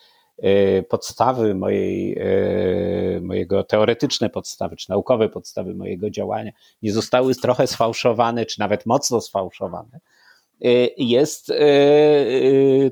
podstawy 0.90 1.56
mojej, 1.56 2.18
mojego 3.22 3.64
teoretyczne 3.64 4.30
podstawy, 4.30 4.76
czy 4.76 4.90
naukowe 4.90 5.30
podstawy 5.30 5.76
mojego 5.76 6.10
działania 6.10 6.52
nie 6.82 6.94
zostały 6.94 7.36
trochę 7.36 7.68
sfałszowane, 7.68 8.46
czy 8.46 8.60
nawet 8.60 8.86
mocno 8.86 9.22
sfałszowane, 9.22 10.00
jest 10.98 11.52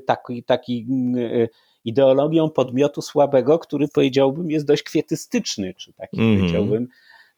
taki, 0.06 0.42
taki 0.42 0.86
ideologią 1.84 2.50
podmiotu 2.50 3.02
słabego, 3.02 3.58
który 3.58 3.88
powiedziałbym 3.88 4.50
jest 4.50 4.66
dość 4.66 4.82
kwietystyczny, 4.82 5.74
czy 5.74 5.92
taki 5.92 6.20
mm. 6.20 6.38
powiedziałbym 6.38 6.88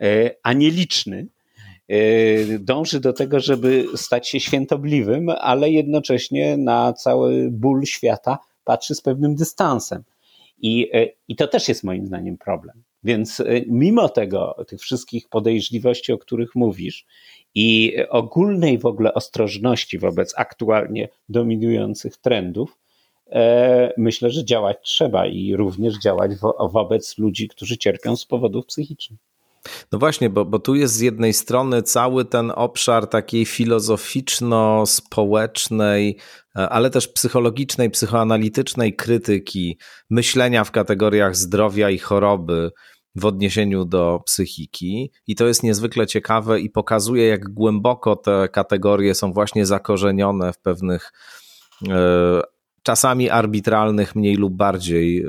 e, 0.01 0.31
anieliczny. 0.43 1.27
E, 1.89 2.59
dąży 2.59 3.01
do 3.01 3.13
tego, 3.13 3.41
żeby 3.41 3.85
stać 3.97 4.29
się 4.29 4.41
świętobliwym, 4.41 5.29
ale 5.29 5.71
jednocześnie 5.71 6.57
na 6.57 6.93
cały 6.93 7.51
ból 7.51 7.85
świata 7.85 8.39
patrzy 8.65 8.95
z 8.95 9.01
pewnym 9.01 9.35
dystansem. 9.35 10.03
I, 10.59 10.91
e, 10.93 11.09
i 11.29 11.37
to 11.37 11.49
też 11.49 11.69
jest 11.69 11.85
moim 11.85 12.07
zdaniem 12.07 12.39
problem. 12.39 12.83
Więc 13.05 13.43
mimo 13.67 14.09
tego, 14.09 14.65
tych 14.69 14.81
wszystkich 14.81 15.29
podejrzliwości, 15.29 16.13
o 16.13 16.19
których 16.19 16.55
mówisz, 16.55 17.07
i 17.55 17.97
ogólnej 18.09 18.79
w 18.79 18.87
ogóle 18.87 19.15
ostrożności 19.15 19.99
wobec 19.99 20.35
aktualnie 20.37 21.09
dominujących 21.29 22.17
trendów, 22.17 22.79
myślę, 23.97 24.31
że 24.31 24.45
działać 24.45 24.77
trzeba 24.83 25.27
i 25.27 25.57
również 25.57 25.99
działać 25.99 26.37
wo 26.37 26.69
wobec 26.73 27.19
ludzi, 27.19 27.49
którzy 27.49 27.79
cierpią 27.79 28.17
z 28.17 28.27
powodów 28.27 28.67
psychicznych. 28.67 29.21
No 29.93 29.99
właśnie, 29.99 30.31
bo, 30.31 30.45
bo 30.45 30.59
tu 30.59 30.75
jest 30.75 30.95
z 30.95 31.01
jednej 31.01 31.33
strony 31.33 31.83
cały 31.83 32.25
ten 32.25 32.53
obszar 32.55 33.07
takiej 33.07 33.47
filozoficzno-społecznej, 33.47 36.17
e, 36.57 36.69
ale 36.69 36.91
też 36.91 37.09
psychologicznej, 37.09 37.91
psychoanalitycznej 37.91 38.97
krytyki, 38.97 39.79
myślenia 40.11 40.65
w 40.65 40.71
kategoriach 40.71 41.37
zdrowia 41.37 41.91
i 41.91 41.99
choroby, 41.99 42.71
w 43.15 43.27
odniesieniu 43.27 43.85
do 43.85 44.21
psychiki. 44.27 45.13
I 45.27 45.35
to 45.35 45.47
jest 45.47 45.63
niezwykle 45.63 46.07
ciekawe 46.07 46.61
i 46.61 46.71
pokazuje, 46.71 47.27
jak 47.27 47.49
głęboko 47.49 48.17
te 48.17 48.49
kategorie 48.49 49.15
są 49.15 49.33
właśnie 49.33 49.67
zakorzenione 49.67 50.53
w 50.53 50.59
pewnych 50.59 51.13
e, 51.89 52.41
czasami 52.83 53.31
arbitralnych, 53.31 54.15
mniej 54.15 54.37
lub 54.37 54.55
bardziej 54.55 55.23
e, 55.23 55.27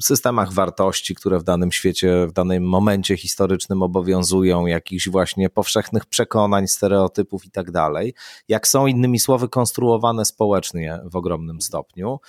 systemach 0.00 0.52
wartości, 0.52 1.14
które 1.14 1.38
w 1.38 1.44
danym 1.44 1.72
świecie, 1.72 2.26
w 2.26 2.32
danym 2.32 2.64
momencie 2.64 3.16
historycznym 3.16 3.82
obowiązują, 3.82 4.66
jakichś 4.66 5.08
właśnie 5.08 5.50
powszechnych 5.50 6.06
przekonań, 6.06 6.68
stereotypów 6.68 7.44
i 7.44 7.50
tak 7.50 7.70
dalej, 7.70 8.14
jak 8.48 8.68
są 8.68 8.86
innymi 8.86 9.18
słowy 9.18 9.48
konstruowane 9.48 10.24
społecznie 10.24 11.00
w 11.04 11.16
ogromnym 11.16 11.60
stopniu. 11.60 12.20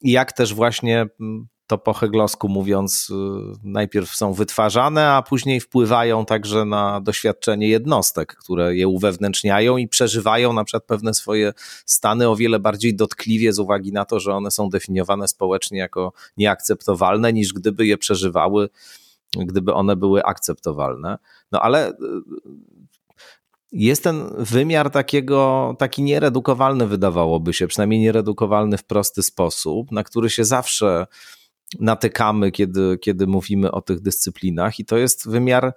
I 0.00 0.10
jak 0.10 0.32
też 0.32 0.54
właśnie 0.54 1.06
to 1.72 1.78
po 1.78 1.92
heglosku 1.92 2.48
mówiąc, 2.48 3.10
y, 3.10 3.14
najpierw 3.64 4.14
są 4.14 4.32
wytwarzane, 4.32 5.10
a 5.10 5.22
później 5.22 5.60
wpływają 5.60 6.24
także 6.24 6.64
na 6.64 7.00
doświadczenie 7.00 7.68
jednostek, 7.68 8.36
które 8.36 8.76
je 8.76 8.88
uwewnętrzniają 8.88 9.76
i 9.76 9.88
przeżywają 9.88 10.52
na 10.52 10.64
przykład 10.64 10.84
pewne 10.84 11.14
swoje 11.14 11.52
stany 11.86 12.28
o 12.28 12.36
wiele 12.36 12.60
bardziej 12.60 12.96
dotkliwie 12.96 13.52
z 13.52 13.58
uwagi 13.58 13.92
na 13.92 14.04
to, 14.04 14.20
że 14.20 14.34
one 14.34 14.50
są 14.50 14.68
definiowane 14.68 15.28
społecznie 15.28 15.78
jako 15.78 16.12
nieakceptowalne, 16.36 17.32
niż 17.32 17.52
gdyby 17.52 17.86
je 17.86 17.98
przeżywały, 17.98 18.68
gdyby 19.36 19.74
one 19.74 19.96
były 19.96 20.24
akceptowalne. 20.24 21.18
No 21.52 21.60
ale 21.60 21.90
y, 21.90 21.94
jest 23.72 24.04
ten 24.04 24.24
wymiar 24.38 24.90
takiego, 24.90 25.74
taki 25.78 26.02
nieredukowalny, 26.02 26.86
wydawałoby 26.86 27.52
się, 27.52 27.66
przynajmniej 27.66 28.00
nieredukowalny 28.00 28.78
w 28.78 28.84
prosty 28.84 29.22
sposób, 29.22 29.92
na 29.92 30.04
który 30.04 30.30
się 30.30 30.44
zawsze 30.44 31.06
natykamy, 31.80 32.50
kiedy, 32.50 32.98
kiedy 32.98 33.26
mówimy 33.26 33.70
o 33.70 33.82
tych 33.82 34.00
dyscyplinach, 34.00 34.78
i 34.78 34.84
to 34.84 34.96
jest 34.96 35.28
wymiar 35.28 35.74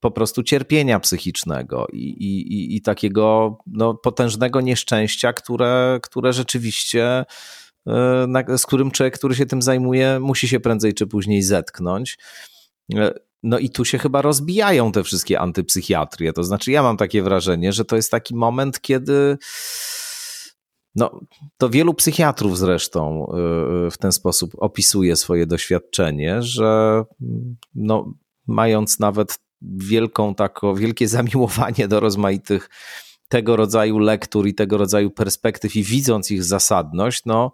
po 0.00 0.10
prostu 0.10 0.42
cierpienia 0.42 1.00
psychicznego 1.00 1.86
i, 1.92 1.98
i, 1.98 2.76
i 2.76 2.82
takiego 2.82 3.58
no, 3.66 3.94
potężnego 3.94 4.60
nieszczęścia, 4.60 5.32
które, 5.32 5.98
które 6.02 6.32
rzeczywiście, 6.32 7.24
e, 7.86 8.58
z 8.58 8.66
którym 8.66 8.90
człowiek, 8.90 9.18
który 9.18 9.34
się 9.34 9.46
tym 9.46 9.62
zajmuje, 9.62 10.20
musi 10.20 10.48
się 10.48 10.60
prędzej 10.60 10.94
czy 10.94 11.06
później 11.06 11.42
zetknąć. 11.42 12.18
E, 12.94 13.10
no 13.42 13.58
i 13.58 13.70
tu 13.70 13.84
się 13.84 13.98
chyba 13.98 14.22
rozbijają 14.22 14.92
te 14.92 15.04
wszystkie 15.04 15.40
antypsychiatrie. 15.40 16.32
To 16.32 16.44
znaczy, 16.44 16.70
ja 16.70 16.82
mam 16.82 16.96
takie 16.96 17.22
wrażenie, 17.22 17.72
że 17.72 17.84
to 17.84 17.96
jest 17.96 18.10
taki 18.10 18.34
moment, 18.34 18.80
kiedy 18.80 19.38
no, 20.94 21.20
to 21.58 21.70
wielu 21.70 21.94
psychiatrów 21.94 22.58
zresztą 22.58 23.26
y, 23.86 23.90
w 23.90 23.98
ten 23.98 24.12
sposób 24.12 24.52
opisuje 24.58 25.16
swoje 25.16 25.46
doświadczenie, 25.46 26.42
że 26.42 27.04
no, 27.74 28.14
mając 28.46 28.98
nawet 28.98 29.38
wielką 29.62 30.34
tako, 30.34 30.74
wielkie 30.74 31.08
zamiłowanie 31.18 31.88
do 31.88 32.00
rozmaitych 32.00 32.70
tego 33.28 33.56
rodzaju 33.56 33.98
lektur 33.98 34.46
i 34.46 34.54
tego 34.54 34.78
rodzaju 34.78 35.10
perspektyw 35.10 35.76
i 35.76 35.82
widząc 35.82 36.30
ich 36.30 36.44
zasadność, 36.44 37.22
no, 37.26 37.52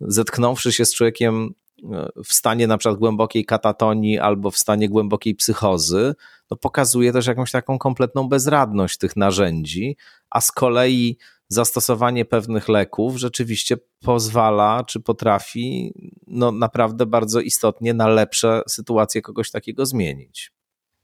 zetknąwszy 0.00 0.72
się 0.72 0.84
z 0.84 0.94
człowiekiem 0.94 1.54
y, 1.78 1.84
w 2.24 2.34
stanie 2.34 2.66
na 2.66 2.78
przykład 2.78 2.98
głębokiej 2.98 3.44
katatonii 3.44 4.18
albo 4.18 4.50
w 4.50 4.58
stanie 4.58 4.88
głębokiej 4.88 5.34
psychozy, 5.34 6.14
no 6.50 6.56
pokazuje 6.56 7.12
też 7.12 7.26
jakąś 7.26 7.50
taką 7.50 7.78
kompletną 7.78 8.28
bezradność 8.28 8.98
tych 8.98 9.16
narzędzi, 9.16 9.96
a 10.30 10.40
z 10.40 10.52
kolei 10.52 11.18
zastosowanie 11.54 12.24
pewnych 12.24 12.68
leków 12.68 13.16
rzeczywiście 13.16 13.76
pozwala, 14.00 14.84
czy 14.86 15.00
potrafi 15.00 15.94
no, 16.26 16.52
naprawdę 16.52 17.06
bardzo 17.06 17.40
istotnie 17.40 17.94
na 17.94 18.08
lepsze 18.08 18.62
sytuacje 18.68 19.22
kogoś 19.22 19.50
takiego 19.50 19.86
zmienić. 19.86 20.52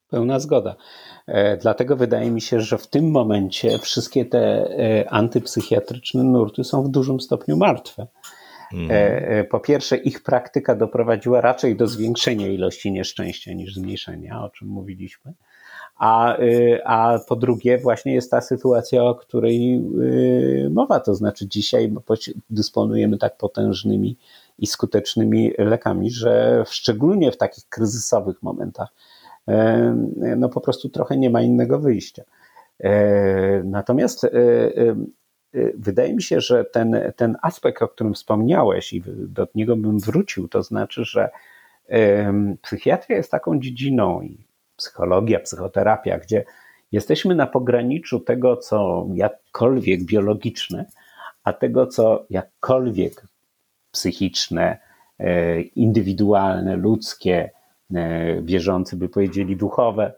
Pełna 0.09 0.39
zgoda. 0.39 0.77
E, 1.27 1.57
dlatego 1.57 1.97
wydaje 1.97 2.31
mi 2.31 2.41
się, 2.41 2.61
że 2.61 2.79
w 2.79 2.87
tym 2.87 3.11
momencie 3.11 3.79
wszystkie 3.79 4.25
te 4.25 4.39
e, 4.39 5.11
antypsychiatryczne 5.11 6.25
nurty 6.25 6.65
są 6.65 6.83
w 6.83 6.89
dużym 6.89 7.21
stopniu 7.21 7.57
martwe. 7.57 8.07
Mm. 8.73 9.47
Po 9.47 9.61
pierwsze, 9.61 9.97
ich 9.97 10.23
praktyka 10.23 10.75
doprowadziła 10.75 11.41
raczej 11.41 11.77
do 11.77 11.87
zwiększenia 11.87 12.49
ilości 12.49 12.93
nieszczęścia 12.93 13.53
niż 13.53 13.75
zmniejszenia, 13.75 14.45
o 14.45 14.51
czym 14.51 14.69
mówiliśmy. 14.69 15.35
A, 16.01 16.39
y, 16.39 16.81
a 16.85 17.19
po 17.29 17.37
drugie, 17.37 17.79
właśnie 17.79 18.15
jest 18.15 18.31
ta 18.31 18.41
sytuacja, 18.41 19.05
o 19.05 19.15
której 19.15 19.83
y, 20.01 20.71
mowa, 20.71 21.01
to 21.01 21.15
znaczy 21.15 21.49
dzisiaj 21.49 21.95
dysponujemy 22.51 23.19
tak 23.19 23.37
potężnymi 23.37 24.17
i 24.59 24.67
skutecznymi 24.67 25.53
lekami, 25.59 26.11
że 26.11 26.65
szczególnie 26.67 27.33
w 27.33 27.37
takich 27.37 27.69
kryzysowych 27.69 28.43
momentach, 28.43 28.89
no 30.37 30.49
po 30.49 30.61
prostu 30.61 30.89
trochę 30.89 31.17
nie 31.17 31.31
ma 31.31 31.43
innego 31.43 31.79
wyjścia. 31.79 32.23
Natomiast 33.65 34.27
wydaje 35.75 36.15
mi 36.15 36.23
się, 36.23 36.41
że 36.41 36.65
ten, 36.65 37.13
ten 37.17 37.37
aspekt, 37.43 37.83
o 37.83 37.89
którym 37.89 38.15
wspomniałeś, 38.15 38.93
i 38.93 39.03
do 39.07 39.47
niego 39.55 39.77
bym 39.77 39.99
wrócił, 39.99 40.49
to 40.49 40.63
znaczy, 40.63 41.05
że 41.05 41.31
psychiatria 42.63 43.17
jest 43.17 43.31
taką 43.31 43.61
dziedziną 43.61 44.21
psychologia, 44.81 45.41
psychoterapia, 45.41 46.19
gdzie 46.19 46.45
jesteśmy 46.93 47.35
na 47.35 47.47
pograniczu 47.47 48.21
tego, 48.21 48.57
co 48.57 49.07
jakkolwiek 49.15 50.03
biologiczne, 50.03 50.85
a 51.45 51.53
tego, 51.53 51.87
co 51.87 52.27
jakkolwiek 52.31 53.23
psychiczne, 53.91 54.79
e, 55.19 55.61
indywidualne, 55.61 56.77
ludzkie, 56.77 57.51
e, 57.95 58.43
wierzący 58.43 58.97
by 58.97 59.09
powiedzieli 59.09 59.57
duchowe. 59.57 60.13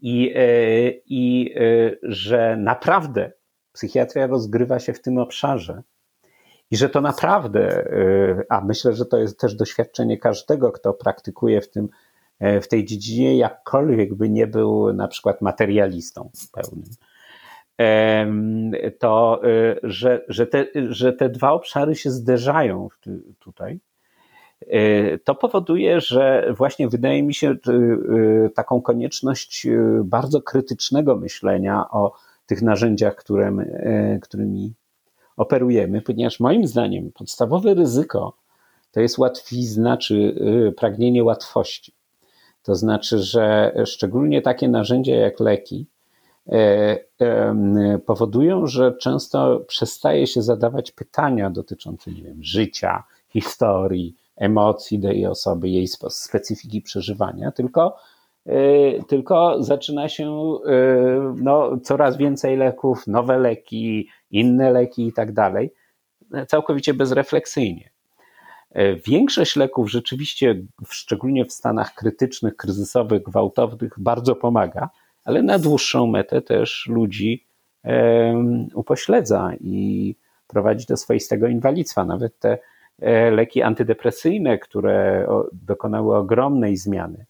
I, 0.00 0.32
e, 0.36 0.42
I 1.06 1.54
że 2.02 2.56
naprawdę 2.56 3.32
psychiatria 3.72 4.26
rozgrywa 4.26 4.78
się 4.78 4.92
w 4.92 5.02
tym 5.02 5.18
obszarze. 5.18 5.82
I 6.70 6.76
że 6.76 6.88
to 6.88 7.00
naprawdę, 7.00 7.84
a 8.48 8.60
myślę, 8.60 8.94
że 8.94 9.06
to 9.06 9.18
jest 9.18 9.40
też 9.40 9.54
doświadczenie 9.54 10.18
każdego, 10.18 10.72
kto 10.72 10.92
praktykuje 10.92 11.60
w 11.60 11.70
tym 11.70 11.88
E, 11.88 12.09
w 12.40 12.68
tej 12.68 12.84
dziedzinie, 12.84 13.36
jakkolwiek 13.36 14.14
by 14.14 14.28
nie 14.28 14.46
był 14.46 14.92
na 14.92 15.08
przykład 15.08 15.40
materialistą 15.42 16.30
pełnym. 16.52 16.84
To, 18.98 19.40
e, 19.44 19.76
że, 19.82 20.24
że, 20.28 20.46
te, 20.46 20.66
że 20.88 21.12
te 21.12 21.28
dwa 21.28 21.52
obszary 21.52 21.94
się 21.94 22.10
zderzają 22.10 22.88
tutaj, 23.38 23.80
e, 24.60 25.18
to 25.18 25.34
powoduje, 25.34 26.00
że 26.00 26.52
właśnie 26.56 26.88
wydaje 26.88 27.22
mi 27.22 27.34
się 27.34 27.54
taką 28.54 28.82
konieczność 28.82 29.66
bardzo 30.04 30.42
krytycznego 30.42 31.16
myślenia 31.16 31.84
o 31.90 32.12
tych 32.46 32.62
narzędziach, 32.62 33.16
które 33.16 33.50
my, 33.50 34.18
którymi 34.22 34.74
operujemy, 35.36 36.02
ponieważ 36.02 36.40
moim 36.40 36.66
zdaniem 36.66 37.12
podstawowe 37.12 37.74
ryzyko 37.74 38.36
to 38.90 39.00
jest 39.00 39.18
łatwizna 39.18 39.96
czy 39.96 40.34
pragnienie 40.76 41.24
łatwości. 41.24 41.99
To 42.62 42.74
znaczy, 42.74 43.18
że 43.18 43.74
szczególnie 43.84 44.42
takie 44.42 44.68
narzędzia 44.68 45.16
jak 45.16 45.40
leki 45.40 45.86
e, 46.48 47.98
powodują, 48.06 48.66
że 48.66 48.92
często 48.92 49.60
przestaje 49.60 50.26
się 50.26 50.42
zadawać 50.42 50.92
pytania 50.92 51.50
dotyczące 51.50 52.10
nie 52.10 52.22
wiem, 52.22 52.38
życia, 52.42 53.04
historii, 53.28 54.16
emocji 54.36 55.00
tej 55.00 55.26
osoby, 55.26 55.68
jej 55.68 55.86
specyfiki 56.08 56.82
przeżywania, 56.82 57.52
tylko, 57.52 57.96
e, 58.46 59.02
tylko 59.02 59.62
zaczyna 59.62 60.08
się 60.08 60.54
e, 60.66 61.34
no, 61.36 61.76
coraz 61.82 62.16
więcej 62.16 62.56
leków, 62.56 63.06
nowe 63.06 63.38
leki, 63.38 64.08
inne 64.30 64.70
leki 64.70 65.06
i 65.06 65.12
tak 65.12 65.32
dalej, 65.32 65.72
całkowicie 66.48 66.94
bezrefleksyjnie. 66.94 67.90
E, 68.70 68.96
większość 68.96 69.56
leków 69.56 69.90
rzeczywiście, 69.90 70.62
szczególnie 70.88 71.44
w 71.44 71.52
stanach 71.52 71.94
krytycznych, 71.94 72.56
kryzysowych, 72.56 73.22
gwałtownych, 73.22 73.92
bardzo 73.98 74.36
pomaga, 74.36 74.90
ale 75.24 75.42
na 75.42 75.58
dłuższą 75.58 76.06
metę 76.06 76.42
też 76.42 76.86
ludzi 76.90 77.46
upośledza 78.74 79.50
i 79.60 80.14
prowadzi 80.46 80.86
do 80.86 80.96
swoistego 80.96 81.48
inwalidztwa. 81.48 82.04
Nawet 82.04 82.38
te 82.38 82.58
e, 82.98 83.30
leki 83.30 83.62
antydepresyjne, 83.62 84.58
które 84.58 85.26
dokonały 85.52 86.16
ogromnej 86.16 86.76
zmiany 86.76 87.26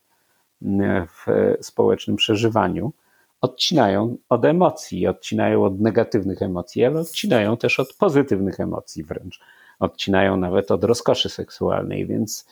w 1.06 1.26
społecznym 1.60 2.16
przeżywaniu, 2.16 2.92
odcinają 3.40 4.16
od 4.28 4.44
emocji, 4.44 5.06
odcinają 5.06 5.64
od 5.64 5.80
negatywnych 5.80 6.42
emocji, 6.42 6.84
ale 6.84 7.00
odcinają 7.00 7.56
też 7.56 7.80
od 7.80 7.94
pozytywnych 7.94 8.60
emocji 8.60 9.04
wręcz 9.04 9.40
odcinają 9.80 10.36
nawet 10.36 10.70
od 10.70 10.84
rozkoszy 10.84 11.28
seksualnej, 11.28 12.06
więc, 12.06 12.46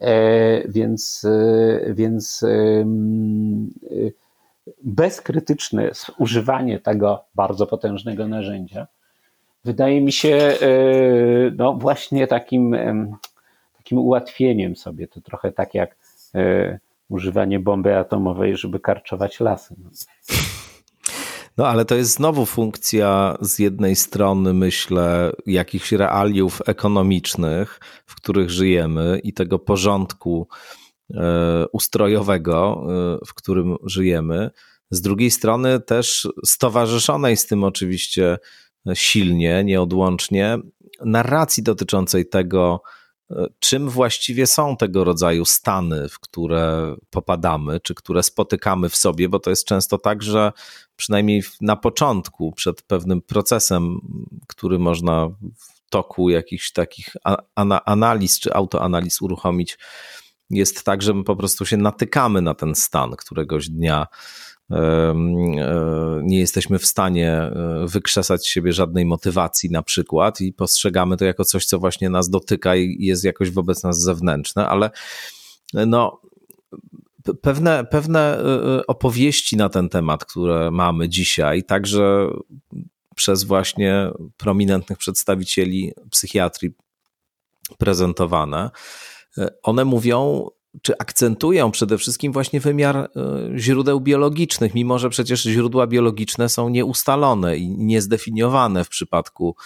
e, 0.00 0.68
więc, 0.68 1.24
e, 1.24 1.94
więc 1.94 2.42
e, 2.42 2.84
bezkrytyczne 4.84 5.90
używanie 6.18 6.80
tego 6.80 7.24
bardzo 7.34 7.66
potężnego 7.66 8.28
narzędzia 8.28 8.86
wydaje 9.64 10.00
mi 10.00 10.12
się 10.12 10.58
no 11.56 11.74
właśnie 11.74 12.26
takim, 12.26 12.76
takim 13.76 13.98
ułatwieniem 13.98 14.76
sobie. 14.76 15.08
To 15.08 15.20
trochę 15.20 15.52
tak 15.52 15.74
jak 15.74 15.96
używanie 17.08 17.60
bomby 17.60 17.96
atomowej, 17.96 18.56
żeby 18.56 18.80
karczować 18.80 19.40
lasy. 19.40 19.74
No. 21.56 21.66
Ale 21.66 21.84
to 21.84 21.94
jest 21.94 22.10
znowu 22.14 22.46
funkcja 22.46 23.36
z 23.40 23.58
jednej 23.58 23.96
strony, 23.96 24.54
myślę, 24.54 25.32
jakichś 25.46 25.92
realiów 25.92 26.62
ekonomicznych, 26.66 27.80
w 28.06 28.14
których 28.14 28.50
żyjemy 28.50 29.20
i 29.24 29.32
tego 29.32 29.58
porządku 29.58 30.48
e, 31.14 31.66
ustrojowego, 31.72 32.86
e, 33.22 33.26
w 33.26 33.34
którym 33.34 33.76
żyjemy. 33.84 34.50
Z 34.90 35.00
drugiej 35.00 35.30
strony 35.30 35.80
też 35.80 36.28
stowarzyszonej 36.44 37.36
z 37.36 37.46
tym 37.46 37.64
oczywiście 37.64 38.38
silnie, 38.94 39.64
nieodłącznie, 39.64 40.58
narracji 41.04 41.62
dotyczącej 41.62 42.28
tego, 42.28 42.82
czym 43.58 43.90
właściwie 43.90 44.46
są 44.46 44.76
tego 44.76 45.04
rodzaju 45.04 45.44
stany, 45.44 46.08
w 46.08 46.18
które 46.18 46.94
popadamy, 47.10 47.80
czy 47.80 47.94
które 47.94 48.22
spotykamy 48.22 48.88
w 48.88 48.96
sobie, 48.96 49.28
bo 49.28 49.38
to 49.38 49.50
jest 49.50 49.64
często 49.64 49.98
tak, 49.98 50.22
że 50.22 50.52
przynajmniej 50.96 51.42
na 51.60 51.76
początku, 51.76 52.52
przed 52.52 52.82
pewnym 52.82 53.22
procesem, 53.22 54.00
który 54.48 54.78
można 54.78 55.28
w 55.56 55.90
toku 55.90 56.30
jakichś 56.30 56.72
takich 56.72 57.08
analiz 57.84 58.40
czy 58.40 58.54
autoanaliz 58.54 59.22
uruchomić, 59.22 59.78
jest 60.50 60.84
tak, 60.84 61.02
że 61.02 61.14
my 61.14 61.24
po 61.24 61.36
prostu 61.36 61.66
się 61.66 61.76
natykamy 61.76 62.42
na 62.42 62.54
ten 62.54 62.74
stan 62.74 63.10
któregoś 63.10 63.68
dnia 63.68 64.06
nie 66.22 66.38
jesteśmy 66.38 66.78
w 66.78 66.86
stanie 66.86 67.32
e, 67.32 67.86
wykrzesać 67.86 68.42
z 68.42 68.48
siebie 68.48 68.72
żadnej 68.72 69.04
motywacji 69.04 69.70
na 69.70 69.82
przykład 69.82 70.40
i 70.40 70.52
postrzegamy 70.52 71.16
to 71.16 71.24
jako 71.24 71.44
coś, 71.44 71.66
co 71.66 71.78
właśnie 71.78 72.10
nas 72.10 72.30
dotyka 72.30 72.76
i 72.76 72.96
jest 73.00 73.24
jakoś 73.24 73.50
wobec 73.50 73.82
nas 73.82 74.00
zewnętrzne, 74.00 74.68
ale 74.68 74.90
no 75.86 76.20
pewne, 77.42 77.84
pewne 77.84 78.38
e, 78.38 78.86
opowieści 78.86 79.56
na 79.56 79.68
ten 79.68 79.88
temat, 79.88 80.24
które 80.24 80.70
mamy 80.70 81.08
dzisiaj, 81.08 81.64
także 81.64 82.28
przez 83.16 83.44
właśnie 83.44 84.10
prominentnych 84.36 84.98
przedstawicieli 84.98 85.92
psychiatrii 86.10 86.70
prezentowane, 87.78 88.70
one 89.62 89.84
mówią 89.84 90.48
czy 90.82 90.98
akcentują 90.98 91.70
przede 91.70 91.98
wszystkim 91.98 92.32
właśnie 92.32 92.60
wymiar 92.60 92.96
e, 92.96 93.08
źródeł 93.56 94.00
biologicznych, 94.00 94.74
mimo 94.74 94.98
że 94.98 95.10
przecież 95.10 95.42
źródła 95.42 95.86
biologiczne 95.86 96.48
są 96.48 96.68
nieustalone 96.68 97.56
i 97.56 97.68
niezdefiniowane 97.68 98.84
w 98.84 98.88
przypadku 98.88 99.56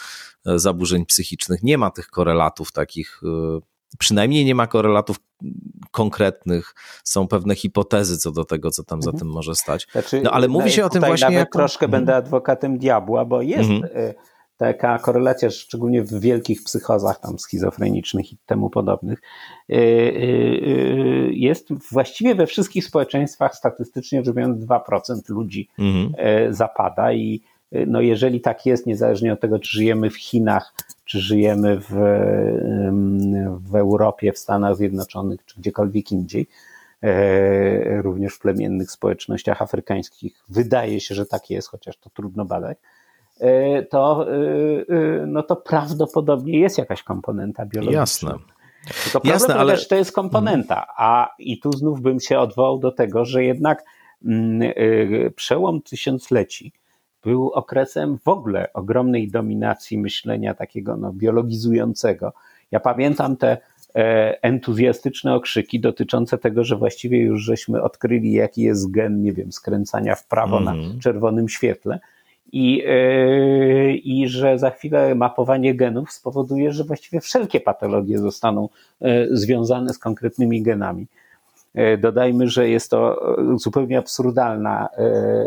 e, 0.47 0.59
zaburzeń 0.59 1.07
psychicznych. 1.07 1.63
Nie 1.63 1.79
ma 1.79 1.91
tych 1.91 2.09
korelatów 2.09 2.73
takich, 2.73 3.21
e, 3.25 3.61
przynajmniej 3.99 4.45
nie 4.45 4.55
ma 4.55 4.67
korelatów 4.67 5.17
konkretnych, 5.91 6.75
są 7.05 7.29
pewne 7.29 7.55
hipotezy 7.55 8.19
co 8.19 8.31
do 8.31 8.45
tego, 8.45 8.71
co 8.71 8.85
tam 8.85 9.03
za 9.03 9.11
mhm. 9.11 9.19
tym 9.19 9.29
może 9.29 9.55
stać. 9.55 9.87
Znaczy, 9.93 10.21
no 10.21 10.31
ale 10.31 10.49
mówi 10.49 10.71
się 10.71 10.85
o 10.85 10.89
tym 10.89 11.01
właśnie. 11.01 11.25
Nawet 11.27 11.39
jako... 11.39 11.59
troszkę 11.59 11.87
mhm. 11.87 11.91
będę 11.91 12.17
adwokatem 12.17 12.79
diabła, 12.79 13.25
bo 13.25 13.43
jest. 13.43 13.71
Mhm 13.71 14.15
taka 14.57 14.99
korelacja, 14.99 15.51
szczególnie 15.51 16.03
w 16.03 16.21
wielkich 16.21 16.65
psychozach 16.65 17.21
tam 17.21 17.39
schizofrenicznych 17.39 18.33
i 18.33 18.37
temu 18.47 18.71
podobnych, 18.71 19.23
y, 19.71 19.75
y, 19.75 19.79
y, 19.79 21.31
jest 21.33 21.69
właściwie 21.93 22.35
we 22.35 22.47
wszystkich 22.47 22.85
społeczeństwach 22.85 23.55
statystycznie 23.55 24.25
rzecz 24.25 24.35
biorąc 24.35 24.65
2% 24.65 25.29
ludzi 25.29 25.69
mhm. 25.79 26.55
zapada 26.55 27.13
i 27.13 27.41
no 27.87 28.01
jeżeli 28.01 28.41
tak 28.41 28.67
jest, 28.67 28.87
niezależnie 28.87 29.33
od 29.33 29.41
tego, 29.41 29.59
czy 29.59 29.71
żyjemy 29.79 30.11
w 30.11 30.17
Chinach, 30.17 30.75
czy 31.05 31.21
żyjemy 31.21 31.81
w, 31.81 31.91
w 33.71 33.75
Europie, 33.75 34.33
w 34.33 34.39
Stanach 34.39 34.77
Zjednoczonych, 34.77 35.45
czy 35.45 35.61
gdziekolwiek 35.61 36.13
indziej, 36.13 36.47
również 38.03 38.35
w 38.35 38.39
plemiennych 38.39 38.91
społecznościach 38.91 39.63
afrykańskich, 39.63 40.45
wydaje 40.49 41.01
się, 41.01 41.15
że 41.15 41.27
tak 41.27 41.51
jest, 41.51 41.69
chociaż 41.69 41.97
to 41.97 42.11
trudno 42.11 42.45
badać, 42.45 42.79
E, 42.79 42.96
to, 43.91 44.27
e, 44.29 44.35
e, 44.35 45.27
no 45.27 45.43
to 45.43 45.57
prawdopodobnie 45.57 46.59
jest 46.59 46.79
jakaś 46.79 47.03
komponenta 47.03 47.67
biologiczna. 47.67 48.01
Jasne. 48.01 48.33
Tylko 49.05 49.29
Jasne, 49.29 49.55
ale 49.55 49.73
też 49.73 49.89
to 49.89 49.95
jest 49.95 50.13
komponenta, 50.13 50.87
a 50.97 51.35
i 51.39 51.61
tu 51.61 51.73
znów 51.73 52.01
bym 52.01 52.21
się 52.21 52.39
odwołał 52.39 52.79
do 52.79 52.93
tego, 52.93 53.25
że 53.25 53.45
jednak 53.45 53.85
mm, 54.25 54.73
przełom 55.37 55.83
tysiącleci 55.83 56.73
był 57.23 57.51
okresem 57.51 58.19
w 58.19 58.29
ogóle 58.29 58.73
ogromnej 58.73 59.31
dominacji 59.31 59.99
myślenia 59.99 60.55
takiego 60.55 60.97
no, 60.97 61.13
biologizującego. 61.13 62.33
Ja 62.71 62.81
pamiętam 62.81 63.37
te 63.37 63.59
entuzjastyczne 64.43 65.35
okrzyki 65.35 65.81
dotyczące 65.81 66.39
tego, 66.39 66.65
że 66.65 66.77
właściwie 66.77 67.19
już 67.19 67.43
żeśmy 67.43 67.83
odkryli, 67.83 68.33
jaki 68.33 68.63
jest 68.63 68.91
gen, 68.91 69.23
nie 69.23 69.33
wiem, 69.33 69.53
skręcania 69.53 70.15
w 70.15 70.27
prawo 70.27 70.59
mm 70.59 70.75
-hmm. 70.75 70.77
na 70.77 70.83
mhm. 70.83 71.01
czerwonym 71.01 71.49
świetle 71.49 72.01
i, 72.53 72.77
yy, 72.77 73.97
i 73.97 74.29
że 74.29 74.59
za 74.59 74.71
chwilę 74.71 75.15
mapowanie 75.15 75.75
genów 75.75 76.13
spowoduje, 76.13 76.73
że 76.73 76.85
właściwie 76.85 77.21
wszelkie 77.21 77.61
patologie 77.61 78.19
zostaną 78.19 78.69
yy, 79.01 79.29
związane 79.31 79.95
z 79.95 79.99
konkretnymi 79.99 80.63
genami. 80.63 81.07
Yy, 81.75 81.99
dodajmy, 81.99 82.49
że 82.49 82.69
jest 82.69 82.91
to 82.91 83.21
zupełnie 83.57 83.99
absurdalna 83.99 84.89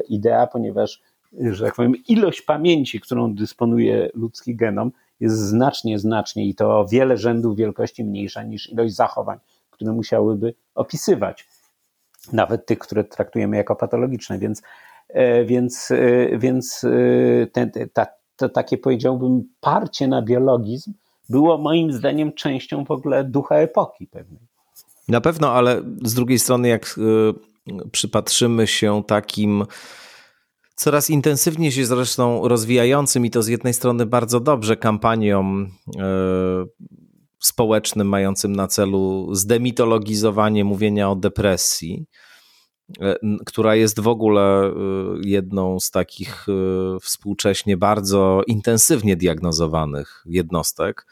idea, 0.10 0.48
ponieważ, 0.48 1.02
że 1.52 1.66
tak 1.66 1.76
powiem, 1.76 1.94
ilość 2.08 2.42
pamięci, 2.42 3.00
którą 3.00 3.36
dysponuje 3.36 4.10
ludzki 4.14 4.56
genom, 4.56 4.92
jest 5.20 5.38
znacznie, 5.38 6.00
znacznie 6.00 6.46
i 6.46 6.56
to 6.56 6.80
o 6.80 6.88
wiele 6.88 7.18
rzędów 7.18 7.58
wielkości 7.58 8.04
mniejsza 8.04 8.44
niż 8.44 8.70
ilość 8.70 8.96
zachowań, 8.96 9.38
które 9.72 9.92
musiałyby 9.92 10.54
opisywać. 10.76 11.48
Nawet 12.34 12.66
tych, 12.66 12.80
które 12.80 13.04
traktujemy 13.04 13.58
jako 13.58 13.76
patologiczne, 13.76 14.40
więc 14.40 14.62
więc, 15.46 15.92
e, 15.92 16.38
więc 16.38 16.84
e, 16.84 17.48
ten, 17.48 17.72
ta, 17.94 18.08
to 18.36 18.50
takie 18.50 18.78
powiedziałbym 18.78 19.44
parcie 19.60 20.08
na 20.08 20.22
biologizm 20.22 20.94
było 21.30 21.58
moim 21.58 21.94
zdaniem 21.94 22.34
częścią 22.34 22.84
w 22.86 22.92
ogóle 22.92 23.24
ducha 23.24 23.56
epoki 23.56 24.08
pewnej. 24.08 24.42
Na 25.08 25.22
pewno, 25.22 25.52
ale 25.52 25.82
z 26.04 26.14
drugiej 26.14 26.40
strony 26.40 26.68
jak 26.68 27.00
przypatrzymy 27.92 28.68
się 28.68 29.04
takim 29.08 29.66
coraz 30.76 31.10
intensywniej 31.10 31.72
się 31.72 31.86
zresztą 31.86 32.48
rozwijającym 32.48 33.26
i 33.26 33.30
to 33.30 33.44
z 33.44 33.48
jednej 33.48 33.74
strony 33.74 34.06
bardzo 34.06 34.40
dobrze 34.40 34.78
kampaniom 34.78 35.72
społecznym 37.40 38.08
mającym 38.08 38.56
na 38.56 38.68
celu 38.68 39.36
zdemitologizowanie 39.36 40.66
mówienia 40.66 41.12
o 41.12 41.16
depresji, 41.16 42.06
E, 42.06 42.29
która 43.46 43.76
jest 43.76 44.00
w 44.00 44.08
ogóle 44.08 44.66
e, 44.66 44.74
jedną 45.24 45.80
z 45.80 45.92
takich 45.92 46.46
e, 46.50 47.00
współcześnie 47.00 47.78
bardzo 47.78 48.42
intensywnie 48.48 49.16
diagnozowanych 49.16 50.24
jednostek, 50.26 51.06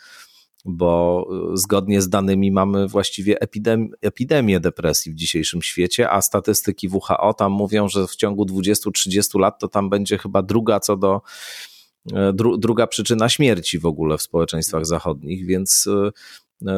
bo 0.65 1.27
zgodnie 1.53 2.01
z 2.01 2.09
danymi 2.09 2.51
mamy 2.51 2.87
właściwie 2.87 3.39
epidem 3.41 3.89
epidemię 4.01 4.59
depresji 4.59 5.11
w 5.11 5.15
dzisiejszym 5.15 5.61
świecie, 5.61 6.11
a 6.11 6.21
statystyki 6.21 6.89
WHO 6.89 7.33
tam 7.33 7.51
mówią, 7.51 7.87
że 7.87 8.07
w 8.07 8.15
ciągu 8.15 8.43
20-30 8.43 9.39
lat 9.39 9.59
to 9.59 9.67
tam 9.67 9.89
będzie 9.89 10.17
chyba 10.17 10.41
druga 10.41 10.79
co 10.79 10.97
do 10.97 11.21
dru 12.33 12.57
druga 12.57 12.87
przyczyna 12.87 13.29
śmierci 13.29 13.79
w 13.79 13.85
ogóle 13.85 14.17
w 14.17 14.21
społeczeństwach 14.21 14.85
zachodnich, 14.85 15.45
więc 15.45 15.87
E, 15.87 16.11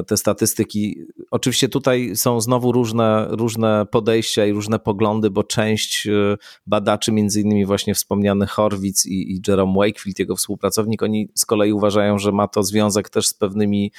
te 0.08 0.18
statystyki. 0.18 1.02
Oczywiście 1.32 1.70
tutaj 1.70 2.16
są 2.16 2.42
znowu 2.42 2.72
różne, 2.72 3.28
różne 3.30 3.86
podejścia 3.92 4.46
i 4.46 4.52
różne 4.52 4.80
poglądy, 4.80 5.30
bo 5.30 5.44
część 5.44 6.08
e, 6.08 6.38
badaczy, 6.68 7.12
między 7.12 7.42
innymi 7.42 7.66
właśnie 7.66 7.96
wspomniany 7.96 8.48
Horwitz 8.48 9.06
i, 9.06 9.34
i 9.34 9.42
Jerome 9.48 9.74
Wakefield, 9.78 10.20
jego 10.20 10.36
współpracownik, 10.36 11.04
oni 11.04 11.30
z 11.36 11.46
kolei 11.46 11.74
uważają, 11.74 12.18
że 12.18 12.32
ma 12.32 12.48
to 12.48 12.64
związek 12.64 13.10
też 13.10 13.28
z 13.28 13.34
pewnymi 13.34 13.92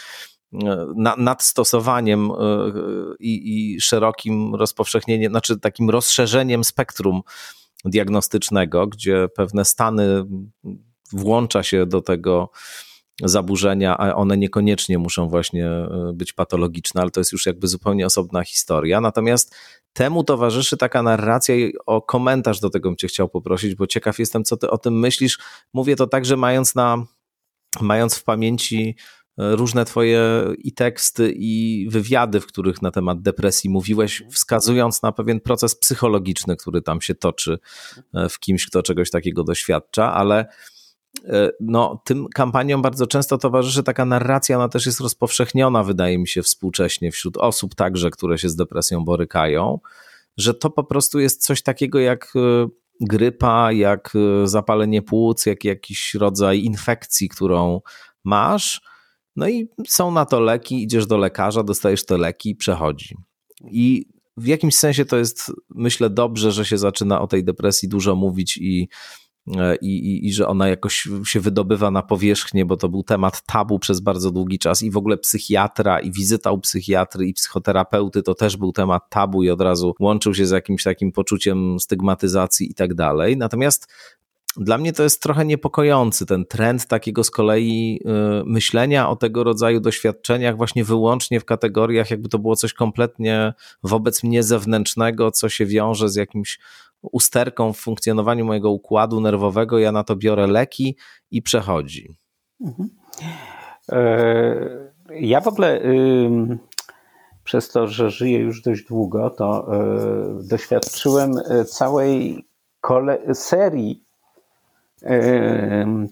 e, 0.53 0.87
nadstosowaniem 1.17 2.31
i, 3.21 3.75
i 3.75 3.81
szerokim 3.81 4.55
rozpowszechnieniem, 4.55 5.33
znaczy 5.33 5.61
takim 5.61 5.91
rozszerzeniem 5.91 6.65
spektrum 6.65 7.23
diagnostycznego, 7.85 8.87
gdzie 8.87 9.29
pewne 9.37 9.65
stany 9.65 10.25
włącza 11.13 11.63
się 11.63 11.87
do 11.87 12.01
tego 12.03 12.51
zaburzenia, 13.23 13.99
a 13.99 14.15
one 14.15 14.37
niekoniecznie 14.37 14.99
muszą 14.99 15.29
właśnie 15.29 15.67
e, 15.67 16.13
być 16.15 16.33
patologiczne, 16.33 17.01
ale 17.01 17.11
to 17.11 17.21
jest 17.21 17.33
już 17.33 17.47
jakby 17.47 17.69
zupełnie 17.69 18.07
osobna 18.07 18.45
historia. 18.45 19.01
Natomiast 19.01 19.55
temu 19.93 20.25
towarzyszy 20.25 20.77
taka 20.77 21.03
narracja 21.03 21.55
i 21.55 21.75
o 21.87 22.03
komentarz 22.03 22.61
do 22.61 22.71
tego 22.71 22.89
bym 22.89 22.97
cię 22.97 23.09
chciał 23.09 23.29
poprosić, 23.29 23.75
bo 23.75 23.87
ciekaw 23.87 24.19
jestem, 24.19 24.45
co 24.45 24.57
ty 24.57 24.71
o 24.71 24.79
tym 24.79 24.99
myślisz. 24.99 25.39
Mówię 25.73 25.97
to 25.97 26.07
także 26.07 26.37
mając 26.37 26.75
na, 26.75 27.05
mając 27.81 28.19
w 28.19 28.25
pamięci 28.25 28.97
e, 29.39 29.57
różne 29.57 29.85
twoje 29.85 30.23
i 30.59 30.73
teksty 30.73 31.33
i 31.37 31.87
wywiady, 31.91 32.41
w 32.41 32.47
których 32.47 32.83
na 32.83 32.91
temat 32.91 33.23
depresji 33.23 33.71
mówiłeś, 33.71 34.23
wskazując 34.31 35.03
na 35.03 35.13
pewien 35.13 35.41
proces 35.41 35.75
psychologiczny, 35.75 36.57
który 36.57 36.83
tam 36.83 37.01
się 37.01 37.15
toczy 37.15 37.59
e, 38.15 38.29
w 38.29 38.39
kimś, 38.39 38.67
kto 38.67 38.83
czegoś 38.83 39.11
takiego 39.11 39.45
doświadcza, 39.45 40.15
ale 40.15 40.47
no, 41.61 42.03
tym 42.05 42.29
kampaniom 42.35 42.83
bardzo 42.83 43.07
często 43.07 43.39
towarzyszy 43.39 43.83
taka 43.83 44.05
narracja, 44.05 44.57
ona 44.57 44.69
też 44.69 44.87
jest 44.87 45.01
rozpowszechniona, 45.01 45.85
wydaje 45.85 46.19
mi 46.19 46.29
się, 46.29 46.43
współcześnie 46.43 47.13
wśród 47.13 47.37
osób 47.37 47.75
także, 47.75 48.11
które 48.11 48.39
się 48.39 48.49
z 48.49 48.57
depresją 48.57 49.05
borykają, 49.05 49.79
że 50.37 50.55
to 50.55 50.71
po 50.71 50.85
prostu 50.85 51.21
jest 51.21 51.47
coś 51.47 51.63
takiego 51.63 51.99
jak 51.99 52.33
e, 52.37 52.69
grypa, 53.01 53.73
jak 53.73 54.13
e, 54.15 54.47
zapalenie 54.47 55.03
płuc, 55.03 55.47
jak 55.47 55.65
jakiś 55.65 56.15
rodzaj 56.15 56.61
infekcji, 56.61 57.29
którą 57.29 57.81
masz. 58.25 58.81
No 59.37 59.49
i 59.49 59.69
są 59.89 60.11
na 60.11 60.27
to 60.27 60.41
leki, 60.41 60.83
idziesz 60.83 61.07
do 61.07 61.19
lekarza, 61.19 61.63
dostajesz 61.63 62.07
te 62.07 62.19
leki 62.19 62.51
i 62.51 62.57
przechodzi. 62.57 63.17
I 63.65 64.07
w 64.37 64.47
jakimś 64.47 64.77
sensie 64.77 65.05
to 65.05 65.17
jest, 65.17 65.53
myślę, 65.69 66.11
dobrze, 66.11 66.53
że 66.53 66.65
się 66.65 66.79
zaczyna 66.79 67.21
o 67.21 67.27
tej 67.27 67.45
depresji 67.45 67.89
dużo 67.89 68.17
mówić 68.17 68.57
i, 68.57 68.83
e, 68.83 68.89
i, 69.81 69.87
i, 69.87 70.27
i, 70.27 70.33
że 70.33 70.49
ona 70.49 70.69
jakoś 70.69 71.09
się 71.25 71.41
wydobywa 71.41 71.91
na 71.91 72.03
powierzchnię, 72.03 72.65
bo 72.65 72.77
to 72.77 72.89
był 72.89 73.03
temat 73.03 73.43
tabu 73.47 73.79
przez 73.79 74.01
bardzo 74.01 74.31
długi 74.31 74.59
czas 74.59 74.83
i 74.83 74.91
w 74.91 74.97
ogóle 74.97 75.19
psychiatra 75.19 76.01
i 76.01 76.13
wizyta 76.13 76.53
u 76.53 76.59
psychiatry 76.59 77.27
i 77.27 77.35
psychoterapeuty 77.35 78.23
to 78.23 78.35
też 78.35 78.57
był 78.57 78.73
temat 78.73 79.11
tabu 79.11 79.43
i 79.43 79.51
od 79.51 79.61
razu 79.61 79.95
łączył 80.01 80.35
się 80.35 80.47
z 80.47 80.51
jakimś 80.51 80.83
takim 80.83 81.13
poczuciem 81.13 81.81
stygmatyzacji 81.81 82.71
i 82.71 82.75
tak 82.75 82.95
dalej. 82.95 83.37
Natomiast 83.37 83.89
dla 84.57 84.79
mnie 84.79 84.93
to 84.93 85.03
jest 85.03 85.23
trochę 85.23 85.45
niepokojący 85.45 86.27
ten 86.27 86.45
trend 86.45 86.87
takiego 86.87 87.25
z 87.25 87.31
kolei 87.31 88.01
y, 88.41 88.45
myślenia 88.45 89.09
o 89.09 89.17
tego 89.17 89.45
rodzaju 89.45 89.81
doświadczeniach 89.81 90.57
właśnie 90.57 90.85
wyłącznie 90.85 91.41
w 91.41 91.45
kategoriach, 91.45 92.11
jakby 92.11 92.29
to 92.29 92.39
było 92.39 92.57
coś 92.57 92.73
kompletnie 92.73 93.55
wobec 93.83 94.23
mnie 94.23 94.43
zewnętrznego, 94.43 95.31
co 95.31 95.49
się 95.49 95.67
wiąże 95.67 96.09
z 96.09 96.17
jakimś 96.17 96.59
usterką 97.03 97.73
w 97.73 97.79
funkcjonowaniu 97.79 98.45
mojego 98.45 98.71
układu 98.71 99.21
nerwowego. 99.21 99.79
Ja 99.79 99.93
na 99.93 100.05
to 100.05 100.17
biorę 100.17 100.47
leki 100.47 100.97
i 101.31 101.43
przechodzi. 101.43 102.15
Mhm. 102.61 102.89
E, 103.93 104.91
ja 105.11 105.41
w 105.41 105.49
ogóle 105.49 105.81
przez 107.45 107.69
to, 107.69 107.87
że 107.87 108.11
żyję 108.11 108.39
już 108.39 108.63
dość 108.63 108.85
długo, 108.85 109.31
to 109.31 109.75
e, 109.75 110.49
doświadczyłem 110.49 111.33
e, 111.39 111.65
całej 111.65 112.47
serii 113.35 114.05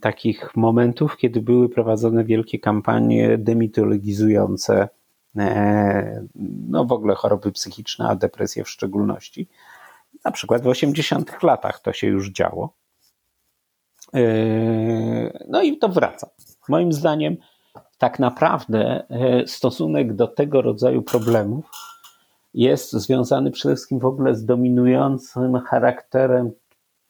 takich 0.01 0.57
momentów, 0.57 1.17
kiedy 1.17 1.43
były 1.43 1.69
prowadzone 1.69 2.25
wielkie 2.25 2.59
kampanie 2.59 3.39
demitologizujące 3.39 4.89
no 6.69 6.85
w 6.85 6.93
ogóle 6.93 7.15
choroby 7.15 7.53
psychiczne, 7.53 8.09
a 8.09 8.17
depresję 8.17 8.65
w 8.65 8.71
szczególności. 8.71 9.49
Na 10.29 10.33
przykład 10.33 10.63
w 10.63 10.67
80 10.67 11.43
latach 11.43 11.81
to 11.81 11.93
się 11.93 12.07
już 12.07 12.31
działo. 12.31 12.75
E, 14.15 14.21
no 15.49 15.63
i 15.63 15.79
to 15.79 15.89
wraca. 15.89 16.31
Moim 16.69 16.93
zdaniem 16.93 17.37
tak 17.99 18.19
naprawdę 18.19 19.05
e, 19.11 19.47
stosunek 19.47 20.15
do 20.15 20.27
tego 20.27 20.63
rodzaju 20.63 21.03
problemów 21.03 21.71
jest 22.55 22.93
związany 22.93 23.51
przede 23.51 23.75
wszystkim 23.75 23.99
w 23.99 24.05
ogóle 24.05 24.35
z 24.35 24.45
dominującym 24.45 25.61
charakterem 25.61 26.51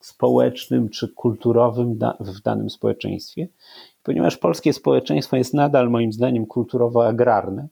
społecznym 0.01 0.89
czy 0.89 1.09
kulturowym 1.09 1.99
w 2.21 2.41
danym 2.41 2.71
społeczeństwie. 2.71 3.49
Ponieważ 4.03 4.37
polskie 4.37 4.73
społeczeństwo 4.73 5.37
jest 5.37 5.55
nadal, 5.55 5.91
moim 5.91 6.13
zdaniem, 6.13 6.47
kulturowo-agrarne, 6.47 7.69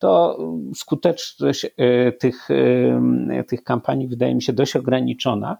to 0.00 0.38
skuteczność 0.74 1.64
e, 1.64 2.12
tych, 2.12 2.48
e, 2.50 3.44
tych 3.44 3.64
kampanii 3.64 4.08
wydaje 4.08 4.34
mi 4.34 4.42
się 4.42 4.52
dość 4.52 4.76
ograniczona, 4.76 5.58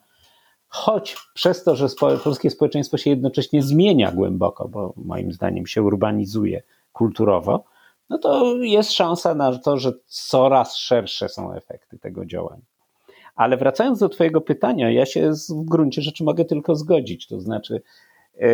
choć 0.69 1.17
przez 1.35 1.65
to, 1.65 1.77
że 1.77 1.87
polskie 2.25 2.51
społeczeństwo 2.51 2.97
się 2.97 3.11
jednocześnie 3.11 3.63
zmienia 3.63 4.13
głęboko, 4.13 4.69
bo 4.69 4.93
moim 4.97 5.33
zdaniem 5.33 5.67
się 5.67 5.83
urbanizuje 5.83 6.63
kulturowo, 6.93 7.65
no 8.09 8.19
to 8.19 8.57
jest 8.57 8.93
szansa 8.93 9.35
na 9.35 9.59
to, 9.59 9.77
że 9.77 9.93
coraz 10.07 10.77
szersze 10.77 11.29
są 11.29 11.55
efekty 11.55 11.99
tego 11.99 12.27
działania. 12.27 12.63
Ale 13.35 13.57
wracając 13.57 13.99
do 13.99 14.09
Twojego 14.09 14.41
pytania, 14.41 14.91
ja 14.91 15.07
się 15.07 15.33
w 15.33 15.65
gruncie 15.65 16.03
rzeczy 16.03 16.25
mogę 16.25 16.45
tylko 16.45 16.75
zgodzić. 16.75 17.27
To 17.27 17.41
znaczy, 17.41 17.83
e, 18.41 18.49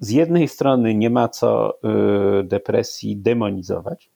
z 0.00 0.10
jednej 0.10 0.48
strony 0.48 0.94
nie 0.94 1.10
ma 1.10 1.28
co 1.28 1.78
depresji 2.44 3.16
demonizować, 3.16 4.10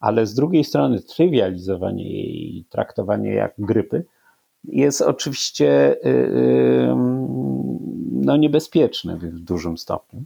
ale 0.00 0.26
z 0.26 0.34
drugiej 0.34 0.64
strony 0.64 1.02
trywializowanie 1.02 2.04
jej 2.04 2.58
i 2.58 2.64
traktowanie 2.64 3.34
jak 3.34 3.54
grypy 3.58 4.04
jest 4.64 5.02
oczywiście 5.02 5.96
e, 6.04 6.16
no, 8.12 8.36
niebezpieczne 8.36 9.16
w 9.16 9.40
dużym 9.40 9.78
stopniu. 9.78 10.24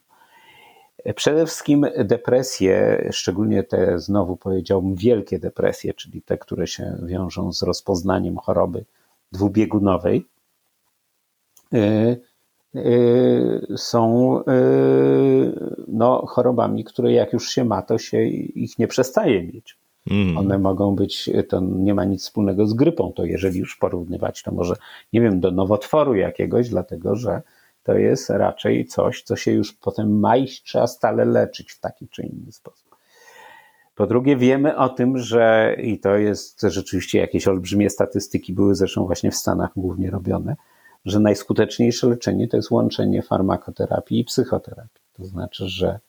Przede 1.17 1.47
wszystkim 1.47 1.87
depresje, 2.05 3.09
szczególnie 3.13 3.63
te 3.63 3.99
znowu 3.99 4.37
powiedziałbym 4.37 4.95
wielkie 4.95 5.39
depresje, 5.39 5.95
czyli 5.95 6.23
te, 6.23 6.39
które 6.39 6.67
się 6.67 6.99
wiążą 7.03 7.53
z 7.53 7.63
rozpoznaniem 7.63 8.37
choroby 8.37 8.85
dwubiegunowej, 9.33 10.27
y, 11.75 11.79
y, 11.79 12.30
są 13.77 14.39
y, 14.41 14.45
no, 15.89 16.27
chorobami, 16.27 16.85
które 16.85 17.13
jak 17.13 17.33
już 17.33 17.51
się 17.51 17.65
ma, 17.65 17.83
to 17.83 17.99
się 17.99 18.23
ich 18.25 18.79
nie 18.79 18.89
przestaje 18.89 19.43
mieć. 19.43 19.79
Mm. 20.11 20.39
One 20.39 20.59
mogą 20.59 20.95
być, 20.97 21.31
to 21.49 21.61
nie 21.61 21.95
ma 21.95 22.05
nic 22.05 22.23
wspólnego 22.23 22.67
z 22.67 22.75
grypą, 22.75 23.13
to 23.13 23.25
jeżeli 23.25 23.59
już 23.59 23.77
porównywać, 23.77 24.43
to 24.43 24.53
może, 24.53 24.75
nie 25.13 25.21
wiem, 25.21 25.41
do 25.41 25.51
nowotworu 25.51 26.15
jakiegoś, 26.15 26.69
dlatego 26.69 27.17
że 27.17 27.43
to 27.83 27.95
jest 27.95 28.31
raczej 28.31 28.87
coś, 28.87 29.23
co 29.23 29.37
się 29.37 29.53
już 29.53 29.73
potem 29.73 30.21
ma 30.21 30.37
i 30.37 30.47
trzeba 30.47 30.87
stale 30.87 31.25
leczyć 31.25 31.73
w 31.73 31.81
taki 31.81 32.09
czy 32.09 32.23
inny 32.23 32.53
sposób. 32.53 32.97
Po 33.95 34.07
drugie, 34.07 34.37
wiemy 34.37 34.77
o 34.77 34.89
tym, 34.89 35.19
że 35.19 35.77
i 35.83 35.99
to 35.99 36.17
jest 36.17 36.63
rzeczywiście 36.63 37.19
jakieś 37.19 37.49
olbrzymie 37.49 37.91
statystyki, 37.91 38.53
były 38.53 38.75
zresztą 38.75 39.07
właśnie 39.07 39.31
w 39.31 39.37
Stanach 39.37 39.71
głównie 39.77 40.11
robione, 40.11 40.57
że 41.05 41.21
najskuteczniejsze 41.21 42.07
leczenie 42.07 42.49
to 42.49 42.57
jest 42.57 42.71
łączenie 42.71 43.23
farmakoterapii 43.23 44.21
i 44.21 44.25
psychoterapii. 44.25 45.03
To 45.13 45.25
znaczy, 45.25 45.69
że 45.69 46.01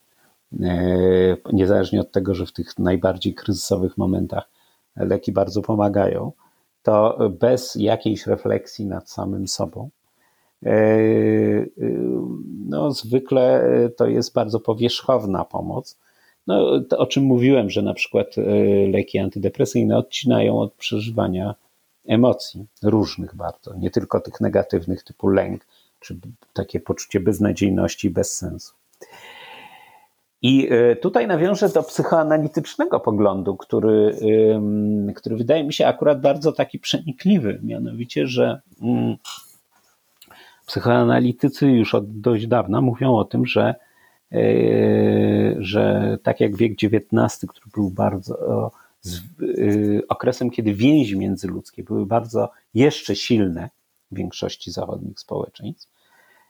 e, 0.61 1.37
niezależnie 1.53 2.01
od 2.01 2.11
tego, 2.11 2.35
że 2.35 2.45
w 2.45 2.53
tych 2.53 2.79
najbardziej 2.79 3.33
kryzysowych 3.33 3.97
momentach 3.97 4.49
leki 4.95 5.31
bardzo 5.31 5.61
pomagają, 5.61 6.31
to 6.83 7.17
bez 7.39 7.75
jakiejś 7.75 8.27
refleksji 8.27 8.85
nad 8.85 9.09
samym 9.09 9.47
sobą, 9.47 9.89
E, 10.65 10.71
e, 10.71 11.67
no, 12.69 12.91
zwykle 12.91 13.63
to 13.97 14.07
jest 14.07 14.33
bardzo 14.33 14.59
powierzchowna 14.59 15.45
pomoc. 15.45 15.99
No, 16.47 16.81
o 16.97 17.05
czym 17.05 17.23
mówiłem, 17.23 17.69
że 17.69 17.81
na 17.81 17.93
przykład 17.93 18.35
leki 18.87 19.19
antydepresyjne 19.19 19.97
odcinają 19.97 20.59
od 20.59 20.73
przeżywania 20.73 21.55
emocji 22.08 22.66
różnych 22.84 23.36
bardzo, 23.36 23.74
nie 23.76 23.91
tylko 23.91 24.20
tych 24.20 24.41
negatywnych 24.41 25.04
typu 25.04 25.28
lęk, 25.28 25.66
czy 25.99 26.20
takie 26.54 26.80
poczucie 26.80 27.20
beznadziejności 27.20 28.08
i 28.08 28.12
bezsensu. 28.12 28.74
I 30.43 30.70
tutaj 31.02 31.28
nawiążę 31.28 31.70
do 31.70 31.84
psychoanalitycznego 31.84 32.99
poglądu, 32.99 33.58
który, 33.58 34.16
który 35.16 35.36
wydaje 35.36 35.64
mi 35.64 35.74
się 35.74 35.88
akurat 35.88 36.22
bardzo 36.22 36.52
taki 36.52 36.80
przenikliwy, 36.80 37.60
mianowicie, 37.64 38.28
że 38.28 38.62
mm, 38.82 39.18
Psychoanalitycy 40.72 41.68
już 41.68 41.95
od 41.95 42.20
dość 42.20 42.47
dawna 42.47 42.82
mówią 42.82 43.16
o 43.16 43.26
tym, 43.26 43.45
że, 43.45 43.76
e, 44.32 44.38
że 45.60 46.18
tak 46.24 46.39
jak 46.39 46.56
wiek 46.56 46.72
XIX, 46.72 47.45
który 47.47 47.72
był 47.74 47.89
bardzo 47.89 48.72
e, 49.08 50.08
okresem, 50.08 50.49
kiedy 50.49 50.74
więzi 50.74 51.18
międzyludzkie 51.18 51.84
były 51.84 52.06
bardzo 52.06 52.52
jeszcze 52.74 53.16
silne 53.16 53.70
w 54.12 54.16
większości 54.16 54.72
zachodnich 54.72 55.20
społeczeństw, 55.20 55.91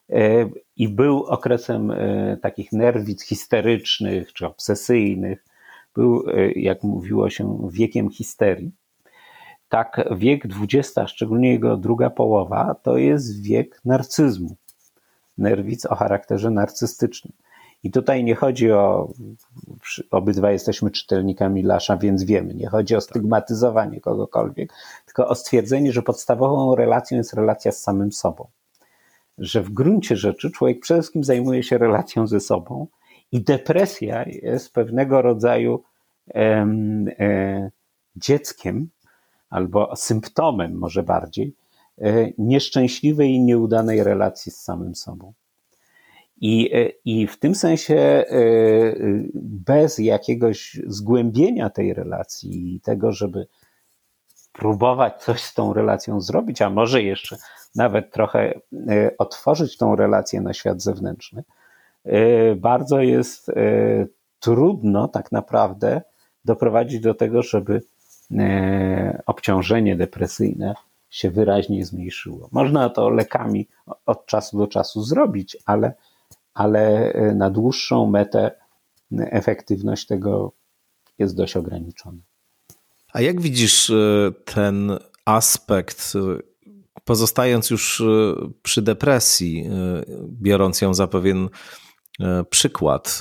e, 0.10 0.49
i 0.78 0.89
był 0.89 1.24
okresem 1.24 1.93
takich 2.41 2.72
nerwic 2.72 3.24
histerycznych 3.24 4.34
czy 4.34 4.45
obsesyjnych, 4.45 5.45
był, 5.95 6.24
jak 6.56 6.84
mówiło 6.84 7.30
się, 7.30 7.70
wiekiem 7.72 8.10
histerii 8.10 8.72
tak 9.72 10.10
wiek 10.18 10.45
XX, 10.45 10.93
szczególnie 11.08 11.52
jego 11.52 11.78
druga 11.78 12.10
połowa, 12.10 12.76
to 12.84 12.97
jest 12.97 13.43
wiek 13.43 13.82
narcyzmu, 13.86 14.56
nerwic 15.38 15.86
o 15.86 15.95
charakterze 15.95 16.52
narcystycznym. 16.52 17.34
I 17.84 17.91
tutaj 17.91 18.23
nie 18.23 18.36
chodzi 18.36 18.71
o, 18.71 19.09
obydwa 20.11 20.51
jesteśmy 20.51 20.91
czytelnikami 20.91 21.63
Lasza, 21.63 21.97
więc 21.97 22.23
wiemy, 22.23 22.53
nie 22.53 22.67
chodzi 22.67 22.95
o 22.95 23.01
stygmatyzowanie 23.01 24.01
kogokolwiek, 24.01 24.73
tylko 25.05 25.27
o 25.27 25.36
stwierdzenie, 25.36 25.91
że 25.91 26.01
podstawową 26.01 26.75
relacją 26.75 27.17
jest 27.17 27.34
relacja 27.34 27.71
z 27.71 27.82
samym 27.82 28.11
sobą. 28.11 28.47
Że 29.38 29.61
w 29.61 29.69
gruncie 29.69 30.15
rzeczy 30.15 30.51
człowiek 30.51 30.79
przede 30.79 31.01
wszystkim 31.01 31.23
zajmuje 31.23 31.63
się 31.63 31.77
relacją 31.77 32.27
ze 32.27 32.39
sobą 32.39 32.88
i 33.32 33.41
depresja 33.41 34.25
jest 34.27 34.73
pewnego 34.73 35.21
rodzaju 35.21 35.84
e, 36.36 37.71
dzieckiem, 38.15 38.89
albo 39.49 39.95
symptomem 39.95 40.73
może 40.77 41.03
bardziej 41.03 41.55
e, 42.01 42.32
nieszczęśliwej 42.38 43.32
i 43.32 43.39
nieudanej 43.39 44.03
relacji 44.03 44.51
z 44.51 44.61
samym 44.61 44.95
sobą. 44.95 45.34
I, 46.41 46.71
I 47.05 47.27
w 47.27 47.39
tym 47.39 47.55
sensie 47.55 48.25
bez 49.35 49.97
jakiegoś 49.97 50.79
zgłębienia 50.87 51.69
tej 51.69 51.93
relacji 51.93 52.75
i 52.75 52.79
tego, 52.79 53.11
żeby 53.11 53.47
próbować 54.51 55.23
coś 55.23 55.41
z 55.41 55.53
tą 55.53 55.73
relacją 55.73 56.21
zrobić, 56.21 56.61
a 56.61 56.69
może 56.69 57.03
jeszcze 57.03 57.37
nawet 57.75 58.11
trochę 58.11 58.59
otworzyć 59.17 59.77
tą 59.77 59.95
relację 59.95 60.41
na 60.41 60.53
świat 60.53 60.81
zewnętrzny, 60.81 61.43
bardzo 62.55 63.01
jest 63.01 63.51
trudno 64.39 65.07
tak 65.07 65.31
naprawdę 65.31 66.01
doprowadzić 66.45 66.99
do 66.99 67.13
tego, 67.13 67.43
żeby 67.43 67.81
e, 68.31 69.23
obciążenie 69.25 69.95
depresyjne 69.95 70.73
się 71.09 71.29
wyraźnie 71.29 71.85
zmniejszyło. 71.85 72.49
Można 72.51 72.89
to 72.89 73.09
lekami 73.09 73.67
od 74.05 74.25
czasu 74.25 74.57
do 74.57 74.67
czasu 74.67 75.03
zrobić, 75.03 75.57
ale, 75.65 75.93
ale 76.54 77.14
e, 77.14 77.36
na 77.36 77.49
dłuższą 77.49 78.06
metę 78.06 78.52
efektywność 79.12 80.08
tego 80.08 80.54
jest 81.20 81.36
dość 81.36 81.58
ograniczona. 81.58 82.22
A 83.14 83.22
jak 83.22 83.41
widzisz 83.41 83.89
e, 83.89 84.32
ten 84.45 84.97
aspekt, 85.26 86.14
pozostając 87.06 87.70
już 87.70 88.04
przy 88.64 88.82
depresji, 88.82 89.70
biorąc 90.28 90.82
ją 90.82 90.93
za 90.93 91.08
pewien 91.08 91.49
przykład, 92.49 93.20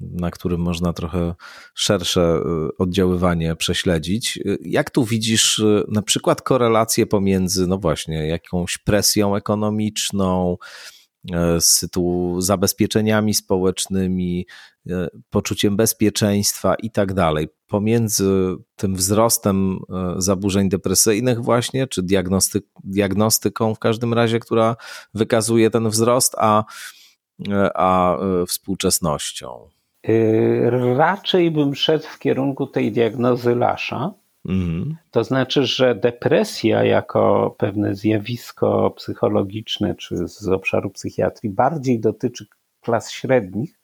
na 0.00 0.30
którym 0.30 0.60
można 0.60 0.92
trochę 0.92 1.34
szersze 1.74 2.40
oddziaływanie 2.78 3.56
prześledzić. 3.56 4.40
Jak 4.60 4.90
tu 4.90 5.04
widzisz 5.04 5.62
na 5.88 6.02
przykład 6.02 6.42
korelację 6.42 7.06
pomiędzy, 7.06 7.66
no 7.66 7.78
właśnie, 7.78 8.26
jakąś 8.26 8.78
presją 8.78 9.36
ekonomiczną, 9.36 10.56
z 11.60 11.80
tytułu 11.80 12.40
zabezpieczeniami 12.40 13.34
społecznymi, 13.34 14.46
poczuciem 15.30 15.76
bezpieczeństwa 15.76 16.74
i 16.74 16.90
tak 16.90 17.12
dalej. 17.12 17.48
Pomiędzy 17.66 18.56
tym 18.76 18.94
wzrostem 18.94 19.78
zaburzeń 20.16 20.68
depresyjnych, 20.68 21.42
właśnie, 21.42 21.86
czy 21.86 22.02
diagnostyk, 22.02 22.64
diagnostyką 22.84 23.74
w 23.74 23.78
każdym 23.78 24.14
razie, 24.14 24.38
która 24.38 24.76
wykazuje 25.14 25.70
ten 25.70 25.88
wzrost, 25.88 26.34
a, 26.38 26.64
a 27.74 28.16
współczesnością. 28.46 29.68
Raczej 30.96 31.50
bym 31.50 31.74
szedł 31.74 32.04
w 32.08 32.18
kierunku 32.18 32.66
tej 32.66 32.92
diagnozy 32.92 33.54
Lasza. 33.54 34.14
Mhm. 34.44 34.96
To 35.10 35.24
znaczy, 35.24 35.66
że 35.66 35.94
depresja 35.94 36.84
jako 36.84 37.54
pewne 37.58 37.94
zjawisko 37.94 38.90
psychologiczne 38.90 39.94
czy 39.94 40.28
z 40.28 40.48
obszaru 40.48 40.90
psychiatrii 40.90 41.52
bardziej 41.52 42.00
dotyczy 42.00 42.46
klas 42.80 43.10
średnich 43.10 43.78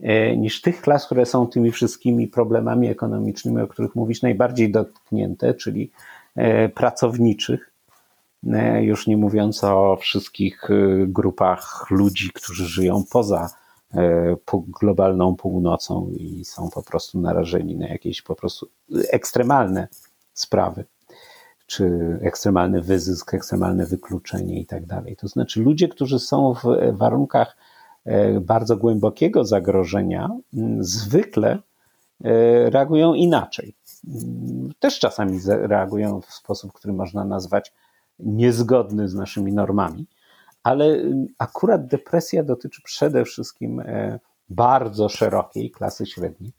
y, 0.00 0.36
niż 0.36 0.60
tych 0.60 0.80
klas, 0.80 1.06
które 1.06 1.26
są 1.26 1.46
tymi 1.46 1.70
wszystkimi 1.70 2.28
problemami 2.28 2.88
ekonomicznymi, 2.88 3.60
o 3.60 3.66
których 3.66 3.94
mówisz, 3.94 4.22
najbardziej 4.22 4.72
dotknięte, 4.72 5.54
czyli 5.54 5.90
y, 6.38 6.68
pracowniczych. 6.68 7.68
Już 8.80 9.06
nie 9.06 9.16
mówiąc 9.16 9.64
o 9.64 9.96
wszystkich 9.96 10.68
grupach 11.06 11.90
ludzi, 11.90 12.30
którzy 12.34 12.66
żyją 12.66 13.04
poza 13.12 13.48
E, 13.48 13.61
globalną 14.80 15.36
północą 15.36 16.10
i 16.16 16.44
są 16.44 16.70
po 16.70 16.82
prostu 16.82 17.20
narażeni 17.20 17.76
na 17.76 17.88
jakieś 17.88 18.22
po 18.22 18.34
prostu 18.34 18.68
ekstremalne 19.10 19.88
sprawy, 20.34 20.84
czy 21.66 22.18
ekstremalny 22.22 22.82
wyzysk, 22.82 23.34
ekstremalne 23.34 23.86
wykluczenie 23.86 24.60
i 24.60 24.66
tak 24.66 24.86
dalej. 24.86 25.16
To 25.16 25.28
znaczy 25.28 25.60
ludzie, 25.60 25.88
którzy 25.88 26.18
są 26.18 26.54
w 26.54 26.62
warunkach 26.92 27.56
e, 28.04 28.40
bardzo 28.40 28.76
głębokiego 28.76 29.44
zagrożenia, 29.44 30.28
zwykle 30.80 31.50
e, 31.50 32.70
reagują 32.70 33.14
inaczej. 33.14 33.74
Też 34.78 34.98
czasami 34.98 35.40
reagują 35.46 36.20
w 36.20 36.32
sposób, 36.32 36.72
który 36.72 36.94
można 36.94 37.24
nazwać 37.24 37.72
niezgodny 38.18 39.08
z 39.08 39.14
naszymi 39.14 39.52
normami 39.52 40.06
ale 40.62 40.84
y, 40.86 41.26
akurat 41.38 41.86
depresja 41.86 42.42
dotyczy 42.42 42.82
przede 42.82 43.24
wszystkim 43.24 43.80
e, 43.80 44.18
bardzo 44.48 45.08
szerokiej 45.08 45.70
klasy 45.70 46.06
średniej, 46.06 46.52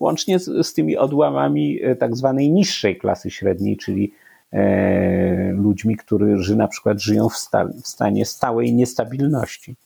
łącznie 0.00 0.38
z, 0.38 0.66
z 0.66 0.74
tymi 0.74 0.96
odłamami 0.96 1.82
e, 1.82 1.96
tak 1.96 2.16
zwanej 2.16 2.50
niższej 2.50 2.98
klasy 2.98 3.30
średniej, 3.30 3.76
czyli 3.76 4.12
e, 4.52 5.52
ludźmi, 5.52 5.96
którzy 5.96 6.56
na 6.56 6.68
przykład 6.68 7.00
żyją 7.00 7.28
w, 7.28 7.36
sta, 7.36 7.64
w 7.82 7.86
stanie 7.86 8.26
stałej 8.26 8.74
niestabilności, 8.74 9.76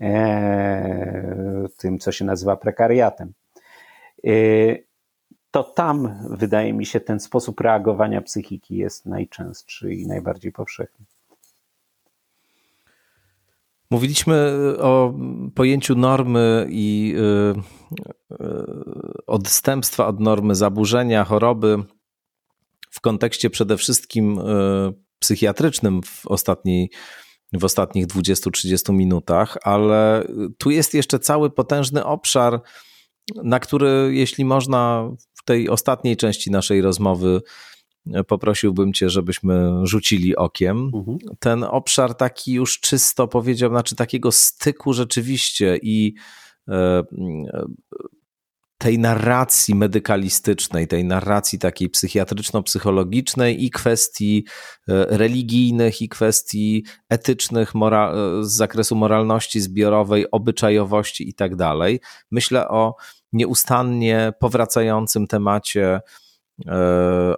e, 0.00 1.68
tym, 1.76 1.98
co 1.98 2.12
się 2.12 2.24
nazywa 2.24 2.56
prekariatem. 2.56 3.32
E, 4.26 4.30
to 5.50 5.64
tam, 5.64 6.14
wydaje 6.30 6.72
mi 6.72 6.86
się, 6.86 7.00
ten 7.00 7.20
sposób 7.20 7.60
reagowania 7.60 8.22
psychiki 8.22 8.76
jest 8.76 9.06
najczęstszy 9.06 9.94
i 9.94 10.06
najbardziej 10.06 10.52
powszechny. 10.52 11.06
Mówiliśmy 13.92 14.54
o 14.78 15.14
pojęciu 15.54 15.94
normy 15.94 16.66
i 16.70 17.14
y, 17.16 18.34
y, 18.34 18.36
odstępstwa 19.26 20.06
od 20.06 20.20
normy, 20.20 20.54
zaburzenia, 20.54 21.24
choroby 21.24 21.82
w 22.90 23.00
kontekście 23.00 23.50
przede 23.50 23.76
wszystkim 23.76 24.40
psychiatrycznym 25.18 26.02
w, 26.02 26.26
ostatniej, 26.26 26.90
w 27.52 27.64
ostatnich 27.64 28.06
20-30 28.06 28.92
minutach, 28.92 29.58
ale 29.62 30.26
tu 30.58 30.70
jest 30.70 30.94
jeszcze 30.94 31.18
cały 31.18 31.50
potężny 31.50 32.04
obszar, 32.04 32.60
na 33.44 33.60
który, 33.60 34.10
jeśli 34.12 34.44
można, 34.44 35.10
w 35.34 35.44
tej 35.44 35.68
ostatniej 35.68 36.16
części 36.16 36.50
naszej 36.50 36.82
rozmowy 36.82 37.40
poprosiłbym 38.26 38.92
cię, 38.92 39.10
żebyśmy 39.10 39.72
rzucili 39.82 40.36
okiem. 40.36 40.90
Mhm. 40.94 41.18
Ten 41.38 41.64
obszar 41.64 42.14
taki 42.14 42.52
już 42.52 42.80
czysto 42.80 43.28
powiedział, 43.28 43.70
znaczy 43.70 43.96
takiego 43.96 44.32
styku 44.32 44.92
rzeczywiście 44.92 45.78
i 45.82 46.14
e, 46.68 47.02
tej 48.78 48.98
narracji 48.98 49.74
medykalistycznej, 49.74 50.88
tej 50.88 51.04
narracji 51.04 51.58
takiej 51.58 51.90
psychiatryczno-psychologicznej 51.90 53.64
i 53.64 53.70
kwestii 53.70 54.44
e, 54.88 55.04
religijnych, 55.16 56.02
i 56.02 56.08
kwestii 56.08 56.84
etycznych 57.08 57.74
mora- 57.74 58.14
z 58.42 58.52
zakresu 58.52 58.96
moralności 58.96 59.60
zbiorowej, 59.60 60.30
obyczajowości 60.30 61.28
i 61.28 61.34
tak 61.34 61.56
dalej. 61.56 62.00
Myślę 62.30 62.68
o 62.68 62.94
nieustannie 63.32 64.32
powracającym 64.40 65.26
temacie 65.26 65.86
E, 65.94 66.00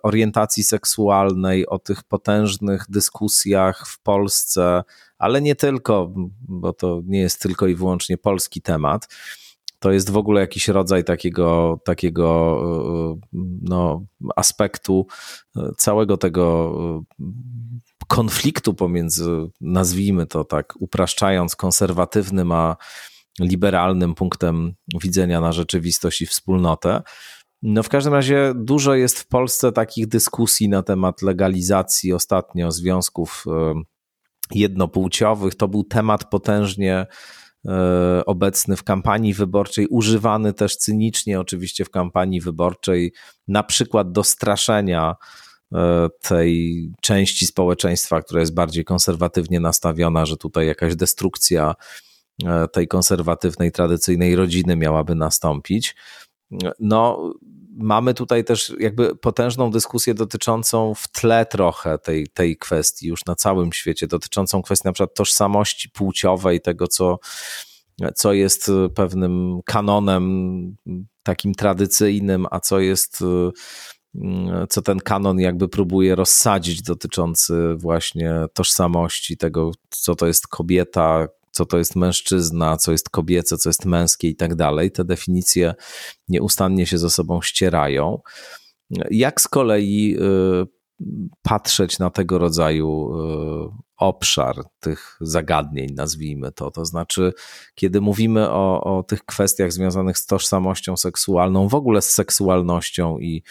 orientacji 0.02 0.64
seksualnej, 0.64 1.66
o 1.66 1.78
tych 1.78 2.02
potężnych 2.02 2.84
dyskusjach 2.88 3.86
w 3.86 4.02
Polsce, 4.02 4.82
ale 5.18 5.42
nie 5.42 5.54
tylko, 5.54 6.12
bo 6.40 6.72
to 6.72 7.02
nie 7.06 7.20
jest 7.20 7.42
tylko 7.42 7.66
i 7.66 7.74
wyłącznie 7.74 8.18
polski 8.18 8.62
temat. 8.62 9.08
To 9.78 9.92
jest 9.92 10.10
w 10.10 10.16
ogóle 10.16 10.40
jakiś 10.40 10.68
rodzaj 10.68 11.04
takiego, 11.04 11.80
takiego 11.84 12.58
e, 13.32 13.38
no, 13.62 14.04
aspektu 14.36 15.06
e, 15.56 15.70
całego 15.76 16.16
tego 16.16 16.72
konfliktu 18.08 18.74
pomiędzy, 18.74 19.30
nazwijmy 19.60 20.26
to 20.26 20.44
tak, 20.44 20.74
upraszczając, 20.78 21.56
konserwatywnym 21.56 22.52
a 22.52 22.76
liberalnym 23.40 24.14
punktem 24.14 24.74
widzenia 25.02 25.40
na 25.40 25.52
rzeczywistość 25.52 26.22
i 26.22 26.26
wspólnotę. 26.26 27.02
No 27.66 27.82
w 27.82 27.88
każdym 27.88 28.14
razie 28.14 28.52
dużo 28.56 28.94
jest 28.94 29.18
w 29.18 29.26
Polsce 29.26 29.72
takich 29.72 30.08
dyskusji 30.08 30.68
na 30.68 30.82
temat 30.82 31.22
legalizacji 31.22 32.12
ostatnio 32.12 32.70
związków 32.70 33.44
e, 33.46 33.74
jednopłciowych. 34.50 35.54
To 35.54 35.68
był 35.68 35.84
temat 35.84 36.30
potężnie 36.30 37.06
e, 37.68 38.22
obecny 38.26 38.76
w 38.76 38.84
kampanii 38.84 39.34
wyborczej, 39.34 39.86
używany 39.86 40.52
też 40.52 40.76
cynicznie 40.76 41.40
oczywiście 41.40 41.84
w 41.84 41.90
kampanii 41.90 42.40
wyborczej, 42.40 43.12
na 43.48 43.62
przykład 43.62 44.12
do 44.12 44.24
straszenia 44.24 45.14
e, 45.74 46.08
tej 46.20 46.90
części 47.00 47.46
społeczeństwa, 47.46 48.22
która 48.22 48.40
jest 48.40 48.54
bardziej 48.54 48.84
konserwatywnie 48.84 49.60
nastawiona, 49.60 50.26
że 50.26 50.36
tutaj 50.36 50.66
jakaś 50.66 50.96
destrukcja 50.96 51.74
tej 52.72 52.88
konserwatywnej, 52.88 53.72
tradycyjnej 53.72 54.36
rodziny 54.36 54.76
miałaby 54.76 55.14
nastąpić. 55.14 55.94
No, 56.80 57.32
mamy 57.76 58.14
tutaj 58.14 58.44
też 58.44 58.72
jakby 58.78 59.16
potężną 59.16 59.70
dyskusję 59.70 60.14
dotyczącą 60.14 60.94
w 60.94 61.08
tle 61.08 61.46
trochę 61.46 61.98
tej, 61.98 62.26
tej 62.26 62.56
kwestii 62.56 63.06
już 63.08 63.24
na 63.26 63.34
całym 63.34 63.72
świecie, 63.72 64.06
dotyczącą 64.06 64.62
kwestii 64.62 64.88
na 64.88 64.92
przykład 64.92 65.14
tożsamości 65.14 65.90
płciowej, 65.90 66.60
tego 66.60 66.88
co, 66.88 67.18
co 68.14 68.32
jest 68.32 68.70
pewnym 68.94 69.60
kanonem 69.64 70.76
takim 71.22 71.54
tradycyjnym, 71.54 72.46
a 72.50 72.60
co 72.60 72.80
jest 72.80 73.24
co 74.68 74.82
ten 74.82 75.00
kanon 75.00 75.40
jakby 75.40 75.68
próbuje 75.68 76.14
rozsadzić 76.14 76.82
dotyczący 76.82 77.74
właśnie 77.76 78.34
tożsamości 78.52 79.36
tego, 79.36 79.72
co 79.90 80.14
to 80.14 80.26
jest 80.26 80.46
kobieta, 80.48 81.28
co 81.54 81.66
to 81.66 81.78
jest 81.78 81.96
mężczyzna, 81.96 82.76
co 82.76 82.92
jest 82.92 83.10
kobiece, 83.10 83.56
co 83.58 83.68
jest 83.68 83.84
męskie 83.84 84.28
i 84.28 84.36
tak 84.36 84.54
dalej. 84.54 84.90
Te 84.90 85.04
definicje 85.04 85.74
nieustannie 86.28 86.86
się 86.86 86.98
ze 86.98 87.10
sobą 87.10 87.42
ścierają. 87.42 88.18
Jak 89.10 89.40
z 89.40 89.48
kolei 89.48 90.16
patrzeć 91.42 91.98
na 91.98 92.10
tego 92.10 92.38
rodzaju 92.38 93.10
obszar 93.96 94.56
tych 94.80 95.18
zagadnień, 95.20 95.88
nazwijmy 95.94 96.52
to. 96.52 96.70
To 96.70 96.84
znaczy, 96.84 97.32
kiedy 97.74 98.00
mówimy 98.00 98.50
o, 98.50 98.98
o 98.98 99.02
tych 99.02 99.24
kwestiach 99.24 99.72
związanych 99.72 100.18
z 100.18 100.26
tożsamością 100.26 100.96
seksualną, 100.96 101.68
w 101.68 101.74
ogóle 101.74 102.02
z 102.02 102.10
seksualnością 102.10 103.18
i, 103.18 103.42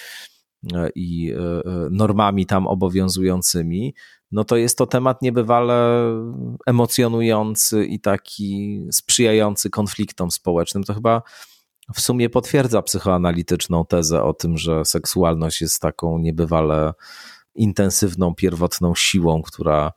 i 0.95 1.31
e, 1.31 1.37
e, 1.37 1.63
normami 1.91 2.45
tam 2.45 2.67
obowiązującymi, 2.67 3.95
no 4.33 4.43
to 4.43 4.57
jest 4.57 4.77
to 4.77 4.87
temat 4.87 5.21
niebywale 5.21 6.03
emocjonujący 6.65 7.85
i 7.85 7.99
taki 7.99 8.81
sprzyjający 8.91 9.69
konfliktom 9.69 10.31
społecznym. 10.31 10.83
To 10.83 10.93
chyba 10.93 11.21
w 11.93 12.01
sumie 12.01 12.29
potwierdza 12.29 12.81
psychoanalityczną 12.81 13.85
tezę 13.85 14.23
o 14.23 14.33
tym, 14.33 14.57
że 14.57 14.85
seksualność 14.85 15.61
jest 15.61 15.81
taką 15.81 16.17
niebywale 16.17 16.93
intensywną, 17.55 18.35
pierwotną 18.35 18.95
siłą, 18.95 19.41
która 19.41 19.91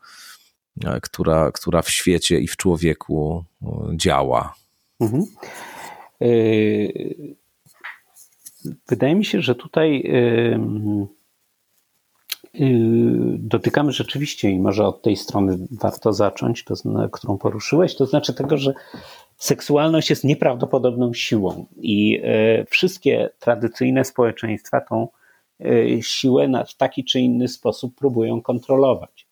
która, 1.03 1.53
która 1.53 1.82
w 1.82 1.91
świecie 1.91 2.41
i 2.41 2.49
w 2.49 2.57
człowieku 2.57 3.45
działa. 3.95 4.55
Mhm. 5.01 5.22
E, 6.20 6.26
wydaje 8.89 9.14
mi 9.14 9.24
się, 9.24 9.43
że 9.43 9.55
tutaj 9.55 10.11
dotykamy 13.38 13.92
rzeczywiście 13.92 14.50
i 14.50 14.59
może 14.59 14.86
od 14.86 15.02
tej 15.02 15.16
strony 15.16 15.59
warto 15.70 16.12
zacząć, 16.12 16.64
to, 16.64 16.74
którą 17.12 17.38
poruszyłeś, 17.38 17.96
to 17.96 18.07
znaczy 18.07 18.34
tego, 18.34 18.57
że 18.57 18.74
seksualność 19.36 20.11
jest 20.11 20.24
nieprawdopodobną 20.24 21.14
siłą 21.14 21.66
i 21.76 22.22
wszystkie 22.70 23.30
tradycyjne 23.38 24.04
społeczeństwa 24.04 24.80
tą 24.80 25.09
siłę 26.00 26.64
w 26.68 26.76
taki 26.76 27.04
czy 27.04 27.20
inny 27.20 27.48
sposób 27.48 27.94
próbują 27.94 28.42
kontrolować. 28.42 29.26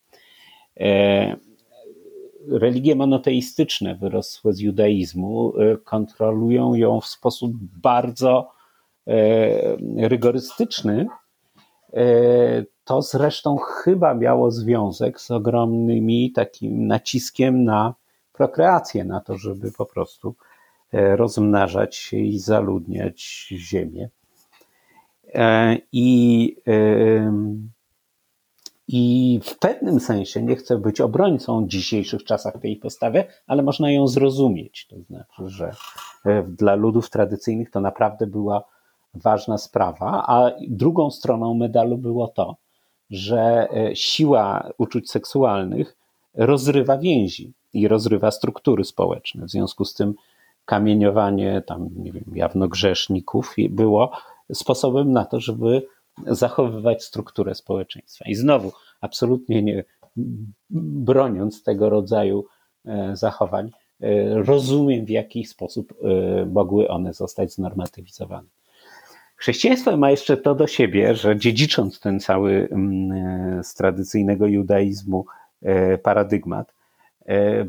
Religie 2.48 2.94
monoteistyczne 2.94 3.94
wyrosłe 3.94 4.52
z 4.52 4.60
judaizmu 4.60 5.52
kontrolują 5.84 6.74
ją 6.74 7.00
w 7.00 7.06
sposób 7.06 7.52
bardzo 7.82 8.50
rygorystyczny. 9.96 11.06
To 12.84 13.02
zresztą 13.02 13.56
chyba 13.56 14.14
miało 14.14 14.50
związek 14.50 15.20
z 15.20 15.30
ogromnymi 15.30 16.32
takim 16.32 16.86
naciskiem 16.86 17.64
na 17.64 17.94
prokreację, 18.32 19.04
na 19.04 19.20
to, 19.20 19.38
żeby 19.38 19.72
po 19.72 19.86
prostu 19.86 20.34
rozmnażać 20.92 21.96
się 21.96 22.16
i 22.16 22.38
zaludniać 22.38 23.48
ziemię. 23.52 24.08
I 25.92 26.56
i 28.88 29.40
w 29.44 29.58
pewnym 29.58 30.00
sensie 30.00 30.42
nie 30.42 30.56
chcę 30.56 30.78
być 30.78 31.00
obrońcą 31.00 31.64
w 31.64 31.68
dzisiejszych 31.68 32.24
czasach 32.24 32.60
tej 32.60 32.76
postawy, 32.76 33.24
ale 33.46 33.62
można 33.62 33.90
ją 33.92 34.06
zrozumieć. 34.06 34.86
To 34.86 34.96
znaczy, 35.02 35.48
że 35.48 35.70
e, 36.24 36.42
dla 36.42 36.74
ludów 36.74 37.10
tradycyjnych 37.10 37.70
to 37.70 37.80
naprawdę 37.80 38.26
była 38.26 38.64
ważna 39.14 39.58
sprawa, 39.58 40.24
a 40.26 40.50
drugą 40.68 41.10
stroną 41.10 41.54
medalu 41.54 41.98
było 41.98 42.28
to, 42.28 42.56
że 43.10 43.68
e, 43.70 43.96
siła 43.96 44.70
uczuć 44.78 45.10
seksualnych 45.10 45.96
rozrywa 46.34 46.98
więzi 46.98 47.52
i 47.72 47.88
rozrywa 47.88 48.30
struktury 48.30 48.84
społeczne. 48.84 49.46
W 49.46 49.50
związku 49.50 49.84
z 49.84 49.94
tym 49.94 50.14
kamieniowanie 50.64 51.62
tam, 51.66 51.90
nie 51.96 52.12
wiem, 52.12 52.24
jawnogrzeszników 52.34 53.54
było 53.70 54.10
sposobem 54.52 55.12
na 55.12 55.24
to, 55.24 55.40
żeby 55.40 55.86
zachowywać 56.26 57.04
strukturę 57.04 57.54
społeczeństwa. 57.54 58.24
I 58.28 58.34
znowu, 58.34 58.72
absolutnie 59.00 59.62
nie 59.62 59.84
broniąc 60.70 61.62
tego 61.62 61.90
rodzaju 61.90 62.44
e, 62.84 63.16
zachowań, 63.16 63.70
e, 64.00 64.42
rozumiem 64.42 65.04
w 65.04 65.10
jaki 65.10 65.44
sposób 65.44 65.94
mogły 66.46 66.88
one 66.88 67.14
zostać 67.14 67.52
znormatywizowane. 67.52 68.48
Chrześcijaństwo 69.44 69.96
ma 69.96 70.10
jeszcze 70.10 70.36
to 70.36 70.54
do 70.54 70.66
siebie, 70.66 71.14
że 71.14 71.36
dziedzicząc 71.36 72.00
ten 72.00 72.20
cały 72.20 72.68
mm, 72.70 73.64
z 73.64 73.74
tradycyjnego 73.74 74.46
judaizmu 74.46 75.26
paradygmat, 76.02 76.74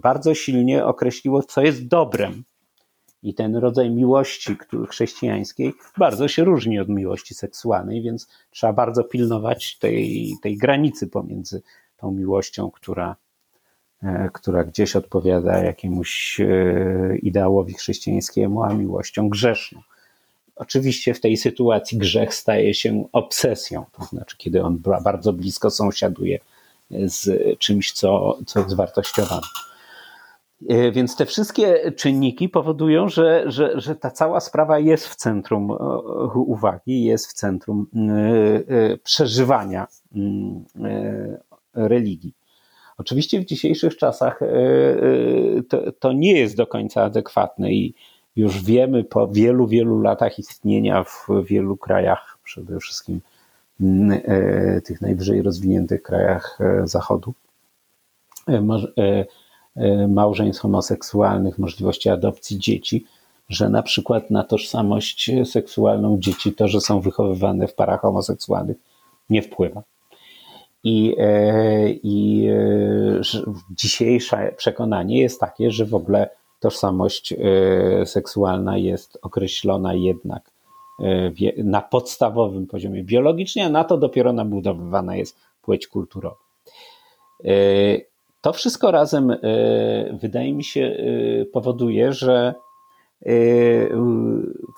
bardzo 0.01 0.35
silnie 0.35 0.85
określiło, 0.85 1.43
co 1.43 1.61
jest 1.61 1.87
dobrem 1.87 2.43
i 3.23 3.33
ten 3.33 3.55
rodzaj 3.55 3.91
miłości 3.91 4.57
chrześcijańskiej 4.89 5.73
bardzo 5.97 6.27
się 6.27 6.43
różni 6.43 6.79
od 6.79 6.89
miłości 6.89 7.33
seksualnej, 7.33 8.01
więc 8.01 8.27
trzeba 8.49 8.73
bardzo 8.73 9.03
pilnować 9.03 9.77
tej, 9.77 10.33
tej 10.41 10.57
granicy 10.57 11.07
pomiędzy 11.07 11.61
tą 11.97 12.11
miłością, 12.11 12.71
która, 12.71 13.15
e, 14.03 14.29
która 14.33 14.63
gdzieś 14.63 14.95
odpowiada 14.95 15.63
jakiemuś 15.63 16.39
e, 16.39 17.17
ideałowi 17.17 17.73
chrześcijańskiemu, 17.73 18.63
a 18.63 18.73
miłością 18.73 19.29
grzeszną. 19.29 19.81
Oczywiście 20.55 21.13
w 21.13 21.21
tej 21.21 21.37
sytuacji 21.37 21.97
grzech 21.97 22.35
staje 22.35 22.73
się 22.73 23.07
obsesją, 23.11 23.85
to 23.91 24.03
znaczy, 24.03 24.37
kiedy 24.37 24.63
on 24.63 24.77
bardzo 25.03 25.33
blisko 25.33 25.69
sąsiaduje 25.69 26.39
z 26.91 27.29
czymś, 27.59 27.91
co, 27.91 28.37
co 28.45 28.59
jest 28.59 28.75
wartościowane. 28.75 29.47
E, 30.69 30.91
więc 30.91 31.15
te 31.15 31.25
wszystkie 31.25 31.91
czynniki 31.91 32.49
powodują, 32.49 33.09
że, 33.09 33.43
że, 33.51 33.81
że 33.81 33.95
ta 33.95 34.11
cała 34.11 34.39
sprawa 34.39 34.79
jest 34.79 35.07
w 35.07 35.15
centrum 35.15 35.71
e, 35.71 35.75
uwagi, 36.35 37.03
jest 37.03 37.27
w 37.27 37.33
centrum 37.33 37.87
e, 38.69 38.97
przeżywania 38.97 39.87
mm, 40.15 40.65
religii. 41.73 42.33
Oczywiście 42.97 43.39
w 43.39 43.45
dzisiejszych 43.45 43.97
czasach 43.97 44.39
to, 45.69 45.91
to 45.91 46.13
nie 46.13 46.39
jest 46.39 46.57
do 46.57 46.67
końca 46.67 47.03
adekwatne 47.03 47.73
i 47.73 47.93
już 48.35 48.63
wiemy 48.63 49.03
po 49.03 49.27
wielu, 49.27 49.67
wielu 49.67 50.01
latach 50.01 50.39
istnienia 50.39 51.03
w 51.03 51.27
wielu 51.43 51.77
krajach, 51.77 52.37
przede 52.43 52.79
wszystkim 52.79 53.21
mm, 53.81 54.21
tych 54.83 55.01
najwyżej 55.01 55.41
rozwiniętych 55.41 56.03
krajach 56.03 56.59
Zachodu, 56.83 57.33
E, 59.77 60.07
małżeństw 60.07 60.61
homoseksualnych, 60.61 61.59
możliwości 61.59 62.09
adopcji 62.09 62.59
dzieci, 62.59 63.05
że 63.49 63.69
na 63.69 63.83
przykład 63.83 64.31
na 64.31 64.43
tożsamość 64.43 65.31
seksualną 65.45 66.19
dzieci 66.19 66.53
to, 66.53 66.67
że 66.67 66.81
są 66.81 67.01
wychowywane 67.01 67.67
w 67.67 67.73
parach 67.73 68.01
homoseksualnych, 68.01 68.77
nie 69.29 69.41
wpływa. 69.41 69.83
I, 70.83 71.15
e, 71.19 71.89
i 71.89 72.47
e, 72.47 73.21
dzisiejsze 73.71 74.53
przekonanie 74.57 75.21
jest 75.21 75.39
takie, 75.39 75.71
że 75.71 75.85
w 75.85 75.95
ogóle 75.95 76.29
tożsamość 76.59 77.33
seksualna 78.05 78.77
jest 78.77 79.17
określona 79.21 79.93
jednak 79.93 80.51
na 81.63 81.81
podstawowym 81.81 82.67
poziomie 82.67 83.03
biologicznie, 83.03 83.65
a 83.65 83.69
na 83.69 83.83
to 83.83 83.97
dopiero 83.97 84.33
nabudowywana 84.33 85.15
jest 85.15 85.37
płeć 85.61 85.87
kulturowa. 85.87 86.35
To 88.41 88.53
wszystko 88.53 88.91
razem, 88.91 89.37
wydaje 90.21 90.53
mi 90.53 90.63
się, 90.63 90.97
powoduje, 91.53 92.13
że 92.13 92.53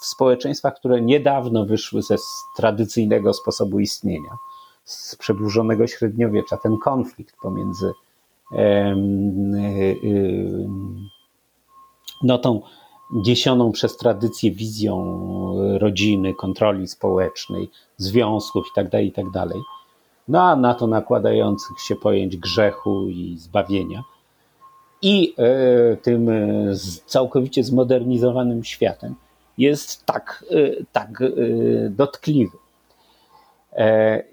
w 0.01 0.05
społeczeństwach, 0.05 0.75
które 0.75 1.01
niedawno 1.01 1.65
wyszły 1.65 2.01
ze 2.01 2.15
tradycyjnego 2.57 3.33
sposobu 3.33 3.79
istnienia, 3.79 4.29
z 4.83 5.15
przedłużonego 5.15 5.87
średniowiecza, 5.87 6.57
ten 6.57 6.77
konflikt 6.77 7.35
pomiędzy 7.41 7.91
no, 12.23 12.37
tą 12.37 12.61
niesioną 13.13 13.71
przez 13.71 13.97
tradycję 13.97 14.51
wizją 14.51 15.23
rodziny, 15.77 16.33
kontroli 16.33 16.87
społecznej, 16.87 17.69
związków 17.97 18.65
itd., 18.75 18.89
tak 18.91 19.03
itd., 19.03 19.31
tak 19.33 19.57
no 20.27 20.41
a 20.41 20.55
na 20.55 20.73
to 20.73 20.87
nakładających 20.87 21.79
się 21.79 21.95
pojęć 21.95 22.37
grzechu 22.37 23.07
i 23.09 23.35
zbawienia. 23.37 24.03
I 25.01 25.33
e, 25.37 25.97
tym 25.97 26.29
e, 26.29 26.73
całkowicie 27.05 27.63
zmodernizowanym 27.63 28.63
światem 28.63 29.15
jest 29.57 30.05
tak, 30.05 30.45
e, 30.51 30.83
tak 30.91 31.23
dotkliwy. 31.89 32.57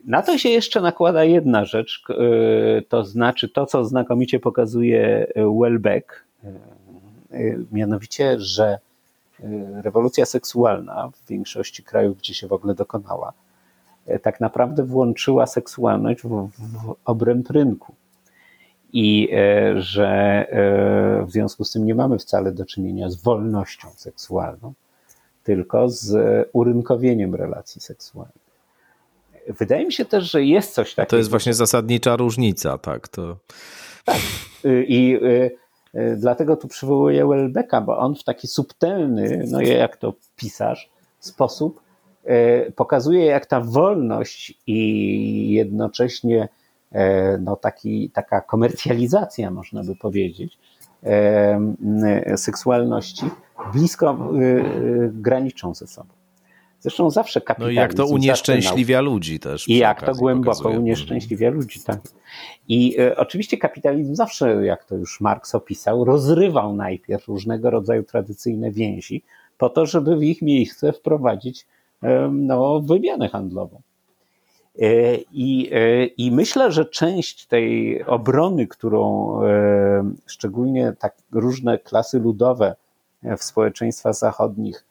Na 0.05 0.23
to 0.23 0.39
się 0.39 0.48
jeszcze 0.48 0.81
nakłada 0.81 1.24
jedna 1.24 1.65
rzecz, 1.65 2.02
to 2.89 3.05
znaczy 3.05 3.48
to, 3.48 3.66
co 3.66 3.85
znakomicie 3.85 4.40
pokazuje 4.40 5.27
Welbeck, 5.61 6.24
mianowicie, 7.73 8.40
że 8.40 8.78
rewolucja 9.82 10.27
seksualna 10.27 11.09
w 11.09 11.28
większości 11.28 11.82
krajów, 11.82 12.19
gdzie 12.19 12.35
się 12.35 12.47
w 12.48 12.52
ogóle 12.52 12.74
dokonała, 12.74 13.32
tak 14.23 14.40
naprawdę 14.40 14.82
włączyła 14.85 15.47
seksualność 15.47 16.23
w, 16.23 16.28
w 16.28 16.94
obręb 17.05 17.51
rynku. 17.51 17.94
i 18.93 19.28
e, 19.32 19.82
że 19.82 20.09
e, 20.09 21.27
w 21.27 21.31
związku 21.31 21.65
z 21.65 21.73
tym 21.73 21.85
nie 21.85 21.94
mamy 21.94 22.19
wcale 22.19 22.52
do 22.52 22.65
czynienia 22.65 23.11
z 23.11 23.23
wolnością 23.23 23.89
seksualną, 23.97 24.73
tylko 25.44 25.89
z 25.89 26.16
urynkowieniem 26.52 27.35
relacji 27.35 27.81
seksualnych. 27.81 28.44
Wydaje 29.48 29.86
mi 29.86 29.93
się 29.93 30.05
też, 30.05 30.31
że 30.31 30.44
jest 30.44 30.74
coś 30.74 30.94
takiego. 30.94 31.11
To 31.11 31.16
jest 31.16 31.31
właśnie 31.31 31.55
zasadnicza 31.55 32.16
różnica, 32.16 32.78
tak. 32.78 33.09
To... 33.09 33.36
Tak. 34.05 34.19
I 34.65 35.19
dlatego 36.16 36.57
tu 36.57 36.69
przywołuję 36.69 37.27
Welbecka, 37.27 37.81
bo 37.81 37.99
on 37.99 38.15
w 38.15 38.25
taki 38.25 38.49
subtelny, 38.49 39.45
no 39.51 39.61
jak 39.61 39.97
to 39.97 40.15
pisarz, 40.37 40.91
sposób 41.19 41.81
pokazuje, 42.77 43.25
jak 43.25 43.47
ta 43.47 43.61
wolność 43.61 44.59
i 44.66 45.51
jednocześnie 45.51 46.49
E, 46.95 47.39
no 47.39 47.57
taki, 47.57 48.11
taka 48.11 48.41
komercjalizacja, 48.41 49.51
można 49.51 49.85
by 49.85 49.97
powiedzieć, 49.97 50.59
e, 51.03 52.37
seksualności 52.37 53.27
blisko 53.73 54.11
e, 54.11 54.16
graniczą 55.12 55.75
ze 55.75 55.87
sobą. 55.87 56.09
Zresztą 56.85 57.11
zawsze 57.11 57.40
kapitalizm... 57.40 57.77
No 57.77 57.82
i 57.82 57.85
jak 57.85 57.94
to 57.94 58.06
unieszczęśliwia 58.06 58.97
zaczynał. 58.97 59.12
ludzi 59.12 59.39
też. 59.39 59.69
I 59.69 59.77
jak 59.77 60.06
to 60.06 60.15
głęboko 60.15 60.56
pokazuje. 60.56 60.78
unieszczęśliwia 60.78 61.51
ludzi, 61.51 61.81
tak. 61.81 62.01
I 62.69 62.97
e, 63.01 63.16
oczywiście 63.16 63.59
kapitalizm 63.59 64.15
zawsze, 64.15 64.66
jak 64.66 64.85
to 64.85 64.97
już 64.97 65.20
Marx 65.20 65.55
opisał, 65.55 66.05
rozrywał 66.05 66.77
najpierw 66.77 67.28
różnego 67.28 67.70
rodzaju 67.70 68.02
tradycyjne 68.02 68.70
więzi 68.70 69.23
po 69.59 69.69
to, 69.69 69.86
żeby 69.86 70.16
w 70.16 70.23
ich 70.23 70.43
miejsce 70.43 70.93
wprowadzić 70.93 71.66
e, 72.02 72.31
no, 72.32 72.81
wymianę 72.81 73.28
handlową. 73.28 73.81
E, 74.78 75.15
I, 75.32 75.70
I 76.16 76.31
myślę, 76.31 76.73
że 76.73 76.85
część 76.85 77.47
tej 77.47 78.02
obrony, 78.05 78.66
którą 78.66 79.32
szczególnie 80.27 80.93
tak 80.98 81.16
różne 81.32 81.78
klasy 81.78 82.19
ludowe 82.19 82.77
w 83.23 83.44
społeczeństwach 83.44 84.15
zachodnich 84.15 84.85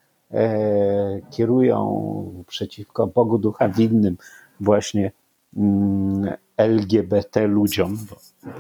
kierują 1.31 2.43
przeciwko 2.47 3.07
Bogu 3.07 3.38
Ducha 3.38 3.69
Winnym, 3.69 4.18
właśnie 4.60 5.11
mm, 5.57 6.34
LGBT 6.57 7.47
ludziom, 7.47 7.97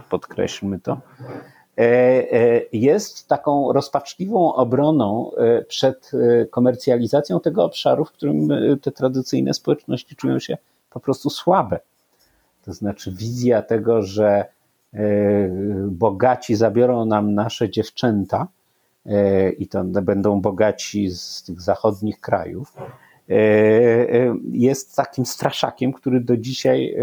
podkreślmy 0.09 0.79
to, 0.79 0.97
jest 2.73 3.27
taką 3.27 3.73
rozpaczliwą 3.73 4.53
obroną 4.53 5.31
przed 5.67 6.11
komercjalizacją 6.49 7.39
tego 7.39 7.63
obszaru, 7.63 8.05
w 8.05 8.11
którym 8.11 8.47
te 8.81 8.91
tradycyjne 8.91 9.53
społeczności 9.53 10.15
czują 10.15 10.39
się 10.39 10.57
po 10.89 10.99
prostu 10.99 11.29
słabe. 11.29 11.79
To 12.65 12.73
znaczy 12.73 13.11
wizja 13.11 13.61
tego, 13.61 14.01
że 14.01 14.45
e, 14.93 14.99
bogaci 15.87 16.55
zabiorą 16.55 17.05
nam 17.05 17.33
nasze 17.33 17.69
dziewczęta 17.69 18.37
e, 18.41 18.62
i 19.57 19.67
to 19.67 19.83
będą 19.83 20.41
bogaci 20.41 21.09
z 21.09 21.43
tych 21.43 21.61
zachodnich 21.61 22.19
krajów, 22.19 22.73
e, 23.29 23.35
jest 24.51 24.95
takim 24.95 25.25
straszakiem, 25.25 25.93
który 25.93 26.21
do 26.21 26.37
dzisiaj 26.37 26.95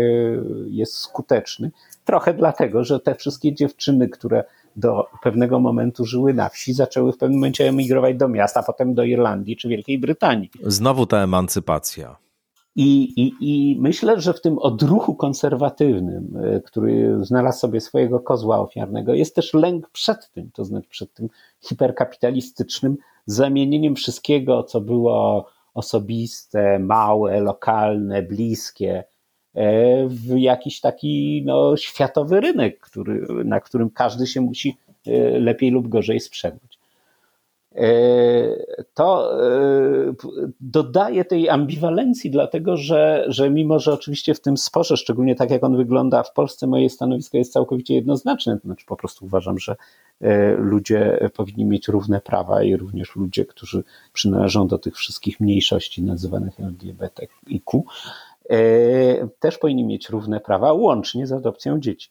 jest 0.67 0.97
skuteczny. 0.97 1.71
Trochę 2.05 2.35
dlatego, 2.35 2.85
że 2.85 3.01
te 3.01 3.15
wszystkie 3.15 3.55
dziewczyny, 3.55 4.09
które 4.09 4.45
do 4.77 5.07
pewnego 5.23 5.61
momentu 5.61 6.05
żyły 6.05 6.35
na 6.35 6.49
wsi, 6.49 6.73
zaczęły 6.73 7.13
w 7.13 7.17
pewnym 7.17 7.39
momencie 7.39 7.69
emigrować 7.69 8.17
do 8.17 8.29
miasta, 8.29 8.63
potem 8.63 8.95
do 8.95 9.05
Irlandii 9.05 9.57
czy 9.57 9.69
Wielkiej 9.69 9.99
Brytanii. 9.99 10.51
Znowu 10.63 11.07
ta 11.07 11.19
emancypacja. 11.19 12.17
I, 12.77 13.03
i, 13.17 13.33
I 13.41 13.77
myślę, 13.81 14.21
że 14.21 14.33
w 14.33 14.41
tym 14.41 14.59
odruchu 14.59 15.15
konserwatywnym, 15.15 16.37
e, 16.43 16.61
który 16.61 17.25
znalazł 17.25 17.59
sobie 17.59 17.81
swojego 17.81 18.21
kozła 18.21 18.61
ofiarnego, 18.61 19.15
jest 19.15 19.35
też 19.35 19.55
lęk 19.55 19.91
przed 19.91 20.31
tym, 20.31 20.51
to 20.55 20.65
znaczy 20.65 20.89
przed 20.89 21.15
tym 21.15 21.29
hiperkapitalistycznym 21.61 22.97
zamienieniem 23.27 23.95
wszystkiego, 23.95 24.63
co 24.63 24.81
było 24.81 25.47
osobiste, 25.75 26.79
małe, 26.79 27.41
lokalne, 27.41 28.23
bliskie, 28.23 29.05
e, 29.55 30.07
w 30.09 30.39
jakiś 30.39 30.81
taki 30.81 31.43
no, 31.47 31.77
światowy 31.77 32.41
rynek, 32.41 32.81
który, 32.81 33.27
na 33.45 33.61
którym 33.61 33.91
każdy 33.91 34.27
się 34.27 34.41
musi 34.41 34.77
e, 35.07 35.39
lepiej 35.39 35.71
lub 35.71 35.89
gorzej 35.89 36.21
sprzedać. 36.21 36.80
E, 37.75 38.83
to 38.95 39.41
e, 39.47 40.15
dodaje 40.61 41.25
tej 41.25 41.49
ambiwalencji, 41.49 42.31
dlatego 42.31 42.77
że, 42.77 43.25
że 43.29 43.51
mimo, 43.51 43.79
że 43.79 43.93
oczywiście 43.93 44.35
w 44.35 44.41
tym 44.41 44.57
sporze, 44.57 44.97
szczególnie 44.97 45.35
tak 45.35 45.51
jak 45.51 45.65
on 45.65 45.77
wygląda 45.77 46.23
w 46.23 46.33
Polsce, 46.33 46.67
moje 46.67 46.91
stanowisko 46.91 47.39
jest 47.39 47.53
całkowicie 47.53 47.95
jednoznaczne. 47.95 48.57
To 48.61 48.63
znaczy 48.63 48.87
po 48.87 48.97
prostu 48.97 49.25
uważam, 49.25 49.59
że 49.59 49.77
e, 50.21 50.55
ludzie 50.55 51.31
powinni 51.37 51.65
mieć 51.65 51.89
równe 51.89 52.21
prawa 52.21 52.63
i 52.63 52.77
również 52.77 53.17
ludzie, 53.17 53.45
którzy 53.45 53.85
przynależą 54.13 54.67
do 54.69 54.79
tych 54.79 54.97
wszystkich 54.97 55.41
mniejszości 55.41 56.03
nazywanych 56.03 56.61
LGBTIQ, 56.61 57.85
też 59.39 59.59
powinni 59.59 59.85
mieć 59.85 60.09
równe 60.09 60.41
prawa, 60.41 60.73
łącznie 60.73 61.27
z 61.27 61.33
adopcją 61.33 61.81
dzieci. 61.81 62.11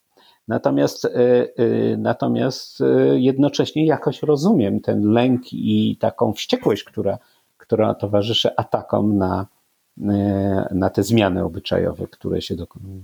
Natomiast, 0.50 1.06
e, 1.06 1.10
e, 1.10 1.98
natomiast 1.98 2.82
e, 2.82 3.20
jednocześnie 3.20 3.86
jakoś 3.86 4.22
rozumiem 4.22 4.80
ten 4.80 5.12
lęk 5.12 5.42
i 5.54 5.98
taką 6.00 6.34
wściekłość, 6.34 6.84
która, 6.84 7.18
która 7.58 7.94
towarzyszy 7.94 8.56
atakom 8.56 9.18
na, 9.18 9.48
na 10.72 10.90
te 10.90 11.04
zmiany 11.04 11.44
obyczajowe, 11.44 12.08
które 12.08 12.42
się 12.42 12.56
dokonują. 12.56 13.02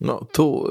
No 0.00 0.20
tu 0.32 0.64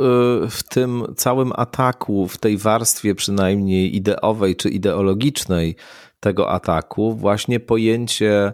w 0.50 0.64
tym 0.70 1.04
całym 1.16 1.52
ataku, 1.56 2.28
w 2.28 2.38
tej 2.38 2.58
warstwie 2.58 3.16
przynajmniej 3.16 3.96
ideowej 3.96 4.56
czy 4.56 4.70
ideologicznej 4.70 5.76
tego 6.20 6.50
ataku, 6.50 7.14
właśnie 7.14 7.60
pojęcie 7.60 8.54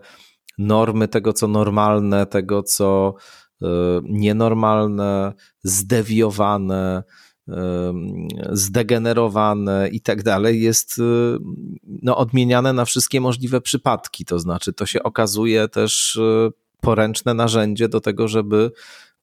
normy, 0.57 1.07
tego 1.07 1.33
co 1.33 1.47
normalne, 1.47 2.25
tego 2.25 2.63
co 2.63 3.13
nienormalne, 4.03 5.33
zdewiowane, 5.63 7.03
zdegenerowane 8.51 9.89
i 9.91 10.01
tak 10.01 10.23
dalej, 10.23 10.61
jest 10.61 10.99
y, 10.99 11.01
no, 11.85 12.17
odmieniane 12.17 12.73
na 12.73 12.85
wszystkie 12.85 13.21
możliwe 13.21 13.61
przypadki. 13.61 14.25
To 14.25 14.39
znaczy, 14.39 14.73
to 14.73 14.85
się 14.85 15.03
okazuje 15.03 15.67
też 15.67 16.15
y, 16.15 16.51
poręczne 16.81 17.33
narzędzie 17.33 17.89
do 17.89 18.01
tego, 18.01 18.27
żeby 18.27 18.71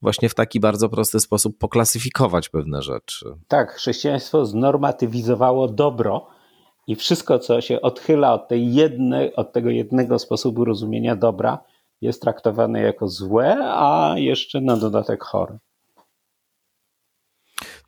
właśnie 0.02 0.28
w 0.28 0.34
taki 0.34 0.60
bardzo 0.60 0.88
prosty 0.88 1.20
sposób 1.20 1.58
poklasyfikować 1.58 2.48
pewne 2.48 2.82
rzeczy. 2.82 3.26
Tak, 3.48 3.72
chrześcijaństwo 3.72 4.46
znormatywizowało 4.46 5.68
dobro 5.68 6.26
i 6.86 6.96
wszystko, 6.96 7.38
co 7.38 7.60
się 7.60 7.80
odchyla 7.80 8.32
od, 8.34 8.48
tej 8.48 8.74
jednej, 8.74 9.34
od 9.34 9.52
tego 9.52 9.70
jednego 9.70 10.18
sposobu 10.18 10.64
rozumienia 10.64 11.16
dobra, 11.16 11.58
jest 12.00 12.22
traktowane 12.22 12.80
jako 12.80 13.08
złe, 13.08 13.56
a 13.62 14.14
jeszcze 14.16 14.60
na 14.60 14.76
dodatek 14.76 15.22
chore. 15.24 15.58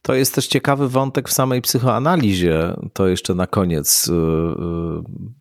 To 0.03 0.15
jest 0.15 0.35
też 0.35 0.47
ciekawy 0.47 0.89
wątek 0.89 1.29
w 1.29 1.33
samej 1.33 1.63
psychoanalizie. 1.63 2.77
To 2.93 3.09
jeszcze 3.09 3.35
na 3.35 3.47
koniec, 3.47 4.09
y, 4.09 4.13
y, 4.13 4.15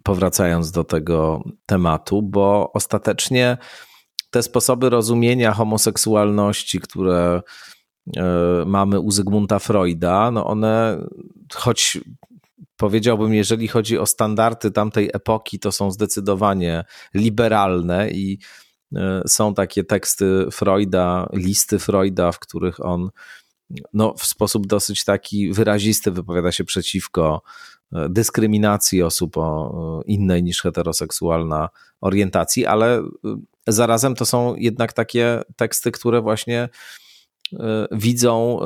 powracając 0.04 0.72
do 0.72 0.84
tego 0.84 1.44
tematu, 1.66 2.22
bo 2.22 2.72
ostatecznie 2.74 3.58
te 4.30 4.44
sposoby 4.44 4.90
rozumienia 4.90 5.54
homoseksualności, 5.54 6.80
które 6.80 7.42
y, 8.08 8.22
mamy 8.66 9.00
u 9.00 9.12
Zygmunta 9.12 9.60
Freuda, 9.60 10.32
no 10.32 10.48
one, 10.48 10.98
choć 11.54 12.00
powiedziałbym, 12.78 13.34
jeżeli 13.34 13.68
chodzi 13.68 13.98
o 13.98 14.06
standardy 14.06 14.72
tamtej 14.72 15.10
epoki, 15.14 15.60
to 15.60 15.72
są 15.72 15.92
zdecydowanie 15.92 16.84
liberalne 17.14 18.12
i 18.12 18.40
są 19.28 19.54
takie 19.54 19.84
teksty 19.84 20.46
Freuda, 20.52 21.30
listy 21.34 21.80
Freuda, 21.80 22.32
w 22.32 22.40
których 22.40 22.86
on 22.86 23.10
no, 23.94 24.14
w 24.18 24.26
sposób 24.26 24.68
dosyć 24.68 25.06
taki 25.06 25.54
wyrazisty 25.54 26.12
wypowiada 26.12 26.52
się 26.52 26.64
przeciwko 26.64 27.42
e, 27.94 28.10
dyskryminacji 28.10 29.04
osób 29.04 29.38
o 29.38 30.02
innej 30.06 30.44
niż 30.44 30.62
heteroseksualna 30.62 31.70
orientacji, 32.02 32.66
ale 32.66 32.98
e, 32.98 33.04
zarazem 33.68 34.16
to 34.16 34.26
są 34.26 34.56
jednak 34.56 34.94
takie 34.94 35.42
teksty, 35.56 35.92
które 35.92 36.22
właśnie 36.22 36.70
e, 37.54 37.88
widzą 37.92 38.60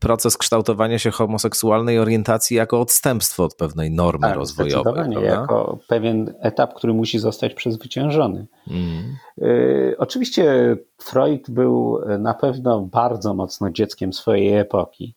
proces 0.00 0.36
kształtowania 0.36 0.98
się 0.98 1.10
homoseksualnej 1.10 1.98
orientacji 1.98 2.56
jako 2.56 2.80
odstępstwo 2.80 3.44
od 3.44 3.54
pewnej 3.54 3.90
normy 3.90 4.26
tak, 4.26 4.36
rozwojowej. 4.36 4.82
Zdecydowanie, 4.82 5.16
prawda? 5.16 5.40
jako 5.40 5.78
pewien 5.88 6.34
etap, 6.40 6.74
który 6.74 6.94
musi 6.94 7.18
zostać 7.18 7.54
przezwyciężony. 7.54 8.46
Mm. 8.70 9.16
Y, 9.42 9.94
oczywiście 9.98 10.76
Freud 10.98 11.50
był 11.50 11.98
na 12.18 12.34
pewno 12.34 12.80
bardzo 12.80 13.34
mocno 13.34 13.70
dzieckiem 13.70 14.12
swojej 14.12 14.54
epoki. 14.54 15.14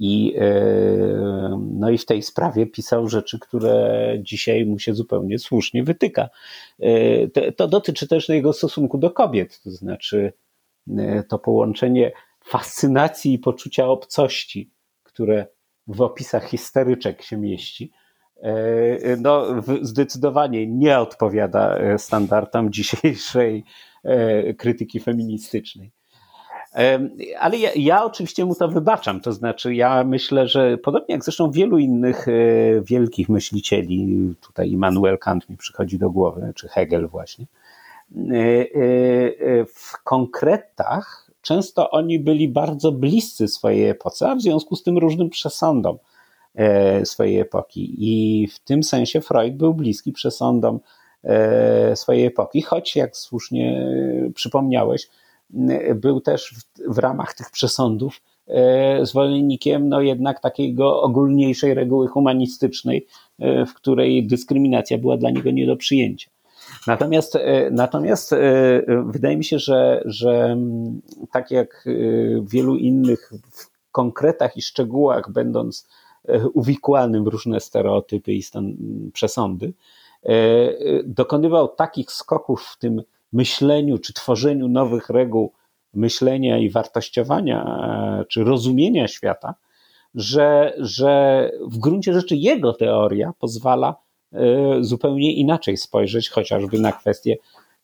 I, 0.00 0.34
y, 0.36 1.56
no 1.58 1.90
i 1.90 1.98
w 1.98 2.06
tej 2.06 2.22
sprawie 2.22 2.66
pisał 2.66 3.08
rzeczy, 3.08 3.38
które 3.38 4.14
dzisiaj 4.22 4.66
mu 4.66 4.78
się 4.78 4.94
zupełnie 4.94 5.38
słusznie 5.38 5.84
wytyka. 5.84 6.28
Y, 6.80 7.52
to 7.56 7.68
dotyczy 7.68 8.08
też 8.08 8.28
jego 8.28 8.52
stosunku 8.52 8.98
do 8.98 9.10
kobiet, 9.10 9.60
to 9.62 9.70
znaczy 9.70 10.32
to 11.28 11.38
połączenie 11.38 12.12
fascynacji 12.50 13.32
i 13.32 13.38
poczucia 13.38 13.86
obcości, 13.86 14.70
które 15.02 15.46
w 15.86 16.00
opisach 16.00 16.48
histeryczek 16.48 17.22
się 17.22 17.36
mieści, 17.36 17.92
no, 19.18 19.46
zdecydowanie 19.82 20.66
nie 20.66 20.98
odpowiada 20.98 21.78
standardom 21.98 22.72
dzisiejszej 22.72 23.64
krytyki 24.58 25.00
feministycznej. 25.00 25.92
Ale 27.38 27.58
ja, 27.58 27.70
ja, 27.76 28.04
oczywiście 28.04 28.44
mu 28.44 28.54
to 28.54 28.68
wybaczam. 28.68 29.20
To 29.20 29.32
znaczy, 29.32 29.74
ja 29.74 30.04
myślę, 30.04 30.48
że 30.48 30.78
podobnie 30.78 31.14
jak 31.14 31.24
zresztą 31.24 31.50
wielu 31.50 31.78
innych 31.78 32.28
e, 32.28 32.32
wielkich 32.82 33.28
myślicieli, 33.28 34.34
tutaj 34.40 34.70
Immanuel 34.70 35.18
Kant 35.18 35.48
mi 35.48 35.56
przychodzi 35.56 35.98
do 35.98 36.10
głowy, 36.10 36.52
czy 36.54 36.68
Hegel 36.68 37.08
właśnie, 37.08 37.46
e, 38.16 38.36
e, 38.36 39.64
w 39.64 40.02
konkretach 40.04 41.29
często 41.42 41.90
oni 41.90 42.18
byli 42.18 42.48
bardzo 42.48 42.92
bliscy 42.92 43.48
swojej 43.48 43.88
epoce, 43.88 44.28
a 44.30 44.34
w 44.34 44.42
związku 44.42 44.76
z 44.76 44.82
tym 44.82 44.98
różnym 44.98 45.30
przesądom 45.30 45.98
swojej 47.04 47.38
epoki. 47.38 47.94
I 47.98 48.46
w 48.46 48.58
tym 48.58 48.82
sensie 48.82 49.20
Freud 49.20 49.56
był 49.56 49.74
bliski 49.74 50.12
przesądom 50.12 50.80
swojej 51.94 52.26
epoki, 52.26 52.62
choć 52.62 52.96
jak 52.96 53.16
słusznie 53.16 53.86
przypomniałeś, 54.34 55.08
był 55.94 56.20
też 56.20 56.54
w, 56.54 56.94
w 56.94 56.98
ramach 56.98 57.34
tych 57.34 57.50
przesądów 57.50 58.22
e, 58.48 59.06
zwolennikiem 59.06 59.88
no 59.88 60.00
jednak 60.00 60.40
takiego 60.40 61.02
ogólniejszej 61.02 61.74
reguły 61.74 62.08
humanistycznej, 62.08 63.06
e, 63.38 63.66
w 63.66 63.74
której 63.74 64.26
dyskryminacja 64.26 64.98
była 64.98 65.16
dla 65.16 65.30
niego 65.30 65.50
nie 65.50 65.66
do 65.66 65.76
przyjęcia. 65.76 66.30
Natomiast, 66.86 67.36
e, 67.36 67.70
natomiast 67.70 68.34
wydaje 69.06 69.36
mi 69.36 69.44
się, 69.44 69.58
że, 69.58 70.02
że 70.04 70.56
tak 71.32 71.50
jak 71.50 71.84
w 72.42 72.50
wielu 72.50 72.76
innych 72.76 73.32
w 73.52 73.92
konkretach 73.92 74.56
i 74.56 74.62
szczegółach, 74.62 75.30
będąc 75.30 75.88
uwikłanym 76.54 77.24
w 77.24 77.26
różne 77.26 77.60
stereotypy 77.60 78.32
i 78.32 78.42
stan, 78.42 78.76
przesądy, 79.12 79.72
dokonywał 81.04 81.68
takich 81.68 82.12
skoków 82.12 82.62
w 82.62 82.78
tym 82.78 83.02
myśleniu 83.32 83.98
czy 83.98 84.12
tworzeniu 84.12 84.68
nowych 84.68 85.10
reguł 85.10 85.52
myślenia 85.94 86.58
i 86.58 86.70
wartościowania, 86.70 87.64
e, 88.20 88.24
czy 88.24 88.44
rozumienia 88.44 89.08
świata, 89.08 89.54
że, 90.14 90.74
że 90.78 91.50
w 91.66 91.78
gruncie 91.78 92.12
rzeczy 92.12 92.36
jego 92.36 92.72
teoria 92.72 93.32
pozwala 93.38 93.88
e, 93.88 94.09
zupełnie 94.80 95.32
inaczej 95.32 95.76
spojrzeć 95.76 96.30
chociażby 96.30 96.78
na 96.78 96.92
kwestie 96.92 97.36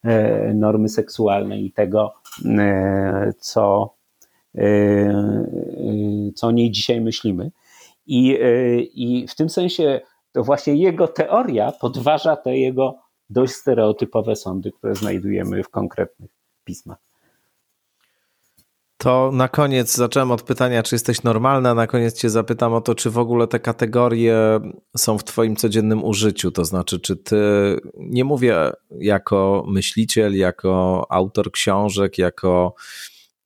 e, 0.04 0.54
normy 0.54 0.88
seksualnej 0.88 1.64
i 1.64 1.72
tego, 1.72 2.14
co, 3.38 3.94
co 6.34 6.46
o 6.46 6.50
niej 6.50 6.70
dzisiaj 6.70 7.00
myślimy. 7.00 7.50
I, 8.06 8.38
I 8.94 9.26
w 9.28 9.34
tym 9.34 9.48
sensie 9.48 10.00
to 10.32 10.44
właśnie 10.44 10.74
jego 10.74 11.08
teoria 11.08 11.72
podważa 11.72 12.36
te 12.36 12.58
jego 12.58 12.98
dość 13.30 13.52
stereotypowe 13.52 14.36
sądy, 14.36 14.72
które 14.72 14.94
znajdujemy 14.94 15.62
w 15.62 15.68
konkretnych 15.68 16.30
pismach. 16.64 17.05
To 18.98 19.30
na 19.32 19.48
koniec 19.48 19.94
zacząłem 19.96 20.30
od 20.30 20.42
pytania, 20.42 20.82
czy 20.82 20.94
jesteś 20.94 21.22
normalna. 21.22 21.74
Na 21.74 21.86
koniec 21.86 22.18
Cię 22.18 22.30
zapytam 22.30 22.74
o 22.74 22.80
to, 22.80 22.94
czy 22.94 23.10
w 23.10 23.18
ogóle 23.18 23.46
te 23.46 23.60
kategorie 23.60 24.60
są 24.96 25.18
w 25.18 25.24
Twoim 25.24 25.56
codziennym 25.56 26.04
użyciu. 26.04 26.50
To 26.50 26.64
znaczy, 26.64 27.00
czy 27.00 27.16
Ty, 27.16 27.36
nie 27.96 28.24
mówię 28.24 28.70
jako 28.90 29.64
myśliciel, 29.68 30.36
jako 30.36 31.06
autor 31.10 31.52
książek, 31.52 32.18
jako 32.18 32.74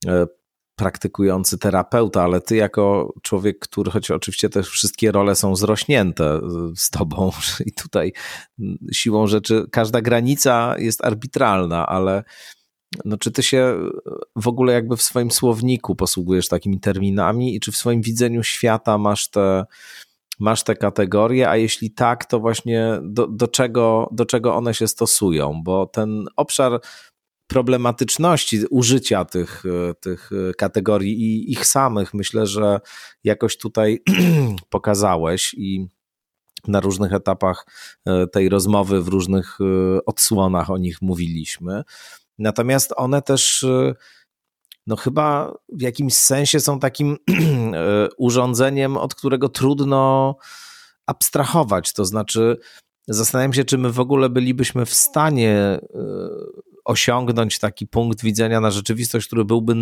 e, 0.07 0.27
praktykujący 0.81 1.59
terapeuta, 1.59 2.23
ale 2.23 2.41
ty 2.41 2.57
jako 2.57 3.15
człowiek, 3.23 3.59
który, 3.59 3.91
choć 3.91 4.11
oczywiście 4.11 4.49
te 4.49 4.63
wszystkie 4.63 5.13
role 5.13 5.35
są 5.35 5.57
zrośnięte 5.57 6.41
z 6.77 6.91
tobą 6.91 7.31
i 7.67 7.73
tutaj 7.73 8.13
siłą 8.93 9.27
rzeczy 9.27 9.67
każda 9.73 10.01
granica 10.01 10.75
jest 10.79 11.05
arbitralna, 11.05 11.87
ale 11.87 12.25
no, 13.05 13.17
czy 13.17 13.31
ty 13.31 13.43
się 13.43 13.77
w 14.37 14.49
ogóle 14.49 14.73
jakby 14.73 14.97
w 14.97 15.03
swoim 15.03 15.31
słowniku 15.31 15.97
posługujesz 15.97 16.49
takimi 16.49 16.81
terminami 16.81 17.55
i 17.57 17.61
czy 17.61 17.73
w 17.73 17.77
swoim 17.77 18.03
widzeniu 18.03 18.43
świata 18.43 18.99
masz 18.99 19.31
te, 19.31 19.65
masz 20.39 20.65
te 20.65 20.77
kategorie, 20.77 21.51
a 21.51 21.57
jeśli 21.57 21.91
tak, 21.91 22.25
to 22.25 22.41
właśnie 22.41 22.99
do, 23.03 23.27
do, 23.27 23.49
czego, 23.49 24.09
do 24.13 24.27
czego 24.27 24.57
one 24.57 24.75
się 24.75 24.89
stosują? 24.89 25.61
Bo 25.65 25.87
ten 25.87 26.27
obszar 26.37 26.81
problematyczności 27.51 28.61
użycia 28.71 29.25
tych, 29.25 29.63
e, 29.91 29.95
tych 29.95 30.31
e, 30.33 30.55
kategorii 30.55 31.21
i 31.21 31.53
ich 31.53 31.67
samych 31.67 32.15
myślę, 32.15 32.47
że 32.47 32.81
jakoś 33.25 33.57
tutaj 33.57 34.03
pokazałeś 34.71 35.55
i 35.55 35.87
na 36.69 36.81
różnych 36.81 37.13
etapach 37.13 37.67
e, 38.07 38.27
tej 38.27 38.49
rozmowy, 38.49 39.03
w 39.03 39.09
różnych 39.09 39.59
odsłonach 40.07 40.71
o 40.71 40.79
nich 40.79 41.03
mówiliśmy. 41.03 41.83
Natomiast 42.41 42.93
one 42.97 43.23
też, 43.23 43.67
no 44.87 44.97
chyba 44.97 45.55
w 45.73 45.83
jakimś 45.83 46.15
sensie 46.15 46.61
są 46.61 46.81
takim 46.81 47.17
urządzeniem, 48.19 48.97
od 48.97 49.15
którego 49.15 49.49
trudno 49.49 50.37
abstrahować. 51.07 51.93
To 51.93 52.05
znaczy, 52.05 52.57
zastanawiam 53.09 53.53
się, 53.53 53.65
czy 53.65 53.79
my 53.79 53.93
w 53.93 54.01
ogóle 54.01 54.29
bylibyśmy 54.29 54.87
w 54.87 54.95
stanie 54.95 55.81
osiągnąć 56.85 57.59
taki 57.59 57.87
punkt 57.87 58.23
widzenia 58.23 58.61
na 58.61 58.71
rzeczywistość, 58.71 59.27
który 59.27 59.45
byłby 59.45 59.75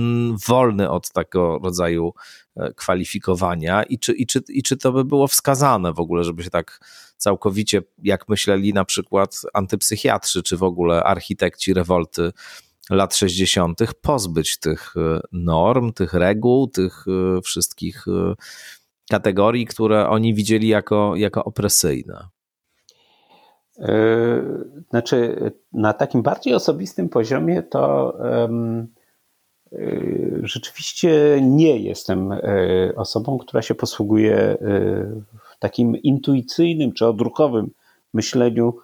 wolny 0.48 0.90
od 0.90 1.12
takiego 1.12 1.58
rodzaju 1.58 2.12
e, 2.56 2.72
kwalifikowania 2.74 3.82
i 3.82 3.98
czy, 3.98 4.12
i, 4.12 4.26
czy, 4.26 4.42
i 4.48 4.62
czy 4.62 4.76
to 4.76 4.92
by 4.92 5.04
było 5.04 5.28
wskazane 5.28 5.92
w 5.92 6.00
ogóle, 6.00 6.24
żeby 6.24 6.44
się 6.44 6.50
tak 6.50 6.80
całkowicie, 7.18 7.82
jak 8.02 8.28
myśleli 8.28 8.72
na 8.74 8.84
przykład 8.84 9.42
antypsychiatrzy, 9.52 10.42
czy 10.42 10.56
w 10.56 10.62
ogóle 10.62 11.04
architekci 11.04 11.74
rewolty 11.74 12.32
lat 12.90 13.16
60., 13.16 13.80
pozbyć 14.02 14.58
tych 14.58 14.94
e, 14.96 15.20
norm, 15.32 15.92
tych 15.92 16.14
reguł, 16.14 16.66
tych 16.66 17.04
e, 17.08 17.42
wszystkich 17.42 18.04
kategorii, 19.10 19.66
które 19.66 20.08
oni 20.08 20.34
widzieli 20.34 20.68
jako, 20.68 21.16
jako 21.16 21.44
opresyjne. 21.44 22.28
E, 23.78 24.42
znaczy, 24.90 25.36
na 25.72 25.92
takim 25.92 26.22
bardziej 26.22 26.54
osobistym 26.54 27.08
poziomie 27.08 27.62
to 27.62 28.14
e, 28.24 28.48
rzeczywiście 30.42 31.40
nie 31.42 31.78
jestem 31.78 32.32
e, 32.32 32.40
osobą, 32.96 33.38
która 33.38 33.62
się 33.62 33.74
posługuje 33.74 34.56
w 35.44 35.47
takim 35.58 35.96
intuicyjnym 35.96 36.92
czy 36.92 37.06
odruchowym 37.06 37.70
myśleniu 38.14 38.74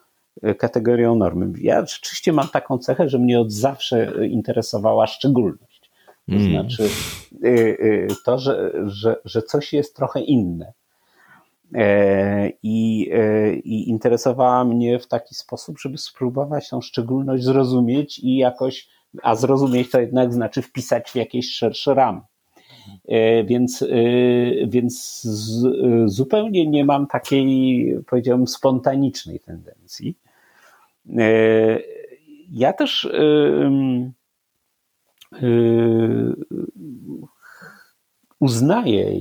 kategorią 0.58 1.14
normy. 1.14 1.52
Ja 1.60 1.86
rzeczywiście 1.86 2.32
mam 2.32 2.48
taką 2.48 2.78
cechę, 2.78 3.08
że 3.08 3.18
mnie 3.18 3.40
od 3.40 3.52
zawsze 3.52 4.26
interesowała 4.28 5.06
szczególność. 5.06 5.90
To 6.28 6.34
mm. 6.34 6.50
znaczy 6.50 6.88
to, 8.24 8.38
że, 8.38 8.72
że, 8.86 9.16
że 9.24 9.42
coś 9.42 9.72
jest 9.72 9.96
trochę 9.96 10.20
inne. 10.20 10.72
E, 11.74 12.50
I, 12.62 13.10
e, 13.12 13.54
I 13.54 13.88
interesowała 13.88 14.64
mnie 14.64 14.98
w 14.98 15.06
taki 15.06 15.34
sposób, 15.34 15.80
żeby 15.80 15.98
spróbować 15.98 16.68
tą 16.68 16.80
szczególność 16.80 17.44
zrozumieć 17.44 18.18
i 18.18 18.36
jakoś, 18.36 18.88
a 19.22 19.34
zrozumieć 19.34 19.90
to 19.90 20.00
jednak 20.00 20.32
znaczy 20.32 20.62
wpisać 20.62 21.10
w 21.10 21.14
jakieś 21.14 21.50
szersze 21.50 21.94
ramy. 21.94 22.20
E, 23.08 23.44
więc, 23.44 23.84
więc 24.68 25.22
z, 25.22 25.66
zupełnie 26.10 26.66
nie 26.66 26.84
mam 26.84 27.06
takiej, 27.06 27.96
powiedziałbym, 28.06 28.46
spontanicznej 28.46 29.40
tendencji. 29.40 30.18
Ja 32.50 32.72
też 32.72 33.08
uznaję 38.40 39.12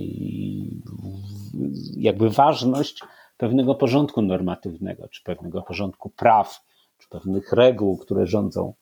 jakby 1.98 2.30
ważność 2.30 3.03
pewnego 3.38 3.76
porządku 3.76 4.22
normatywnego, 4.22 5.07
czy 5.07 5.23
pewnego 5.23 5.61
porządku 5.61 6.10
praw, 6.10 6.65
czy 6.98 7.10
pewnych 7.10 7.53
reguł, 7.53 7.98
które 7.98 8.27
rządzą 8.27 8.73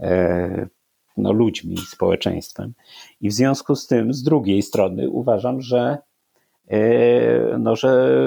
e, 0.00 0.66
no, 1.16 1.32
ludźmi 1.32 1.76
społeczeństwem. 1.78 2.72
I 3.20 3.28
w 3.28 3.32
związku 3.32 3.76
z 3.76 3.86
tym, 3.86 4.14
z 4.14 4.22
drugiej 4.22 4.62
strony, 4.62 5.10
uważam, 5.10 5.60
że, 5.60 5.98
e, 6.68 7.58
no, 7.58 7.76
że 7.76 8.20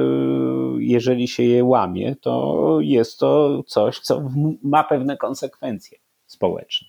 jeżeli 0.80 1.28
się 1.28 1.44
je 1.44 1.64
łamie, 1.64 2.16
to 2.16 2.78
jest 2.82 3.20
to 3.20 3.64
coś, 3.64 4.00
co 4.00 4.30
ma 4.64 4.84
pewne 4.84 5.18
konsekwencje 5.18 5.98
społeczne. 6.26 6.88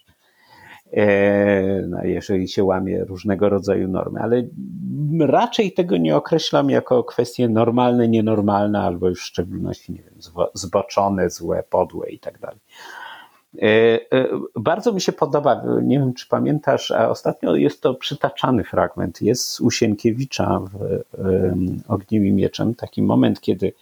E, 0.92 1.86
no, 1.88 2.04
jeżeli 2.04 2.48
się 2.48 2.64
łamie 2.64 3.04
różnego 3.04 3.48
rodzaju 3.48 3.88
normy, 3.88 4.20
ale 4.20 4.42
raczej 5.20 5.72
tego 5.72 5.96
nie 5.96 6.16
określam 6.16 6.70
jako 6.70 7.04
kwestie 7.04 7.48
normalne, 7.48 8.08
nienormalne, 8.08 8.80
albo 8.80 9.08
już 9.08 9.20
w 9.20 9.26
szczególności, 9.26 9.92
nie 9.92 10.02
wiem, 10.02 10.14
zboczone, 10.54 11.30
złe, 11.30 11.62
podłe 11.70 12.10
i 12.10 12.18
tak 12.18 12.38
dalej. 12.38 12.60
Bardzo 14.56 14.92
mi 14.92 15.00
się 15.00 15.12
podoba, 15.12 15.62
nie 15.82 15.98
wiem 15.98 16.14
czy 16.14 16.28
pamiętasz, 16.28 16.90
a 16.90 17.08
ostatnio 17.08 17.56
jest 17.56 17.82
to 17.82 17.94
przytaczany 17.94 18.64
fragment. 18.64 19.22
Jest 19.22 19.60
u 19.60 19.70
Sienkiewicza 19.70 20.60
w 20.60 21.02
Ogniem 21.88 22.26
i 22.26 22.32
Mieczem 22.32 22.74
taki 22.74 23.02
moment, 23.02 23.40
kiedy 23.40 23.72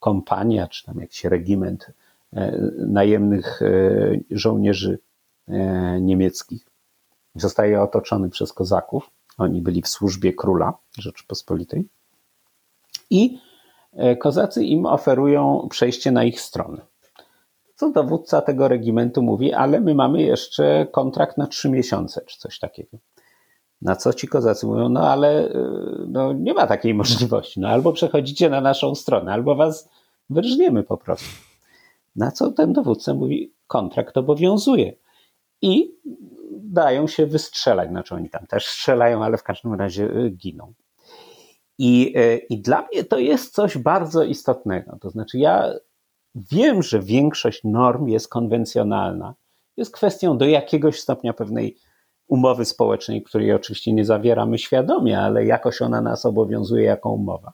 kompania, 0.00 0.68
czy 0.68 0.84
tam 0.84 1.00
jakiś 1.00 1.24
regiment 1.24 1.86
najemnych 2.78 3.60
żołnierzy 4.30 4.98
niemieckich 6.00 6.66
zostaje 7.34 7.82
otoczony 7.82 8.30
przez 8.30 8.52
kozaków. 8.52 9.10
Oni 9.38 9.62
byli 9.62 9.82
w 9.82 9.88
służbie 9.88 10.32
króla 10.32 10.74
Rzeczypospolitej. 10.98 11.88
I 13.10 13.38
e, 13.92 14.16
kozacy 14.16 14.64
im 14.64 14.86
oferują 14.86 15.66
przejście 15.70 16.10
na 16.10 16.24
ich 16.24 16.40
stronę. 16.40 16.80
Co 17.78 17.90
dowódca 17.90 18.40
tego 18.40 18.68
regimentu 18.68 19.22
mówi, 19.22 19.52
ale 19.52 19.80
my 19.80 19.94
mamy 19.94 20.22
jeszcze 20.22 20.86
kontrakt 20.92 21.38
na 21.38 21.46
trzy 21.46 21.70
miesiące, 21.70 22.20
czy 22.26 22.38
coś 22.38 22.58
takiego. 22.58 22.98
Na 23.82 23.96
co 23.96 24.12
ci 24.12 24.28
kozacy 24.28 24.66
mówią, 24.66 24.88
no 24.88 25.00
ale 25.00 25.48
e, 25.48 25.60
no, 26.08 26.32
nie 26.32 26.54
ma 26.54 26.66
takiej 26.66 26.94
możliwości. 27.02 27.60
No 27.60 27.68
albo 27.68 27.92
przechodzicie 27.92 28.50
na 28.50 28.60
naszą 28.60 28.94
stronę, 28.94 29.32
albo 29.32 29.54
was 29.54 29.88
wyrżniemy 30.30 30.82
po 30.82 30.96
prostu. 30.96 31.28
Na 32.16 32.30
co 32.30 32.50
ten 32.50 32.72
dowódca 32.72 33.14
mówi, 33.14 33.52
kontrakt 33.66 34.16
obowiązuje. 34.16 34.92
I 35.62 35.94
dają 36.52 37.06
się 37.06 37.26
wystrzelać. 37.26 37.88
Znaczy 37.88 38.14
oni 38.14 38.30
tam 38.30 38.46
też 38.46 38.66
strzelają, 38.66 39.24
ale 39.24 39.36
w 39.36 39.42
każdym 39.42 39.74
razie 39.74 40.04
y, 40.04 40.30
giną. 40.30 40.72
I, 41.78 42.14
y, 42.16 42.46
I 42.50 42.60
dla 42.60 42.82
mnie 42.82 43.04
to 43.04 43.18
jest 43.18 43.54
coś 43.54 43.78
bardzo 43.78 44.24
istotnego. 44.24 44.98
To 45.00 45.10
znaczy, 45.10 45.38
ja 45.38 45.74
wiem, 46.34 46.82
że 46.82 47.00
większość 47.00 47.60
norm 47.64 48.06
jest 48.06 48.28
konwencjonalna. 48.28 49.34
Jest 49.76 49.92
kwestią 49.92 50.38
do 50.38 50.44
jakiegoś 50.44 51.00
stopnia 51.00 51.32
pewnej 51.32 51.76
umowy 52.26 52.64
społecznej, 52.64 53.22
której 53.22 53.52
oczywiście 53.52 53.92
nie 53.92 54.04
zawieramy 54.04 54.58
świadomie, 54.58 55.20
ale 55.20 55.44
jakoś 55.44 55.82
ona 55.82 56.00
nas 56.00 56.26
obowiązuje 56.26 56.84
jako 56.84 57.10
umowa. 57.10 57.52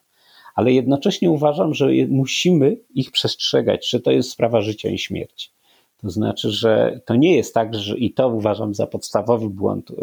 Ale 0.55 0.73
jednocześnie 0.73 1.31
uważam, 1.31 1.75
że 1.75 1.89
musimy 2.09 2.77
ich 2.95 3.11
przestrzegać, 3.11 3.91
że 3.91 4.01
to 4.01 4.11
jest 4.11 4.31
sprawa 4.31 4.61
życia 4.61 4.89
i 4.89 4.99
śmierci. 4.99 5.51
To 5.97 6.11
znaczy, 6.11 6.51
że 6.51 7.01
to 7.05 7.17
nie 7.17 7.37
jest 7.37 7.55
tak, 7.55 7.75
że 7.75 7.99
i 7.99 8.15
to 8.15 8.29
uważam 8.29 8.75
za 8.75 8.87
podstawowy 8.87 9.51
błąd 9.51 9.91
y, 9.91 9.95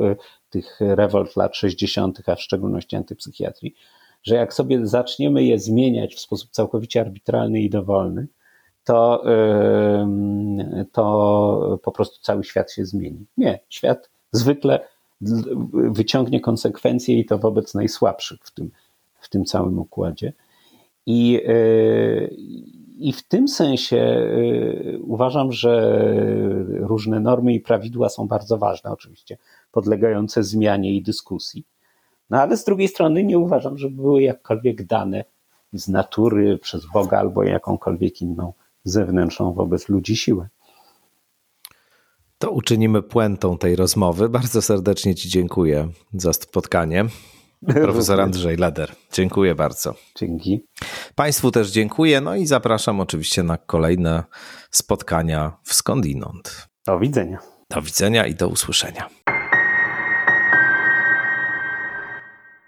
tych 0.49 0.79
rewolt 0.79 1.35
lat 1.35 1.55
60., 1.55 2.29
a 2.29 2.35
w 2.35 2.41
szczególności 2.41 2.95
antypsychiatrii, 2.95 3.75
że 4.23 4.35
jak 4.35 4.53
sobie 4.53 4.85
zaczniemy 4.87 5.43
je 5.43 5.59
zmieniać 5.59 6.15
w 6.15 6.19
sposób 6.19 6.49
całkowicie 6.51 7.01
arbitralny 7.01 7.61
i 7.61 7.69
dowolny, 7.69 8.27
to, 8.91 9.23
to 10.91 11.79
po 11.83 11.91
prostu 11.91 12.21
cały 12.21 12.43
świat 12.43 12.71
się 12.71 12.85
zmieni. 12.85 13.25
Nie, 13.37 13.59
świat 13.69 14.09
zwykle 14.31 14.79
wyciągnie 15.71 16.41
konsekwencje 16.41 17.19
i 17.19 17.25
to 17.25 17.37
wobec 17.37 17.73
najsłabszych 17.73 18.39
w 18.43 18.51
tym, 18.51 18.71
w 19.19 19.29
tym 19.29 19.45
całym 19.45 19.79
układzie. 19.79 20.33
I, 21.05 21.41
y, 21.47 22.35
i 22.97 23.13
w 23.13 23.27
tym 23.27 23.47
sensie 23.47 23.97
y, 23.97 24.99
uważam, 25.03 25.51
że 25.51 25.95
różne 26.69 27.19
normy 27.19 27.53
i 27.53 27.59
prawidła 27.59 28.09
są 28.09 28.27
bardzo 28.27 28.57
ważne, 28.57 28.91
oczywiście, 28.91 29.37
podlegające 29.71 30.43
zmianie 30.43 30.95
i 30.95 31.01
dyskusji. 31.01 31.65
No 32.29 32.41
ale 32.41 32.57
z 32.57 32.65
drugiej 32.65 32.87
strony 32.87 33.23
nie 33.23 33.39
uważam, 33.39 33.77
żeby 33.77 33.95
były 33.95 34.21
jakkolwiek 34.21 34.85
dane 34.85 35.23
z 35.73 35.87
natury 35.87 36.57
przez 36.57 36.85
Boga 36.93 37.19
albo 37.19 37.43
jakąkolwiek 37.43 38.21
inną 38.21 38.53
zewnętrzną 38.83 39.53
wobec 39.53 39.89
ludzi 39.89 40.15
siłę. 40.15 40.49
To 42.37 42.51
uczynimy 42.51 43.01
puentą 43.01 43.57
tej 43.57 43.75
rozmowy. 43.75 44.29
Bardzo 44.29 44.61
serdecznie 44.61 45.15
Ci 45.15 45.29
dziękuję 45.29 45.87
za 46.13 46.33
spotkanie. 46.33 47.05
Profesor 47.67 48.21
Andrzej 48.21 48.57
Leder. 48.57 48.91
Dziękuję 49.13 49.55
bardzo. 49.55 49.95
Dzięki. 50.15 50.67
Państwu 51.15 51.51
też 51.51 51.71
dziękuję. 51.71 52.21
No 52.21 52.35
i 52.35 52.45
zapraszam 52.45 52.99
oczywiście 52.99 53.43
na 53.43 53.57
kolejne 53.57 54.23
spotkania 54.71 55.57
w 55.63 55.73
Skądinąd. 55.73 56.67
Do 56.87 56.99
widzenia. 56.99 57.39
Do 57.69 57.81
widzenia 57.81 58.27
i 58.27 58.35
do 58.35 58.47
usłyszenia. 58.47 59.09